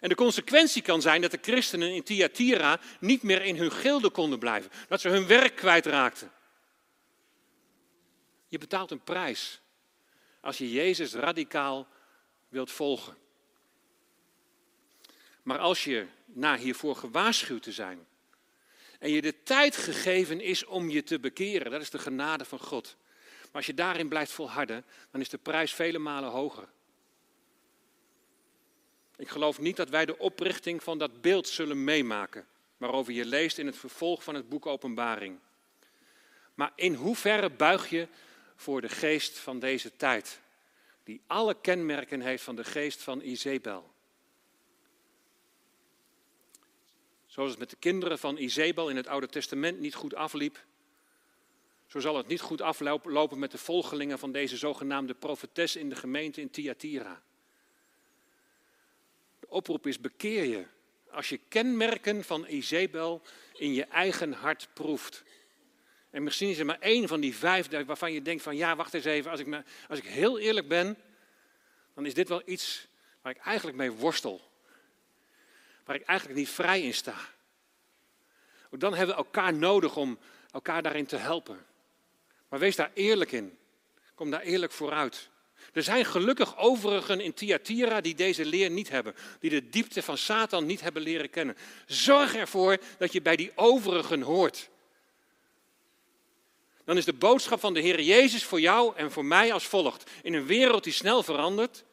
En 0.00 0.08
de 0.08 0.14
consequentie 0.14 0.82
kan 0.82 1.00
zijn 1.02 1.20
dat 1.20 1.30
de 1.30 1.38
christenen 1.40 1.94
in 1.94 2.02
Thyatira 2.02 2.80
niet 3.00 3.22
meer 3.22 3.42
in 3.42 3.56
hun 3.56 3.72
gilde 3.72 4.10
konden 4.10 4.38
blijven. 4.38 4.70
Dat 4.88 5.00
ze 5.00 5.08
hun 5.08 5.26
werk 5.26 5.56
kwijtraakten. 5.56 6.32
Je 8.48 8.58
betaalt 8.58 8.90
een 8.90 9.04
prijs 9.04 9.60
als 10.40 10.58
je 10.58 10.70
Jezus 10.70 11.12
radicaal 11.12 11.88
wilt 12.48 12.70
volgen. 12.70 13.16
Maar 15.42 15.58
als 15.58 15.84
je 15.84 16.06
na 16.26 16.56
hiervoor 16.56 16.96
gewaarschuwd 16.96 17.62
te 17.62 17.72
zijn 17.72 18.06
en 18.98 19.10
je 19.10 19.22
de 19.22 19.42
tijd 19.42 19.76
gegeven 19.76 20.40
is 20.40 20.64
om 20.64 20.90
je 20.90 21.02
te 21.02 21.20
bekeren, 21.20 21.70
dat 21.70 21.80
is 21.80 21.90
de 21.90 21.98
genade 21.98 22.44
van 22.44 22.58
God. 22.58 22.96
Maar 23.42 23.50
als 23.52 23.66
je 23.66 23.74
daarin 23.74 24.08
blijft 24.08 24.32
volharden, 24.32 24.84
dan 25.10 25.20
is 25.20 25.28
de 25.28 25.38
prijs 25.38 25.74
vele 25.74 25.98
malen 25.98 26.30
hoger. 26.30 26.68
Ik 29.16 29.28
geloof 29.28 29.58
niet 29.58 29.76
dat 29.76 29.88
wij 29.88 30.06
de 30.06 30.18
oprichting 30.18 30.82
van 30.82 30.98
dat 30.98 31.20
beeld 31.20 31.48
zullen 31.48 31.84
meemaken, 31.84 32.46
waarover 32.76 33.12
je 33.12 33.24
leest 33.24 33.58
in 33.58 33.66
het 33.66 33.76
vervolg 33.76 34.22
van 34.22 34.34
het 34.34 34.48
boek 34.48 34.66
Openbaring. 34.66 35.38
Maar 36.54 36.72
in 36.74 36.94
hoeverre 36.94 37.50
buig 37.50 37.90
je 37.90 38.08
voor 38.56 38.80
de 38.80 38.88
geest 38.88 39.38
van 39.38 39.58
deze 39.58 39.96
tijd, 39.96 40.40
die 41.04 41.20
alle 41.26 41.60
kenmerken 41.60 42.20
heeft 42.20 42.42
van 42.42 42.56
de 42.56 42.64
geest 42.64 43.02
van 43.02 43.20
Izebel? 43.20 43.94
Zoals 47.36 47.50
het 47.50 47.60
met 47.60 47.70
de 47.70 47.76
kinderen 47.76 48.18
van 48.18 48.36
Izebel 48.36 48.88
in 48.88 48.96
het 48.96 49.06
Oude 49.06 49.28
Testament 49.28 49.80
niet 49.80 49.94
goed 49.94 50.14
afliep, 50.14 50.64
zo 51.86 52.00
zal 52.00 52.16
het 52.16 52.26
niet 52.26 52.40
goed 52.40 52.60
aflopen 52.60 53.38
met 53.38 53.50
de 53.50 53.58
volgelingen 53.58 54.18
van 54.18 54.32
deze 54.32 54.56
zogenaamde 54.56 55.14
profetes 55.14 55.76
in 55.76 55.88
de 55.88 55.96
gemeente 55.96 56.40
in 56.40 56.50
Thyatira. 56.50 57.22
De 59.40 59.48
oproep 59.48 59.86
is 59.86 60.00
bekeer 60.00 60.44
je 60.44 60.66
als 61.10 61.28
je 61.28 61.40
kenmerken 61.48 62.24
van 62.24 62.46
Izebel 62.46 63.22
in 63.52 63.72
je 63.72 63.84
eigen 63.84 64.32
hart 64.32 64.68
proeft. 64.72 65.22
En 66.10 66.22
misschien 66.22 66.48
is 66.48 66.58
er 66.58 66.66
maar 66.66 66.80
één 66.80 67.08
van 67.08 67.20
die 67.20 67.36
vijf 67.36 67.68
waarvan 67.86 68.12
je 68.12 68.22
denkt 68.22 68.42
van 68.42 68.56
ja, 68.56 68.76
wacht 68.76 68.94
eens 68.94 69.04
even, 69.04 69.30
als 69.30 69.40
ik, 69.40 69.46
me, 69.46 69.62
als 69.88 69.98
ik 69.98 70.04
heel 70.04 70.38
eerlijk 70.38 70.68
ben, 70.68 70.98
dan 71.94 72.06
is 72.06 72.14
dit 72.14 72.28
wel 72.28 72.42
iets 72.44 72.88
waar 73.22 73.32
ik 73.32 73.42
eigenlijk 73.42 73.76
mee 73.76 73.92
worstel. 73.92 74.54
Waar 75.86 75.96
ik 75.96 76.02
eigenlijk 76.02 76.38
niet 76.38 76.48
vrij 76.48 76.82
in 76.82 76.94
sta. 76.94 77.14
Dan 78.70 78.94
hebben 78.94 79.16
we 79.16 79.22
elkaar 79.22 79.54
nodig 79.54 79.96
om 79.96 80.18
elkaar 80.50 80.82
daarin 80.82 81.06
te 81.06 81.16
helpen. 81.16 81.66
Maar 82.48 82.58
wees 82.58 82.76
daar 82.76 82.90
eerlijk 82.94 83.32
in. 83.32 83.58
Kom 84.14 84.30
daar 84.30 84.40
eerlijk 84.40 84.72
vooruit. 84.72 85.28
Er 85.72 85.82
zijn 85.82 86.04
gelukkig 86.04 86.58
overigen 86.58 87.20
in 87.20 87.34
Thyatira 87.34 88.00
die 88.00 88.14
deze 88.14 88.44
leer 88.44 88.70
niet 88.70 88.88
hebben, 88.88 89.14
die 89.40 89.50
de 89.50 89.68
diepte 89.68 90.02
van 90.02 90.18
Satan 90.18 90.66
niet 90.66 90.80
hebben 90.80 91.02
leren 91.02 91.30
kennen. 91.30 91.56
Zorg 91.86 92.34
ervoor 92.34 92.78
dat 92.98 93.12
je 93.12 93.22
bij 93.22 93.36
die 93.36 93.52
overigen 93.54 94.22
hoort. 94.22 94.68
Dan 96.84 96.96
is 96.96 97.04
de 97.04 97.12
boodschap 97.12 97.60
van 97.60 97.74
de 97.74 97.80
Heer 97.80 98.00
Jezus 98.00 98.44
voor 98.44 98.60
jou 98.60 98.96
en 98.96 99.12
voor 99.12 99.24
mij 99.24 99.52
als 99.52 99.66
volgt. 99.66 100.10
In 100.22 100.34
een 100.34 100.46
wereld 100.46 100.84
die 100.84 100.92
snel 100.92 101.22
verandert 101.22 101.84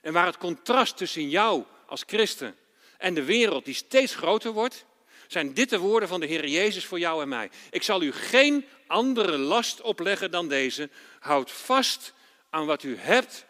en 0.00 0.12
waar 0.12 0.26
het 0.26 0.38
contrast 0.38 0.96
tussen 0.96 1.28
jou 1.28 1.64
als 1.86 2.02
christen 2.06 2.56
en 2.98 3.14
de 3.14 3.24
wereld 3.24 3.64
die 3.64 3.74
steeds 3.74 4.14
groter 4.14 4.52
wordt, 4.52 4.84
zijn 5.26 5.54
dit 5.54 5.70
de 5.70 5.78
woorden 5.78 6.08
van 6.08 6.20
de 6.20 6.26
Heer 6.26 6.46
Jezus 6.46 6.84
voor 6.84 6.98
jou 6.98 7.22
en 7.22 7.28
mij. 7.28 7.50
Ik 7.70 7.82
zal 7.82 8.02
u 8.02 8.12
geen 8.12 8.66
andere 8.86 9.38
last 9.38 9.80
opleggen 9.80 10.30
dan 10.30 10.48
deze. 10.48 10.90
Houd 11.20 11.50
vast 11.50 12.12
aan 12.50 12.66
wat 12.66 12.82
u 12.82 12.96
hebt 12.96 13.44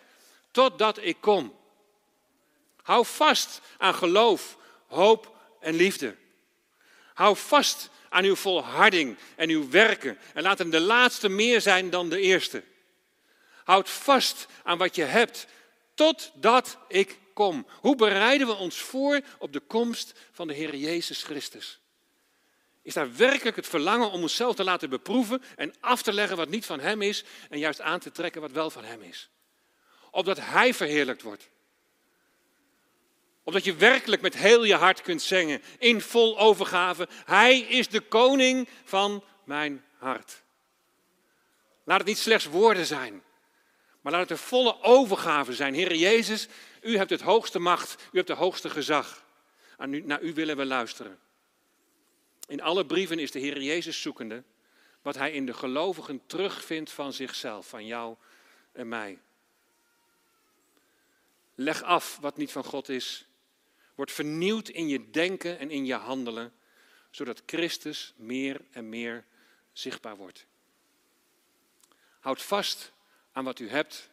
totdat 0.51 0.99
ik 1.03 1.17
kom. 1.21 1.55
Hou 2.83 3.07
vast 3.07 3.61
aan 3.79 3.95
geloof, 3.95 4.57
hoop 4.87 5.37
en 5.61 5.75
liefde. 5.75 6.17
Hou 7.15 7.37
vast 7.37 7.91
aan 8.09 8.25
uw 8.25 8.37
volharding 8.37 9.17
en 9.37 9.51
uw 9.51 9.71
werken 9.71 10.19
en 10.35 10.43
laat 10.43 10.59
hem 10.59 10.71
de 10.71 10.81
laatste 10.81 11.29
meer 11.29 11.61
zijn 11.61 11.91
dan 11.91 12.09
de 12.09 12.21
eerste. 12.21 12.63
Houd 13.65 13.91
vast 13.91 14.47
aan 14.63 14.79
wat 14.79 14.97
je 14.97 15.03
hebt 15.03 15.47
totdat 15.95 16.79
ik 16.89 17.19
kom. 17.37 17.67
Hoe 17.81 17.97
bereiden 17.97 18.47
we 18.47 18.53
ons 18.53 18.79
voor 18.79 19.21
op 19.39 19.53
de 19.53 19.61
komst 19.61 20.13
van 20.33 20.47
de 20.47 20.55
Heer 20.55 20.77
Jezus 20.77 21.23
Christus? 21.23 21.81
Is 22.83 22.95
daar 22.95 23.17
werkelijk 23.17 23.57
het 23.57 23.67
verlangen 23.67 24.11
om 24.11 24.23
onszelf 24.23 24.55
te 24.55 24.65
laten 24.65 24.91
beproeven 24.91 25.43
en 25.57 25.75
af 25.81 26.03
te 26.03 26.13
leggen 26.13 26.37
wat 26.37 26.49
niet 26.49 26.67
van 26.67 26.81
Hem 26.81 27.03
is 27.03 27.25
en 27.51 27.59
juist 27.59 27.81
aan 27.81 27.99
te 27.99 28.11
trekken 28.11 28.41
wat 28.41 28.51
wel 28.51 28.71
van 28.71 28.85
Hem 28.85 29.03
is? 29.03 29.31
Opdat 30.11 30.39
Hij 30.41 30.75
verheerlijkt 30.75 31.23
wordt. 31.23 31.49
Opdat 33.43 33.65
je 33.65 33.75
werkelijk 33.75 34.23
met 34.23 34.35
heel 34.37 34.65
je 34.65 34.75
hart 34.75 35.03
kunt 35.03 35.23
zingen, 35.23 35.63
in 35.79 36.01
vol 36.01 36.39
overgave. 36.39 37.09
Hij 37.25 37.59
is 37.59 37.89
de 37.89 38.01
koning 38.01 38.69
van 38.85 39.25
mijn 39.45 39.85
hart. 39.99 40.43
Laat 41.85 41.99
het 41.99 42.07
niet 42.07 42.19
slechts 42.19 42.47
woorden 42.47 42.87
zijn, 42.87 43.23
maar 44.01 44.13
laat 44.13 44.29
het 44.29 44.31
een 44.31 44.47
volle 44.47 44.83
overgave 44.83 45.55
zijn. 45.55 45.75
Heer 45.75 45.95
Jezus, 45.95 46.49
u 46.87 46.97
hebt 46.97 47.11
het 47.11 47.21
hoogste 47.21 47.59
macht, 47.59 48.03
u 48.13 48.17
hebt 48.17 48.29
het 48.29 48.39
hoogste 48.39 48.71
gezag. 48.71 49.25
Aan 49.77 49.93
u, 49.93 50.01
naar 50.01 50.23
u 50.23 50.35
willen 50.35 50.57
we 50.57 50.65
luisteren. 50.65 51.19
In 52.47 52.63
alle 52.63 52.87
brieven 52.87 53.19
is 53.19 53.31
de 53.31 53.39
Heer 53.39 53.63
Jezus 53.63 54.01
zoekende 54.01 54.43
wat 55.03 55.15
hij 55.15 55.33
in 55.33 55.47
de 55.47 55.55
gelovigen 55.55 56.23
terugvindt 56.27 56.91
van 56.91 57.13
zichzelf, 57.13 57.69
van 57.69 57.87
jou 57.87 58.17
en 58.73 58.89
mij. 58.89 59.19
Leg 61.55 61.83
af 61.83 62.19
wat 62.21 62.37
niet 62.37 62.53
van 62.53 62.65
God 62.65 62.89
is. 62.89 63.27
Word 63.95 64.13
vernieuwd 64.13 64.69
in 64.69 64.89
je 64.89 65.11
denken 65.11 65.59
en 65.59 65.71
in 65.71 65.87
je 65.87 65.95
handelen, 65.95 66.53
zodat 67.11 67.43
Christus 67.47 68.15
meer 68.17 68.61
en 68.71 68.89
meer 68.89 69.25
zichtbaar 69.73 70.17
wordt. 70.17 70.47
Houd 72.21 72.43
vast 72.43 72.93
aan 73.33 73.45
wat 73.45 73.59
u 73.59 73.69
hebt 73.69 74.11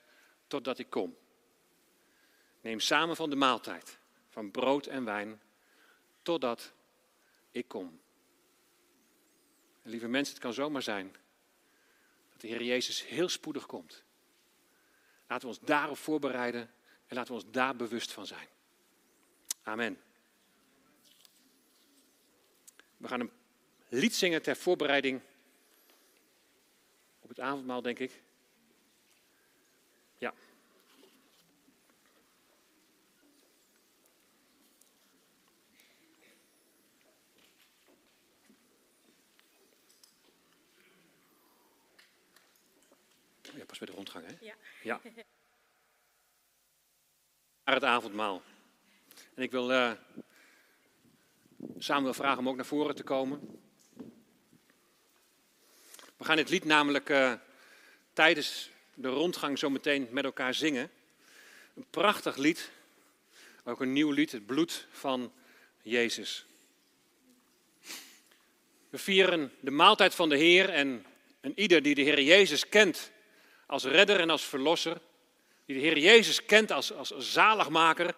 totdat 0.48 0.80
ik 0.80 0.90
kom. 0.90 1.18
Neem 2.64 2.80
samen 2.80 3.16
van 3.16 3.30
de 3.30 3.36
maaltijd, 3.36 3.98
van 4.30 4.52
brood 4.52 4.86
en 4.86 5.06
wijn, 5.06 5.42
totdat 6.22 6.74
ik 7.52 7.68
kom. 7.68 8.00
Lieve 9.82 10.08
mensen, 10.08 10.34
het 10.34 10.44
kan 10.44 10.54
zomaar 10.54 10.82
zijn 10.82 11.16
dat 12.32 12.42
de 12.42 12.48
Heer 12.48 12.64
Jezus 12.64 13.06
heel 13.06 13.30
spoedig 13.30 13.66
komt. 13.66 14.04
Laten 15.28 15.48
we 15.48 15.56
ons 15.56 15.66
daarop 15.66 15.98
voorbereiden 15.98 16.72
en 17.08 17.16
laten 17.16 17.36
we 17.36 17.42
ons 17.42 17.52
daar 17.52 17.76
bewust 17.76 18.12
van 18.12 18.26
zijn. 18.26 18.48
Amen. 19.64 20.02
We 22.98 23.08
gaan 23.08 23.20
een 23.20 23.32
lied 23.90 24.16
zingen 24.16 24.42
ter 24.42 24.56
voorbereiding 24.56 25.22
op 27.20 27.30
het 27.30 27.40
avondmaal, 27.40 27.82
denk 27.82 28.00
ik. 28.00 28.22
Ja. 30.18 30.34
Ja, 43.56 43.63
pas 43.78 43.88
bij 43.88 43.96
de 43.96 44.02
rondgang, 44.02 44.26
hè? 44.28 44.46
Ja. 44.46 44.56
ja. 44.84 45.02
Naar 47.66 47.76
het 47.76 47.84
avondmaal. 47.84 48.42
En 49.34 49.44
ik 49.44 49.52
wil 49.52 49.72
uh, 49.72 49.92
Samuel 51.78 52.14
vragen 52.14 52.40
om 52.40 52.50
ook 52.50 52.56
naar 52.56 52.66
voren 52.66 52.96
te 52.96 53.04
komen. 53.04 53.62
We 56.18 56.26
gaan 56.26 56.36
dit 56.36 56.50
lied 56.50 56.64
namelijk 56.64 57.10
uh, 57.10 57.34
tijdens 58.14 58.70
de 58.94 59.08
rondgang 59.08 59.60
zo 59.60 59.70
meteen 59.70 60.08
met 60.12 60.24
elkaar 60.24 60.54
zingen. 60.54 60.92
Een 61.76 61.86
prachtig 61.90 62.36
lied, 62.36 62.72
ook 63.64 63.82
een 63.82 63.94
nieuw 63.94 64.12
lied, 64.12 64.32
het 64.32 64.46
bloed 64.46 64.88
van 64.92 65.34
Jezus. 65.82 66.46
We 68.90 68.98
vieren 68.98 69.54
de 69.60 69.72
maaltijd 69.72 70.16
van 70.16 70.30
de 70.30 70.38
Heer 70.38 70.70
en 70.70 71.06
een 71.42 71.60
ieder 71.60 71.82
die 71.82 71.96
de 71.96 72.02
Heer 72.02 72.22
Jezus 72.22 72.70
kent 72.70 73.12
als 73.74 73.84
redder 73.84 74.20
en 74.20 74.30
als 74.30 74.44
verlosser, 74.44 75.02
die 75.66 75.76
de 75.76 75.82
Heer 75.82 75.98
Jezus 75.98 76.46
kent 76.46 76.72
als, 76.72 76.94
als 76.94 77.14
zaligmaker, 77.18 78.16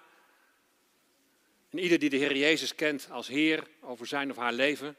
en 1.69 1.79
ieder 1.79 1.99
die 1.99 2.09
de 2.09 2.17
Heer 2.17 2.37
Jezus 2.37 2.75
kent 2.75 3.07
als 3.11 3.27
Heer 3.27 3.67
over 3.81 4.07
zijn 4.07 4.31
of 4.31 4.37
haar 4.37 4.53
leven, 4.53 4.95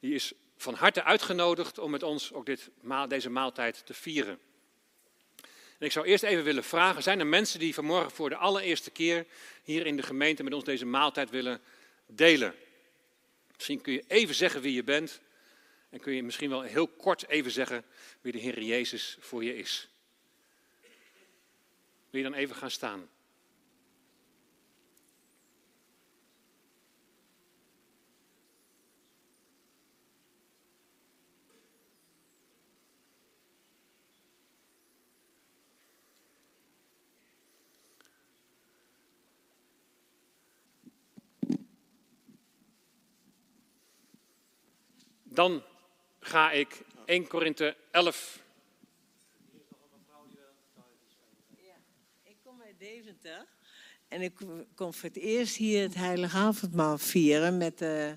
die 0.00 0.14
is 0.14 0.32
van 0.56 0.74
harte 0.74 1.04
uitgenodigd 1.04 1.78
om 1.78 1.90
met 1.90 2.02
ons 2.02 2.32
ook 2.32 2.46
dit, 2.46 2.70
deze 3.08 3.30
maaltijd 3.30 3.86
te 3.86 3.94
vieren. 3.94 4.38
En 5.78 5.86
ik 5.86 5.92
zou 5.92 6.06
eerst 6.06 6.24
even 6.24 6.44
willen 6.44 6.64
vragen, 6.64 7.02
zijn 7.02 7.20
er 7.20 7.26
mensen 7.26 7.58
die 7.58 7.74
vanmorgen 7.74 8.10
voor 8.10 8.28
de 8.28 8.36
allereerste 8.36 8.90
keer 8.90 9.26
hier 9.62 9.86
in 9.86 9.96
de 9.96 10.02
gemeente 10.02 10.42
met 10.42 10.54
ons 10.54 10.64
deze 10.64 10.86
maaltijd 10.86 11.30
willen 11.30 11.60
delen? 12.06 12.54
Misschien 13.54 13.80
kun 13.80 13.92
je 13.92 14.04
even 14.06 14.34
zeggen 14.34 14.60
wie 14.60 14.74
je 14.74 14.84
bent 14.84 15.20
en 15.90 16.00
kun 16.00 16.14
je 16.14 16.22
misschien 16.22 16.50
wel 16.50 16.62
heel 16.62 16.88
kort 16.88 17.28
even 17.28 17.50
zeggen 17.50 17.84
wie 18.20 18.32
de 18.32 18.38
Heer 18.38 18.62
Jezus 18.62 19.16
voor 19.20 19.44
je 19.44 19.56
is. 19.56 19.88
Wil 22.10 22.20
je 22.20 22.28
dan 22.30 22.38
even 22.38 22.56
gaan 22.56 22.70
staan? 22.70 23.08
Dan 45.38 45.62
ga 46.20 46.50
ik 46.50 46.84
1 47.04 47.26
Korinthe 47.26 47.76
11. 47.90 48.42
Ik 52.22 52.36
kom 52.42 52.62
uit 52.62 52.78
Deventer 52.78 53.46
en 54.08 54.22
ik 54.22 54.32
kom 54.74 54.94
voor 54.94 55.08
het 55.08 55.18
eerst 55.18 55.56
hier 55.56 55.82
het 55.82 55.94
Heilige 55.94 56.36
Avondmaal 56.36 56.98
vieren 56.98 57.56
met 57.56 57.82
uh, 57.82 58.10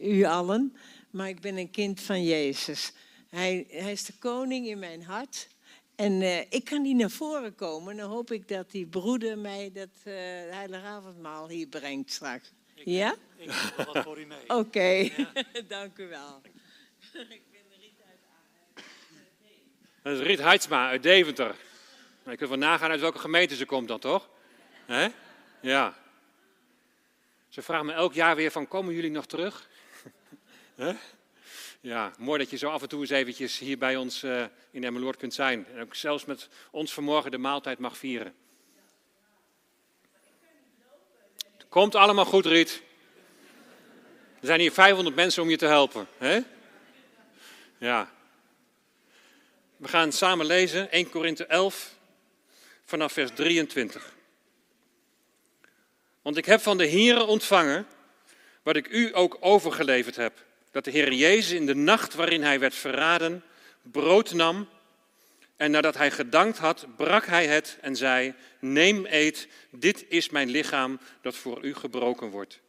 u 0.00 0.24
allen. 0.24 0.76
Maar 1.10 1.28
ik 1.28 1.40
ben 1.40 1.56
een 1.56 1.70
kind 1.70 2.00
van 2.00 2.24
Jezus. 2.24 2.92
Hij, 3.28 3.66
hij 3.68 3.92
is 3.92 4.04
de 4.04 4.12
koning 4.18 4.66
in 4.66 4.78
mijn 4.78 5.02
hart. 5.02 5.48
En 5.94 6.12
uh, 6.12 6.40
ik 6.40 6.64
kan 6.64 6.82
niet 6.82 6.96
naar 6.96 7.10
voren 7.10 7.54
komen. 7.54 7.96
Dan 7.96 8.10
hoop 8.10 8.30
ik 8.30 8.48
dat 8.48 8.70
die 8.70 8.86
broeder 8.86 9.38
mij 9.38 9.70
dat 9.72 9.88
uh, 10.04 10.14
Heilige 10.50 10.86
Avondmaal 10.86 11.48
hier 11.48 11.66
brengt 11.66 12.12
straks. 12.12 12.52
Ik, 12.74 12.84
ja? 12.84 13.14
Ik 13.36 13.50
wat 13.76 14.04
voor 14.04 14.20
u 14.20 14.26
mee. 14.26 14.42
Oké, 14.42 14.54
okay. 14.54 15.12
ja. 15.16 15.62
dank 15.68 15.98
u 15.98 16.08
wel. 16.08 16.40
ik 17.12 17.42
ben 17.50 17.60
Riet 17.80 18.00
uit 18.08 18.18
Dat 20.02 20.12
is 20.12 20.26
Riet 20.26 20.38
Heidsma 20.38 20.88
uit 20.88 21.02
Deventer. 21.02 21.56
Je 22.24 22.36
kunt 22.36 22.48
wel 22.48 22.58
nagaan 22.58 22.90
uit 22.90 23.00
welke 23.00 23.18
gemeente 23.18 23.56
ze 23.56 23.64
komt 23.64 23.88
dan, 23.88 23.98
toch? 23.98 24.28
Ja. 25.60 25.94
Ze 27.48 27.62
vragen 27.62 27.86
me 27.86 27.92
elk 27.92 28.14
jaar 28.14 28.36
weer 28.36 28.50
van, 28.50 28.68
komen 28.68 28.94
jullie 28.94 29.10
nog 29.10 29.26
terug? 29.26 29.68
ja, 31.80 32.12
mooi 32.18 32.38
dat 32.38 32.50
je 32.50 32.56
zo 32.56 32.68
af 32.68 32.82
en 32.82 32.88
toe 32.88 33.00
eens 33.00 33.10
eventjes 33.10 33.58
hier 33.58 33.78
bij 33.78 33.96
ons 33.96 34.22
uh, 34.22 34.44
in 34.70 34.84
Emmeloord 34.84 35.16
kunt 35.16 35.34
zijn. 35.34 35.66
En 35.74 35.80
ook 35.80 35.94
zelfs 35.94 36.24
met 36.24 36.48
ons 36.70 36.92
vanmorgen 36.92 37.30
de 37.30 37.38
maaltijd 37.38 37.78
mag 37.78 37.98
vieren. 37.98 38.34
Het 41.56 41.66
komt 41.68 41.94
allemaal 41.94 42.24
goed, 42.24 42.46
Riet. 42.46 42.82
Er 44.40 44.46
zijn 44.46 44.60
hier 44.60 44.72
500 44.72 45.16
mensen 45.16 45.42
om 45.42 45.50
je 45.50 45.56
te 45.56 45.66
helpen. 45.66 46.06
Ja. 47.78 48.10
We 49.76 49.88
gaan 49.88 50.12
samen 50.12 50.46
lezen 50.46 50.90
1 50.90 51.10
Korinthe 51.10 51.46
11 51.46 51.94
vanaf 52.84 53.12
vers 53.12 53.30
23. 53.34 54.16
Want 56.28 56.40
ik 56.40 56.46
heb 56.46 56.60
van 56.60 56.78
de 56.78 56.88
Here 56.88 57.24
ontvangen 57.24 57.86
wat 58.62 58.76
ik 58.76 58.88
u 58.88 59.10
ook 59.12 59.36
overgeleverd 59.40 60.16
heb. 60.16 60.44
Dat 60.70 60.84
de 60.84 60.90
Heer 60.90 61.12
Jezus 61.12 61.50
in 61.50 61.66
de 61.66 61.74
nacht 61.74 62.14
waarin 62.14 62.42
hij 62.42 62.60
werd 62.60 62.74
verraden, 62.74 63.42
brood 63.82 64.32
nam. 64.32 64.68
En 65.56 65.70
nadat 65.70 65.96
hij 65.96 66.10
gedankt 66.10 66.58
had, 66.58 66.86
brak 66.96 67.26
hij 67.26 67.46
het 67.46 67.78
en 67.80 67.96
zei: 67.96 68.34
Neem, 68.58 69.06
eet, 69.06 69.48
dit 69.70 70.04
is 70.08 70.28
mijn 70.30 70.48
lichaam 70.48 71.00
dat 71.22 71.36
voor 71.36 71.64
u 71.64 71.74
gebroken 71.74 72.30
wordt. 72.30 72.60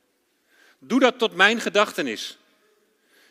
Doe 0.78 0.99
dat 0.99 1.18
tot 1.18 1.36
mijn 1.36 1.62
gedachtenis. 1.62 2.38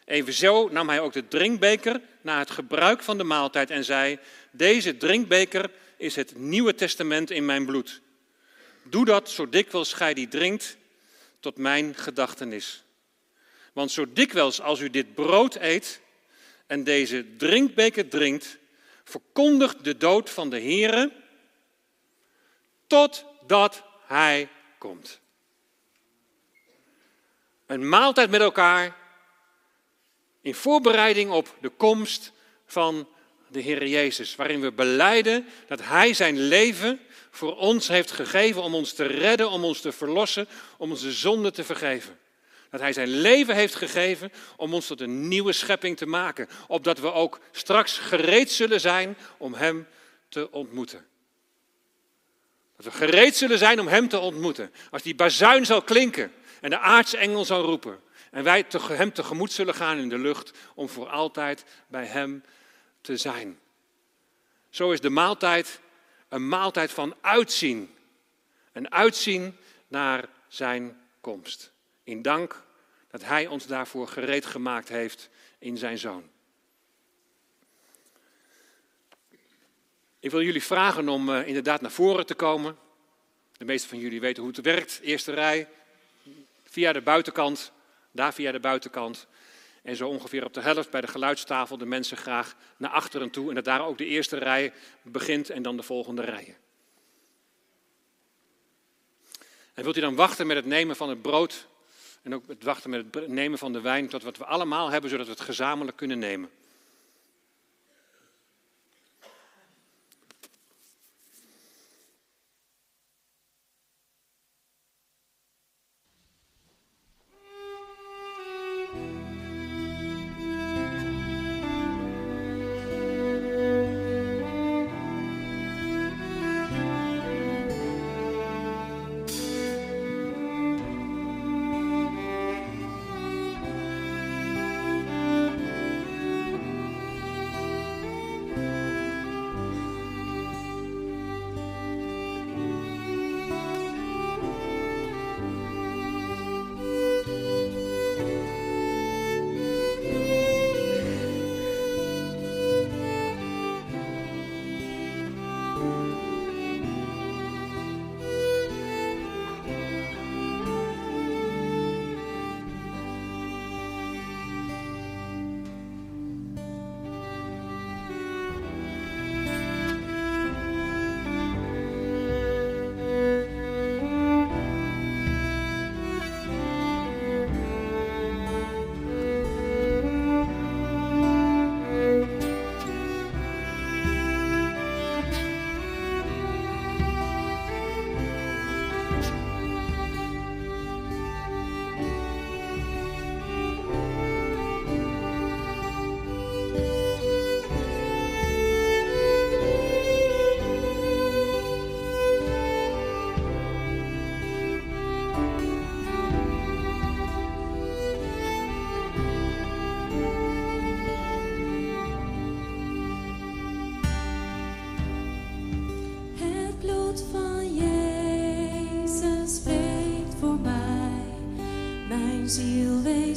Evenzo 0.05 0.69
nam 0.69 0.89
hij 0.89 1.01
ook 1.01 1.13
de 1.13 1.29
drinkbeker 1.29 2.01
na 2.21 2.39
het 2.39 2.51
gebruik 2.51 3.03
van 3.03 3.19
de 3.19 3.25
maaltijd 3.25 3.71
en 3.71 3.85
zei: 3.85 4.19
Deze 4.51 4.97
drinkbeker 4.97 5.71
is 5.97 6.17
het 6.17 6.37
Nieuwe 6.37 6.75
Testament 6.75 7.31
in 7.31 7.45
mijn 7.45 7.67
bloed. 7.67 8.01
Doe 8.91 9.05
dat 9.05 9.31
zo 9.31 9.49
dikwijls 9.49 9.93
gij 9.93 10.15
die 10.15 10.29
drinkt, 10.29 10.77
tot 11.41 11.57
mijn 11.57 11.95
gedachtenis. 11.95 12.83
Want 13.73 13.91
zo 13.91 14.13
dikwijls 14.13 14.61
als 14.61 14.81
u 14.81 14.91
dit 14.91 15.15
brood 15.15 15.55
eet 15.55 16.01
en 16.67 16.85
deze 16.85 17.37
drinkbeker 17.37 18.09
drinkt, 18.09 18.59
verkondigt 19.05 19.85
de 19.85 19.97
dood 19.97 20.31
van 20.31 20.51
de 20.51 20.61
Heere 20.61 21.13
totdat 22.87 23.83
hij 24.07 24.49
komt. 24.79 25.21
Een 27.67 27.89
maaltijd 27.89 28.31
met 28.31 28.41
elkaar 28.41 28.97
in 30.41 30.55
voorbereiding 30.55 31.31
op 31.31 31.57
de 31.61 31.69
komst 31.69 32.33
van 32.67 33.09
de 33.49 33.61
Heer 33.61 33.87
Jezus, 33.87 34.37
waarin 34.37 34.61
we 34.61 34.73
beleiden 34.73 35.47
dat 35.67 35.81
Hij 35.83 36.15
zijn 36.15 36.41
leven 36.41 37.01
voor 37.31 37.57
ons 37.57 37.89
heeft 37.89 38.11
gegeven 38.11 38.63
om 38.63 38.75
ons 38.75 38.93
te 38.93 39.05
redden, 39.05 39.51
om 39.51 39.65
ons 39.65 39.81
te 39.81 39.93
verlossen, 39.93 40.49
om 40.77 40.91
onze 40.91 41.13
zonde 41.13 41.51
te 41.51 41.65
vergeven. 41.65 42.19
Dat 42.71 42.81
Hij 42.81 42.93
zijn 42.93 43.09
leven 43.09 43.55
heeft 43.55 43.75
gegeven 43.75 44.33
om 44.57 44.75
ons 44.75 44.87
tot 44.87 45.01
een 45.01 45.29
nieuwe 45.29 45.53
schepping 45.53 45.97
te 45.97 46.07
maken, 46.07 46.49
opdat 46.67 46.99
we 46.99 47.13
ook 47.13 47.41
straks 47.53 47.99
gereed 47.99 48.51
zullen 48.51 48.81
zijn 48.81 49.17
om 49.39 49.55
Hem 49.55 49.87
te 50.29 50.51
ontmoeten. 50.51 51.07
Dat 52.77 52.85
we 52.85 52.91
gereed 52.91 53.37
zullen 53.37 53.59
zijn 53.59 53.81
om 53.81 53.89
Hem 53.89 54.09
te 54.09 54.19
ontmoeten. 54.19 54.73
Als 54.91 55.03
die 55.03 55.15
bazuin 55.15 55.67
zal 55.67 55.83
klinken 55.83 56.33
en 56.61 56.71
de 56.71 56.79
aartsengel 56.79 57.45
zal 57.45 57.63
roepen. 57.63 58.01
En 58.31 58.45
wij 58.45 58.65
Hem 58.71 59.13
tegemoet 59.13 59.53
zullen 59.53 59.75
gaan 59.75 59.99
in 59.99 60.09
de 60.09 60.19
lucht 60.19 60.53
om 60.75 60.89
voor 60.89 61.09
altijd 61.09 61.65
bij 61.89 62.05
Hem 62.05 62.43
te 62.43 62.49
zijn. 63.03 63.59
Zo 64.71 64.91
is 64.91 65.01
de 65.01 65.11
maaltijd 65.11 65.81
een 66.29 66.49
maaltijd 66.49 66.91
van 66.91 67.15
uitzien. 67.21 67.95
Een 68.73 68.93
uitzien 68.93 69.57
naar 69.89 70.29
Zijn 70.49 71.01
komst. 71.21 71.73
In 72.05 72.23
dank 72.23 72.65
dat 73.11 73.25
Hij 73.25 73.47
ons 73.47 73.67
daarvoor 73.67 74.09
gereed 74.09 74.47
gemaakt 74.47 74.89
heeft 74.89 75.29
in 75.59 75.77
Zijn 75.77 75.99
Zoon. 75.99 76.29
Ik 80.21 80.31
wil 80.31 80.43
jullie 80.43 80.63
vragen 80.63 81.09
om 81.09 81.35
eh, 81.35 81.47
inderdaad 81.47 81.81
naar 81.81 81.91
voren 81.91 82.27
te 82.27 82.35
komen. 82.35 82.77
De 83.57 83.65
meeste 83.65 83.89
van 83.89 83.99
jullie 83.99 84.21
weten 84.21 84.43
hoe 84.43 84.53
het 84.53 84.65
werkt. 84.65 85.01
Eerste 85.03 85.33
rij, 85.33 85.69
via 86.65 86.93
de 86.93 87.01
buitenkant, 87.01 87.73
daar 88.11 88.35
via 88.35 88.53
de 88.53 88.61
buitenkant. 88.61 89.27
En 89.89 89.97
zo 89.97 90.09
ongeveer 90.09 90.45
op 90.45 90.55
de 90.55 90.61
helft 90.61 90.91
bij 90.91 91.01
de 91.01 91.07
geluidstafel 91.07 91.79
de 91.79 91.87
mensen 91.87 92.17
graag 92.17 92.57
naar 92.77 92.91
achteren 92.91 93.31
toe. 93.31 93.49
En 93.49 93.55
dat 93.55 93.65
daar 93.65 93.87
ook 93.87 93.99
de 93.99 94.07
eerste 94.07 94.37
rij 94.37 94.73
begint 95.03 95.51
en 95.51 95.63
dan 95.63 95.77
de 95.77 95.83
volgende 95.83 96.23
rijen. 96.23 96.57
En 99.75 99.83
wilt 99.83 99.97
u 99.97 100.01
dan 100.01 100.15
wachten 100.15 100.47
met 100.47 100.57
het 100.57 100.67
nemen 100.67 100.97
van 100.97 101.09
het 101.09 101.23
brood 101.23 101.67
en 102.23 102.35
ook 102.35 102.49
het 102.49 102.63
wachten 102.63 102.91
met 102.91 103.15
het 103.15 103.29
nemen 103.29 103.59
van 103.59 103.73
de 103.73 103.81
wijn 103.81 104.09
tot 104.09 104.23
wat 104.23 104.37
we 104.37 104.45
allemaal 104.45 104.91
hebben, 104.91 105.11
zodat 105.11 105.27
we 105.27 105.33
het 105.33 105.41
gezamenlijk 105.41 105.97
kunnen 105.97 106.19
nemen. 106.19 106.51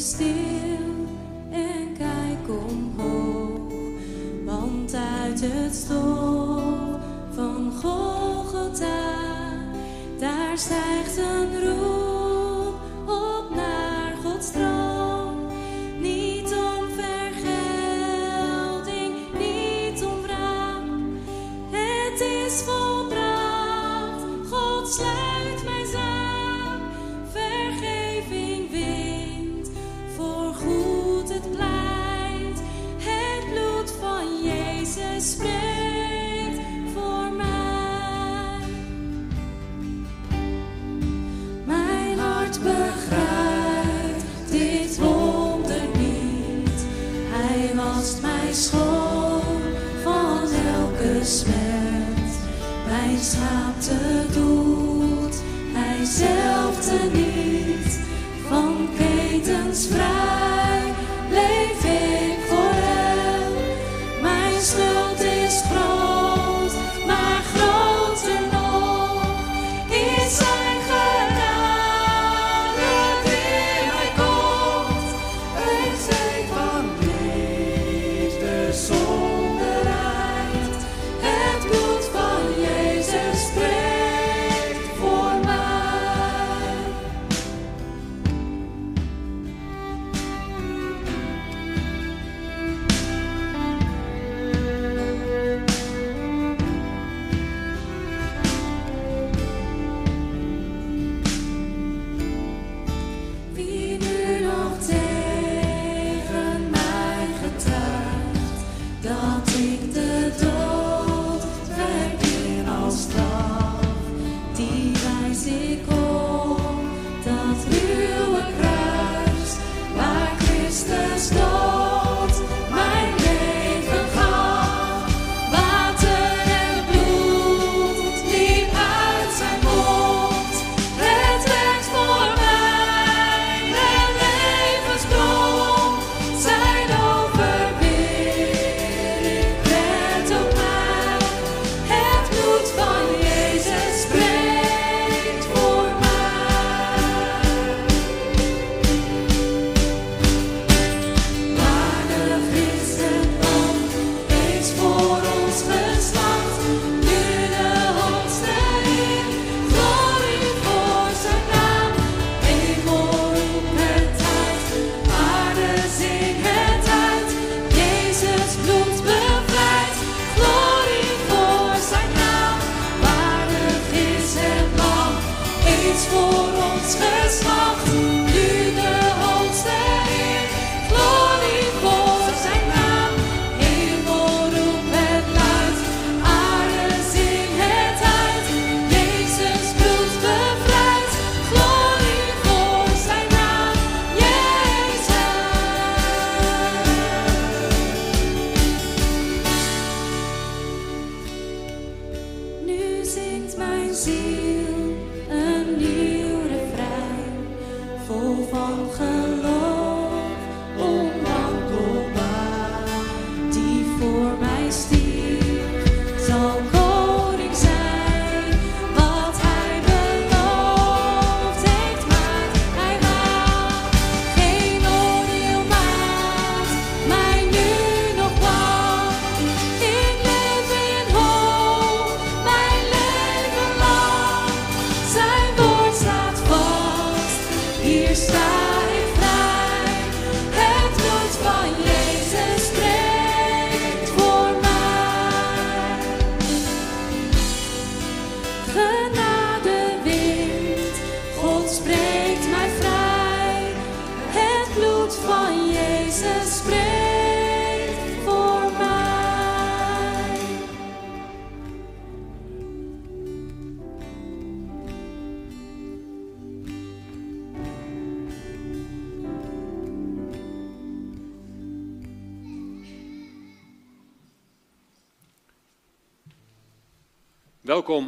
Stil 0.01 1.07
en 1.51 1.93
kijk 1.97 2.61
omhoog. 2.69 3.73
Want 4.45 4.93
uit 4.93 5.41
het 5.43 5.75
stof 5.75 6.99
van 7.35 7.71
Golgotha, 7.81 9.11
daar 10.19 10.57
stijgt 10.57 11.17
een 11.17 11.63
roep 11.63 12.10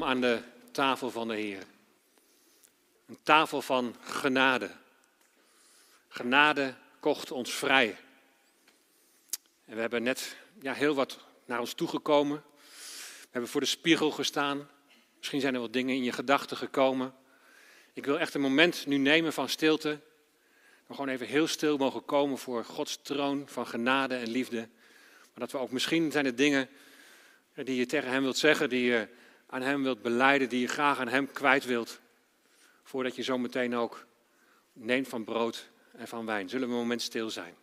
Aan 0.03 0.21
de 0.21 0.41
tafel 0.71 1.11
van 1.11 1.27
de 1.27 1.35
Heer. 1.35 1.63
Een 3.05 3.17
tafel 3.23 3.61
van 3.61 3.95
genade. 4.01 4.69
Genade 6.07 6.75
kocht 6.99 7.31
ons 7.31 7.53
vrij. 7.53 7.97
En 9.65 9.75
we 9.75 9.81
hebben 9.81 10.03
net 10.03 10.35
ja, 10.61 10.73
heel 10.73 10.95
wat 10.95 11.19
naar 11.45 11.59
ons 11.59 11.73
toegekomen. 11.73 12.43
We 13.21 13.27
hebben 13.31 13.49
voor 13.49 13.61
de 13.61 13.67
spiegel 13.67 14.11
gestaan. 14.11 14.69
Misschien 15.17 15.41
zijn 15.41 15.53
er 15.53 15.59
wat 15.59 15.73
dingen 15.73 15.95
in 15.95 16.03
je 16.03 16.11
gedachten 16.11 16.57
gekomen. 16.57 17.13
Ik 17.93 18.05
wil 18.05 18.19
echt 18.19 18.33
een 18.33 18.41
moment 18.41 18.85
nu 18.85 18.97
nemen 18.97 19.33
van 19.33 19.49
stilte. 19.49 19.99
We 20.87 20.93
gewoon 20.93 21.09
even 21.09 21.27
heel 21.27 21.47
stil 21.47 21.77
mogen 21.77 22.05
komen 22.05 22.37
voor 22.37 22.65
Gods 22.65 22.99
troon 23.01 23.43
van 23.47 23.67
genade 23.67 24.15
en 24.15 24.29
liefde. 24.29 24.57
Maar 25.19 25.39
dat 25.39 25.51
we 25.51 25.57
ook 25.57 25.71
misschien 25.71 26.11
zijn 26.11 26.25
er 26.25 26.35
dingen 26.35 26.69
die 27.53 27.75
je 27.75 27.85
tegen 27.85 28.09
Hem 28.09 28.21
wilt 28.21 28.37
zeggen, 28.37 28.69
die 28.69 28.83
je 28.83 29.07
aan 29.53 29.61
Hem 29.61 29.83
wilt 29.83 30.01
beleiden, 30.01 30.49
die 30.49 30.59
je 30.59 30.67
graag 30.67 30.99
aan 30.99 31.07
Hem 31.07 31.31
kwijt 31.31 31.65
wilt. 31.65 31.99
Voordat 32.83 33.15
je 33.15 33.23
zo 33.23 33.37
meteen 33.37 33.75
ook 33.75 34.05
neemt 34.73 35.07
van 35.07 35.23
brood 35.23 35.69
en 35.91 36.07
van 36.07 36.25
wijn. 36.25 36.49
Zullen 36.49 36.67
we 36.67 36.73
een 36.73 36.79
moment 36.79 37.01
stil 37.01 37.29
zijn? 37.29 37.55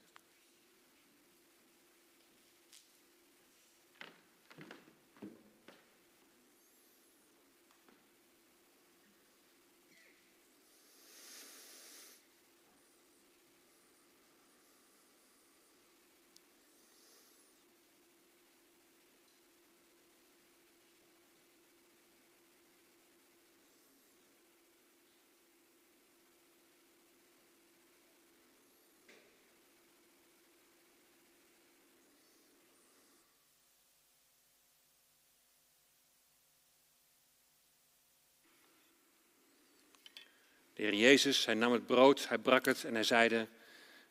De 40.81 40.97
Jezus, 40.97 41.44
hij 41.44 41.55
nam 41.55 41.73
het 41.73 41.86
brood, 41.86 42.28
hij 42.28 42.39
brak 42.39 42.65
het 42.65 42.85
en 42.85 42.94
hij 42.94 43.02
zeide, 43.02 43.48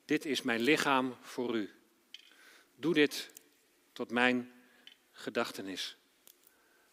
dit 0.05 0.25
is 0.25 0.41
mijn 0.41 0.59
lichaam 0.59 1.15
voor 1.21 1.55
u. 1.55 1.69
Doe 2.75 2.93
dit 2.93 3.31
tot 3.93 4.11
mijn 4.11 4.51
gedachtenis. 5.11 5.97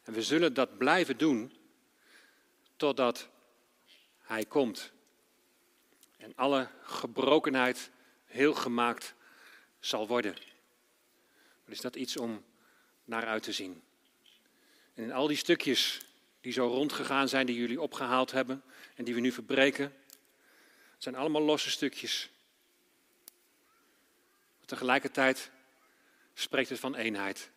En 0.02 0.12
we 0.12 0.22
zullen 0.22 0.54
dat 0.54 0.78
blijven 0.78 1.16
doen 1.18 1.52
totdat 2.76 3.28
hij 4.20 4.44
komt. 4.44 4.92
En 6.16 6.32
alle 6.34 6.68
gebrokenheid 6.82 7.90
heel 8.24 8.54
gemaakt 8.54 9.14
zal 9.80 10.06
worden. 10.06 10.34
Wat 11.64 11.74
is 11.74 11.80
dat 11.80 11.96
iets 11.96 12.16
om 12.16 12.44
naar 13.04 13.26
uit 13.26 13.42
te 13.42 13.52
zien? 13.52 13.82
En 14.94 15.02
in 15.02 15.12
al 15.12 15.26
die 15.26 15.36
stukjes 15.36 16.00
die 16.40 16.52
zo 16.52 16.66
rondgegaan 16.66 17.28
zijn, 17.28 17.46
die 17.46 17.56
jullie 17.56 17.80
opgehaald 17.80 18.32
hebben 18.32 18.62
en 18.96 19.04
die 19.04 19.14
we 19.14 19.20
nu 19.20 19.32
verbreken, 19.32 19.84
het 20.94 21.02
zijn 21.02 21.14
allemaal 21.14 21.42
losse 21.42 21.70
stukjes. 21.70 22.30
Tegelijkertijd 24.64 25.50
spreekt 26.34 26.68
het 26.68 26.80
van 26.80 26.94
eenheid. 26.94 27.50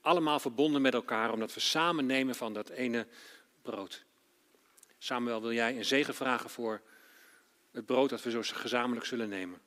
Allemaal 0.00 0.40
verbonden 0.40 0.82
met 0.82 0.94
elkaar, 0.94 1.32
omdat 1.32 1.54
we 1.54 1.60
samen 1.60 2.06
nemen 2.06 2.34
van 2.34 2.52
dat 2.52 2.68
ene 2.68 3.06
brood. 3.62 4.04
Samuel, 4.98 5.40
wil 5.40 5.52
jij 5.52 5.76
een 5.76 5.84
zegen 5.84 6.14
vragen 6.14 6.50
voor 6.50 6.80
het 7.70 7.86
brood 7.86 8.10
dat 8.10 8.22
we 8.22 8.30
zo 8.30 8.40
gezamenlijk 8.42 9.06
zullen 9.06 9.28
nemen? 9.28 9.60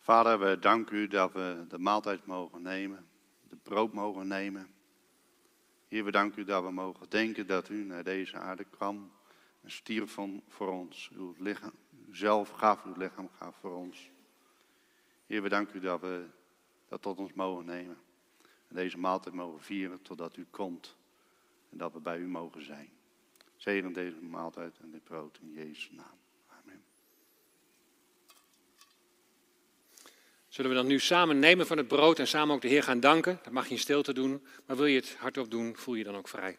Vader, 0.00 0.38
we 0.38 0.58
danken 0.58 0.96
u 0.96 1.06
dat 1.08 1.32
we 1.32 1.64
de 1.68 1.78
maaltijd 1.78 2.26
mogen 2.26 2.62
nemen, 2.62 3.08
het 3.48 3.62
brood 3.62 3.92
mogen 3.92 4.26
nemen. 4.26 4.75
Heer, 5.88 6.04
we 6.04 6.32
u 6.36 6.44
dat 6.44 6.62
we 6.64 6.70
mogen 6.70 7.10
denken 7.10 7.46
dat 7.46 7.68
u 7.68 7.84
naar 7.84 8.04
deze 8.04 8.36
aarde 8.36 8.64
kwam 8.64 9.12
en 9.62 9.70
stierf 9.70 10.12
van, 10.12 10.42
voor 10.48 10.68
ons. 10.68 11.10
Uw 11.14 11.34
lichaam, 11.38 11.72
zelf 12.10 12.50
gaf, 12.50 12.84
uw 12.84 12.94
lichaam 12.96 13.28
gaf 13.38 13.56
voor 13.56 13.74
ons. 13.74 14.10
Heer, 15.26 15.42
we 15.42 15.66
u 15.74 15.80
dat 15.80 16.00
we 16.00 16.26
dat 16.88 17.02
tot 17.02 17.18
ons 17.18 17.32
mogen 17.32 17.64
nemen. 17.64 17.98
En 18.68 18.74
deze 18.74 18.98
maaltijd 18.98 19.34
mogen 19.34 19.60
vieren 19.60 20.02
totdat 20.02 20.36
u 20.36 20.46
komt 20.50 20.96
en 21.70 21.78
dat 21.78 21.92
we 21.92 22.00
bij 22.00 22.18
u 22.18 22.26
mogen 22.26 22.64
zijn. 22.64 22.90
Zegen 23.56 23.92
deze 23.92 24.20
maaltijd 24.20 24.78
en 24.78 24.90
dit 24.90 25.04
brood 25.04 25.38
in 25.38 25.52
Jezus' 25.52 25.90
naam. 25.90 26.18
Amen. 26.46 26.84
Zullen 30.56 30.70
we 30.70 30.76
dan 30.76 30.86
nu 30.86 31.00
samen 31.00 31.38
nemen 31.38 31.66
van 31.66 31.76
het 31.76 31.88
brood 31.88 32.18
en 32.18 32.26
samen 32.26 32.54
ook 32.54 32.60
de 32.60 32.68
Heer 32.68 32.82
gaan 32.82 33.00
danken? 33.00 33.38
Dat 33.42 33.52
mag 33.52 33.64
je 33.64 33.70
in 33.70 33.78
stilte 33.78 34.12
doen, 34.12 34.42
maar 34.66 34.76
wil 34.76 34.86
je 34.86 34.96
het 34.96 35.16
hardop 35.18 35.50
doen, 35.50 35.76
voel 35.76 35.94
je 35.94 36.04
dan 36.04 36.16
ook 36.16 36.28
vrij. 36.28 36.58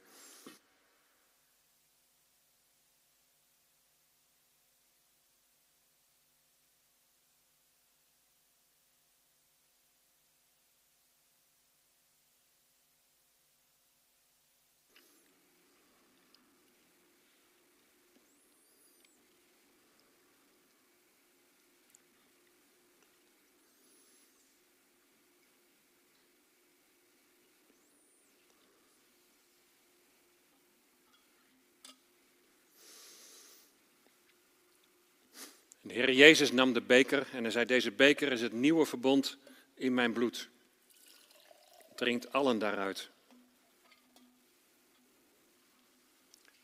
Heer 35.97 36.11
Jezus 36.11 36.51
nam 36.51 36.73
de 36.73 36.81
beker 36.81 37.27
en 37.31 37.41
hij 37.41 37.51
zei, 37.51 37.65
deze 37.65 37.91
beker 37.91 38.31
is 38.31 38.41
het 38.41 38.51
nieuwe 38.51 38.85
verbond 38.85 39.37
in 39.73 39.93
mijn 39.93 40.13
bloed. 40.13 40.49
Drinkt 41.95 42.31
allen 42.33 42.59
daaruit. 42.59 43.09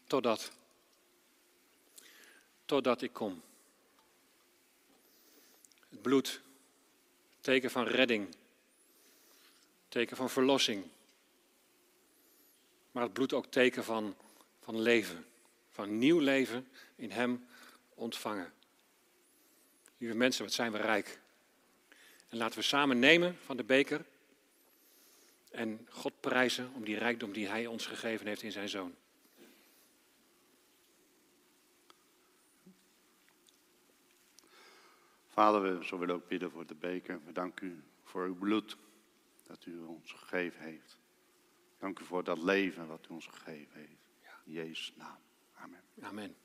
Totdat. 0.08 0.52
Totdat 2.66 3.02
ik 3.02 3.14
kom. 3.14 3.42
Het 5.90 6.02
bloed, 6.02 6.42
teken 7.42 7.72
van 7.72 7.88
redding, 7.88 8.36
teken 9.88 10.18
van 10.18 10.30
verlossing. 10.30 10.86
Maar 12.92 13.04
het 13.04 13.14
bloed 13.14 13.34
ook 13.34 13.46
teken 13.46 13.84
van, 13.84 14.16
van 14.62 14.82
leven, 14.82 15.26
van 15.72 15.98
nieuw 15.98 16.20
leven 16.20 16.68
in 16.96 17.12
Hem 17.12 17.48
ontvangen. 17.94 18.54
Lieve 19.98 20.16
mensen, 20.16 20.44
wat 20.44 20.54
zijn 20.54 20.72
we 20.72 20.78
rijk. 20.78 21.20
En 22.30 22.38
laten 22.38 22.60
we 22.60 22.66
samen 22.66 23.00
nemen 23.00 23.38
van 23.46 23.58
de 23.58 23.64
beker 23.64 24.06
en 25.52 25.88
God 25.90 26.20
prijzen 26.20 26.72
om 26.74 26.84
die 26.84 26.98
rijkdom 26.98 27.32
die 27.32 27.48
Hij 27.48 27.66
ons 27.66 27.86
gegeven 27.86 28.28
heeft 28.28 28.42
in 28.42 28.52
Zijn 28.52 28.70
Zoon. 28.70 28.96
Vader, 35.28 35.78
we 35.78 35.86
zo 35.86 35.98
willen 35.98 36.16
ook 36.16 36.28
bidden 36.28 36.52
voor 36.52 36.66
de 36.66 36.76
beker. 36.76 37.20
We 37.26 37.32
danken 37.32 37.68
u 37.68 37.84
voor 38.04 38.26
uw 38.26 38.36
bloed 38.36 38.78
dat 39.44 39.66
u 39.66 39.80
ons 39.80 40.12
gegeven 40.12 40.62
heeft. 40.62 41.00
Dank 41.78 42.00
u 42.00 42.04
voor 42.04 42.24
dat 42.24 42.38
leven 42.38 42.88
wat 42.88 43.08
u 43.10 43.14
ons 43.14 43.28
gegeven 43.28 43.80
heeft. 43.80 44.10
In 44.46 44.52
Jezus' 44.52 44.94
naam. 44.96 45.18
Amen. 45.54 45.82
Amen. 46.02 46.43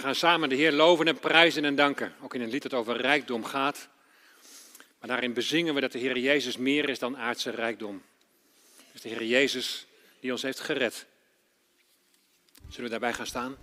We 0.00 0.06
gaan 0.06 0.14
samen 0.14 0.48
de 0.48 0.54
Heer 0.54 0.72
loven 0.72 1.08
en 1.08 1.18
prijzen 1.18 1.64
en 1.64 1.74
danken. 1.74 2.14
Ook 2.20 2.34
in 2.34 2.40
een 2.40 2.50
lied 2.50 2.62
dat 2.62 2.74
over 2.74 2.96
rijkdom 2.96 3.44
gaat. 3.44 3.88
Maar 4.98 5.08
daarin 5.08 5.32
bezingen 5.32 5.74
we 5.74 5.80
dat 5.80 5.92
de 5.92 5.98
Heer 5.98 6.18
Jezus 6.18 6.56
meer 6.56 6.88
is 6.88 6.98
dan 6.98 7.16
aardse 7.16 7.50
rijkdom. 7.50 8.02
Het 8.76 8.94
is 8.94 9.00
de 9.00 9.08
Heer 9.08 9.24
Jezus 9.24 9.86
die 10.20 10.32
ons 10.32 10.42
heeft 10.42 10.60
gered. 10.60 11.06
Zullen 12.68 12.84
we 12.84 12.88
daarbij 12.90 13.12
gaan 13.12 13.26
staan? 13.26 13.56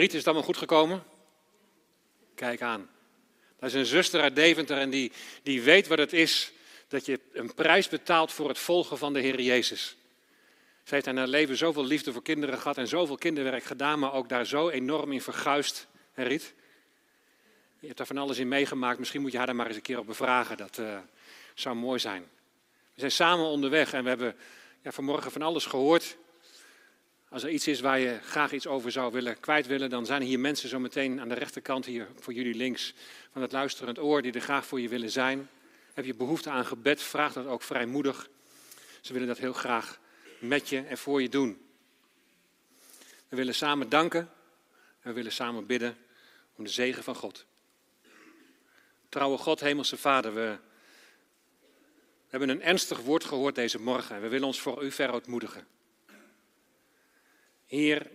Riet, 0.00 0.10
is 0.10 0.18
het 0.18 0.26
allemaal 0.26 0.44
goed 0.44 0.56
gekomen? 0.56 1.04
Kijk 2.34 2.62
aan. 2.62 2.90
Dat 3.58 3.68
is 3.68 3.74
een 3.74 3.86
zuster 3.86 4.20
uit 4.20 4.36
Deventer 4.36 4.78
en 4.78 4.90
die, 4.90 5.12
die 5.42 5.62
weet 5.62 5.86
wat 5.86 5.98
het 5.98 6.12
is 6.12 6.52
dat 6.88 7.06
je 7.06 7.20
een 7.32 7.54
prijs 7.54 7.88
betaalt 7.88 8.32
voor 8.32 8.48
het 8.48 8.58
volgen 8.58 8.98
van 8.98 9.12
de 9.12 9.20
Heer 9.20 9.40
Jezus. 9.40 9.96
Ze 10.84 10.94
heeft 10.94 11.06
in 11.06 11.16
haar 11.16 11.26
leven 11.26 11.56
zoveel 11.56 11.84
liefde 11.84 12.12
voor 12.12 12.22
kinderen 12.22 12.58
gehad 12.58 12.78
en 12.78 12.88
zoveel 12.88 13.16
kinderwerk 13.16 13.64
gedaan, 13.64 13.98
maar 13.98 14.12
ook 14.12 14.28
daar 14.28 14.46
zo 14.46 14.68
enorm 14.68 15.12
in 15.12 15.22
verguisd. 15.22 15.86
Hè 16.12 16.22
Riet? 16.22 16.54
Je 17.78 17.86
hebt 17.86 17.98
daar 17.98 18.06
van 18.06 18.18
alles 18.18 18.38
in 18.38 18.48
meegemaakt. 18.48 18.98
Misschien 18.98 19.20
moet 19.20 19.32
je 19.32 19.36
haar 19.36 19.46
daar 19.46 19.56
maar 19.56 19.66
eens 19.66 19.76
een 19.76 19.82
keer 19.82 19.98
op 19.98 20.06
bevragen. 20.06 20.56
Dat 20.56 20.78
eh, 20.78 20.98
zou 21.54 21.76
mooi 21.76 21.98
zijn. 21.98 22.22
We 22.94 23.00
zijn 23.00 23.12
samen 23.12 23.44
onderweg 23.44 23.92
en 23.92 24.02
we 24.02 24.08
hebben 24.08 24.36
ja, 24.82 24.92
vanmorgen 24.92 25.30
van 25.32 25.42
alles 25.42 25.66
gehoord. 25.66 26.16
Als 27.30 27.42
er 27.42 27.50
iets 27.50 27.66
is 27.66 27.80
waar 27.80 27.98
je 27.98 28.18
graag 28.22 28.52
iets 28.52 28.66
over 28.66 28.92
zou 28.92 29.12
willen 29.12 29.40
kwijt 29.40 29.66
willen, 29.66 29.90
dan 29.90 30.06
zijn 30.06 30.22
hier 30.22 30.40
mensen 30.40 30.68
zo 30.68 30.78
meteen 30.78 31.20
aan 31.20 31.28
de 31.28 31.34
rechterkant 31.34 31.84
hier 31.84 32.08
voor 32.18 32.32
jullie 32.32 32.54
links 32.54 32.94
van 33.32 33.42
het 33.42 33.52
luisterend 33.52 33.98
oor 33.98 34.22
die 34.22 34.32
er 34.32 34.40
graag 34.40 34.66
voor 34.66 34.80
je 34.80 34.88
willen 34.88 35.10
zijn. 35.10 35.48
Heb 35.94 36.04
je 36.04 36.14
behoefte 36.14 36.50
aan 36.50 36.66
gebed, 36.66 37.02
vraag 37.02 37.32
dat 37.32 37.46
ook 37.46 37.62
vrijmoedig. 37.62 38.28
Ze 39.00 39.12
willen 39.12 39.28
dat 39.28 39.38
heel 39.38 39.52
graag 39.52 40.00
met 40.38 40.68
je 40.68 40.80
en 40.80 40.98
voor 40.98 41.22
je 41.22 41.28
doen. 41.28 41.60
We 43.28 43.36
willen 43.36 43.54
samen 43.54 43.88
danken 43.88 44.20
en 45.00 45.08
we 45.08 45.12
willen 45.12 45.32
samen 45.32 45.66
bidden 45.66 45.96
om 46.56 46.64
de 46.64 46.70
zegen 46.70 47.02
van 47.02 47.14
God. 47.14 47.46
Trouwe 49.08 49.38
God, 49.38 49.60
Hemelse 49.60 49.96
Vader, 49.96 50.34
we, 50.34 50.58
hebben 52.28 52.48
een 52.48 52.62
ernstig 52.62 52.98
woord 53.00 53.24
gehoord 53.24 53.54
deze 53.54 53.80
morgen 53.80 54.16
en 54.16 54.22
we 54.22 54.28
willen 54.28 54.46
ons 54.46 54.60
voor 54.60 54.84
u 54.84 54.90
verootmoedigen. 54.90 55.66
Heer, 57.70 58.10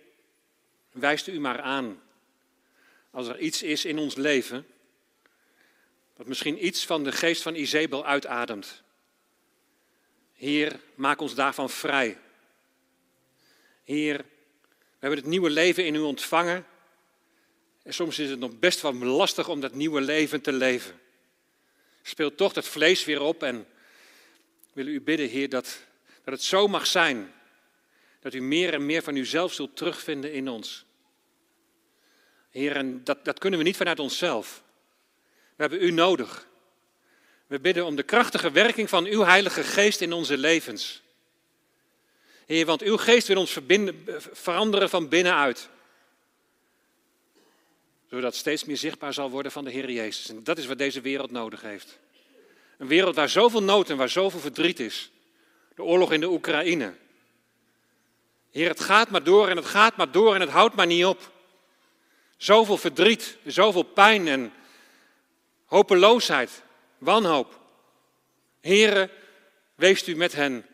wijst 0.92 1.28
u 1.28 1.40
maar 1.40 1.62
aan 1.62 2.02
als 3.12 3.28
er 3.28 3.40
iets 3.40 3.64
is 3.64 3.86
in 3.86 3.98
ons 3.98 4.16
leven 4.16 4.68
dat 6.16 6.28
misschien 6.28 6.66
iets 6.66 6.86
van 6.86 7.04
de 7.04 7.12
geest 7.12 7.42
van 7.42 7.56
Izebel 7.56 8.06
uitademt. 8.06 8.84
Heer, 10.34 10.80
maak 10.96 11.22
ons 11.22 11.36
daarvan 11.36 11.70
vrij. 11.70 12.18
Heer, 13.84 14.18
we 14.68 15.00
hebben 15.00 15.20
het 15.20 15.28
nieuwe 15.28 15.50
leven 15.50 15.86
in 15.86 15.96
u 15.96 16.00
ontvangen. 16.00 16.66
En 17.84 17.94
soms 17.94 18.20
is 18.20 18.30
het 18.30 18.40
nog 18.40 18.60
best 18.60 18.82
wel 18.82 18.94
lastig 18.94 19.48
om 19.48 19.60
dat 19.60 19.74
nieuwe 19.74 20.02
leven 20.02 20.42
te 20.42 20.54
leven. 20.54 21.00
Speelt 22.02 22.38
toch 22.38 22.54
dat 22.54 22.68
vlees 22.68 23.06
weer 23.06 23.22
op 23.22 23.44
en 23.44 23.68
willen 24.74 24.94
u 24.94 25.02
bidden, 25.02 25.30
Heer, 25.30 25.50
dat, 25.50 25.80
dat 26.24 26.34
het 26.34 26.44
zo 26.44 26.68
mag 26.68 26.88
zijn. 26.88 27.34
Dat 28.26 28.34
u 28.34 28.42
meer 28.42 28.74
en 28.74 28.86
meer 28.86 29.04
van 29.04 29.16
uzelf 29.16 29.54
zult 29.54 29.76
terugvinden 29.76 30.34
in 30.34 30.48
ons. 30.48 30.86
Heer, 32.50 33.04
dat, 33.04 33.26
dat 33.26 33.40
kunnen 33.40 33.60
we 33.60 33.66
niet 33.66 33.78
vanuit 33.78 34.00
onszelf. 34.00 34.64
We 35.56 35.62
hebben 35.62 35.84
u 35.84 35.92
nodig. 35.92 36.48
We 37.48 37.60
bidden 37.60 37.86
om 37.86 37.96
de 37.96 38.04
krachtige 38.04 38.52
werking 38.52 38.90
van 38.90 39.06
uw 39.06 39.24
Heilige 39.24 39.64
Geest 39.64 40.02
in 40.02 40.14
onze 40.14 40.38
levens. 40.38 41.02
Heer, 42.46 42.66
want 42.66 42.82
uw 42.82 42.98
geest 42.98 43.28
wil 43.28 43.38
ons 43.38 43.58
veranderen 44.32 44.90
van 44.90 45.10
binnenuit. 45.10 45.70
Zodat 48.10 48.36
steeds 48.36 48.64
meer 48.64 48.78
zichtbaar 48.78 49.14
zal 49.14 49.30
worden 49.30 49.52
van 49.52 49.64
de 49.64 49.72
Heer 49.72 49.92
Jezus. 49.92 50.30
En 50.30 50.44
dat 50.44 50.58
is 50.58 50.66
wat 50.66 50.78
deze 50.78 51.02
wereld 51.02 51.32
nodig 51.32 51.62
heeft. 51.62 52.00
Een 52.78 52.88
wereld 52.88 53.16
waar 53.16 53.30
zoveel 53.30 53.64
nood 53.64 53.90
en 53.90 53.98
waar 53.98 54.10
zoveel 54.10 54.40
verdriet 54.40 54.80
is. 54.80 55.12
De 55.76 55.84
oorlog 55.84 56.12
in 56.12 56.20
de 56.20 56.30
Oekraïne. 56.30 57.04
Heer, 58.56 58.70
het 58.70 58.80
gaat 58.80 59.10
maar 59.10 59.24
door 59.24 59.48
en 59.50 59.56
het 59.56 59.66
gaat 59.66 59.96
maar 59.96 60.12
door 60.12 60.36
en 60.36 60.42
het 60.42 60.50
houdt 60.50 60.76
maar 60.76 60.86
niet 60.86 61.06
op. 61.06 61.32
Zoveel 62.38 62.78
verdriet, 62.78 63.38
zoveel 63.46 63.84
pijn 63.84 64.28
en 64.28 64.54
hopeloosheid, 65.66 66.64
wanhoop. 66.98 67.60
Here, 68.62 69.10
wees 69.76 70.08
u 70.08 70.16
met 70.16 70.34
hen 70.34 70.66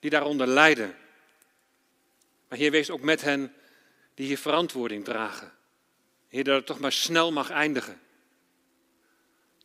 die 0.00 0.10
daaronder 0.10 0.46
lijden. 0.46 0.96
Maar 2.48 2.58
Heer, 2.58 2.70
wees 2.70 2.90
ook 2.90 3.00
met 3.00 3.22
hen 3.22 3.54
die 4.14 4.26
hier 4.26 4.38
verantwoording 4.38 5.04
dragen. 5.04 5.52
Heer, 6.28 6.44
dat 6.44 6.56
het 6.56 6.66
toch 6.66 6.78
maar 6.78 6.92
snel 6.92 7.32
mag 7.32 7.50
eindigen. 7.50 8.00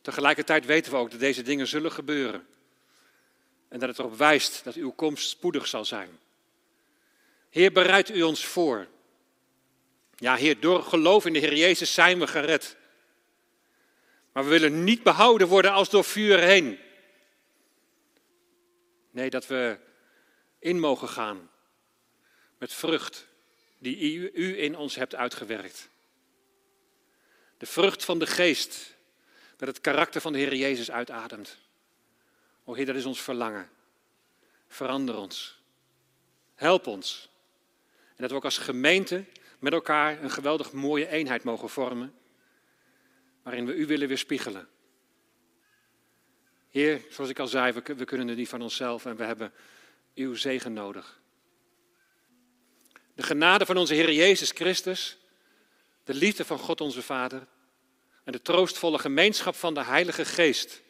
Tegelijkertijd 0.02 0.64
weten 0.66 0.92
we 0.92 0.98
ook 0.98 1.10
dat 1.10 1.20
deze 1.20 1.42
dingen 1.42 1.66
zullen 1.66 1.92
gebeuren. 1.92 2.46
En 3.68 3.78
dat 3.78 3.88
het 3.88 3.98
erop 3.98 4.16
wijst 4.16 4.64
dat 4.64 4.74
uw 4.74 4.90
komst 4.90 5.28
spoedig 5.28 5.66
zal 5.66 5.84
zijn. 5.84 6.18
Heer, 7.50 7.72
bereid 7.72 8.10
u 8.10 8.22
ons 8.22 8.46
voor. 8.46 8.86
Ja, 10.16 10.36
Heer, 10.36 10.60
door 10.60 10.82
geloof 10.82 11.26
in 11.26 11.32
de 11.32 11.38
Heer 11.38 11.56
Jezus 11.56 11.94
zijn 11.94 12.18
we 12.18 12.26
gered. 12.26 12.76
Maar 14.32 14.44
we 14.44 14.50
willen 14.50 14.84
niet 14.84 15.02
behouden 15.02 15.48
worden 15.48 15.72
als 15.72 15.90
door 15.90 16.04
vuur 16.04 16.38
heen. 16.38 16.78
Nee, 19.10 19.30
dat 19.30 19.46
we 19.46 19.78
in 20.58 20.80
mogen 20.80 21.08
gaan 21.08 21.50
met 22.58 22.72
vrucht 22.72 23.26
die 23.78 24.14
u, 24.14 24.30
u 24.34 24.62
in 24.62 24.76
ons 24.76 24.94
hebt 24.94 25.14
uitgewerkt. 25.14 25.88
De 27.58 27.66
vrucht 27.66 28.04
van 28.04 28.18
de 28.18 28.26
geest, 28.26 28.94
dat 29.56 29.68
het 29.68 29.80
karakter 29.80 30.20
van 30.20 30.32
de 30.32 30.38
Heer 30.38 30.54
Jezus 30.54 30.90
uitademt. 30.90 31.58
O 32.64 32.74
Heer, 32.74 32.86
dat 32.86 32.96
is 32.96 33.04
ons 33.04 33.20
verlangen. 33.20 33.70
Verander 34.66 35.16
ons. 35.16 35.58
Help 36.54 36.86
ons. 36.86 37.29
En 38.20 38.26
dat 38.26 38.34
we 38.34 38.40
ook 38.44 38.52
als 38.52 38.64
gemeente 38.64 39.24
met 39.58 39.72
elkaar 39.72 40.22
een 40.22 40.30
geweldig 40.30 40.72
mooie 40.72 41.08
eenheid 41.08 41.44
mogen 41.44 41.68
vormen 41.68 42.14
waarin 43.42 43.66
we 43.66 43.74
u 43.74 43.86
willen 43.86 44.08
weerspiegelen. 44.08 44.68
Heer, 46.70 47.00
zoals 47.10 47.30
ik 47.30 47.38
al 47.38 47.46
zei, 47.46 47.72
we, 47.72 48.04
kunnen 48.04 48.28
het 48.28 48.36
niet 48.36 48.48
van 48.48 48.62
onszelf 48.62 49.06
en 49.06 49.16
we 49.16 49.24
hebben 49.24 49.52
uw 50.14 50.34
zegen 50.34 50.72
nodig. 50.72 51.20
De 53.14 53.22
genade 53.22 53.66
van 53.66 53.76
onze 53.76 53.94
Heer 53.94 54.12
Jezus 54.12 54.50
Christus, 54.50 55.18
de 56.04 56.14
liefde 56.14 56.44
van 56.44 56.58
God 56.58 56.80
onze 56.80 57.02
Vader 57.02 57.46
en 58.24 58.32
de 58.32 58.42
troostvolle 58.42 58.98
gemeenschap 58.98 59.54
van 59.54 59.74
de 59.74 59.84
Heilige 59.84 60.24
Geest 60.24 60.82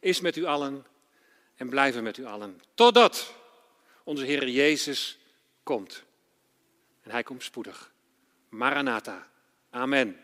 is 0.00 0.20
met 0.20 0.36
u 0.36 0.44
allen 0.44 0.86
en 1.54 1.68
blijven 1.68 2.02
met 2.02 2.16
u 2.16 2.24
allen. 2.24 2.60
Totdat 2.74 3.34
onze 4.04 4.24
Heer 4.24 4.48
Jezus 4.48 5.18
komt. 5.62 6.05
En 7.06 7.12
hij 7.12 7.22
komt 7.22 7.42
spoedig. 7.42 7.92
Maranatha. 8.48 9.26
Amen. 9.70 10.16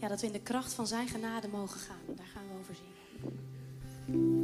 Ja, 0.00 0.08
dat 0.08 0.20
we 0.20 0.26
in 0.26 0.32
de 0.32 0.42
kracht 0.42 0.72
van 0.72 0.86
zijn 0.86 1.08
genade 1.08 1.48
mogen 1.48 1.80
gaan. 1.80 2.00
Daar 2.06 2.26
gaan 2.26 2.48
we 2.48 2.58
over 2.58 2.74
zingen. 2.74 4.39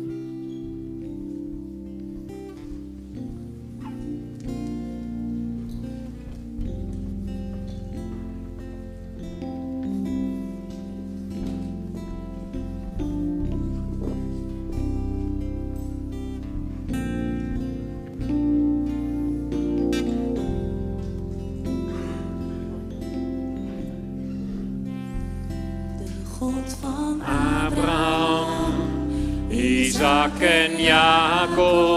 Jakob. 30.39 31.96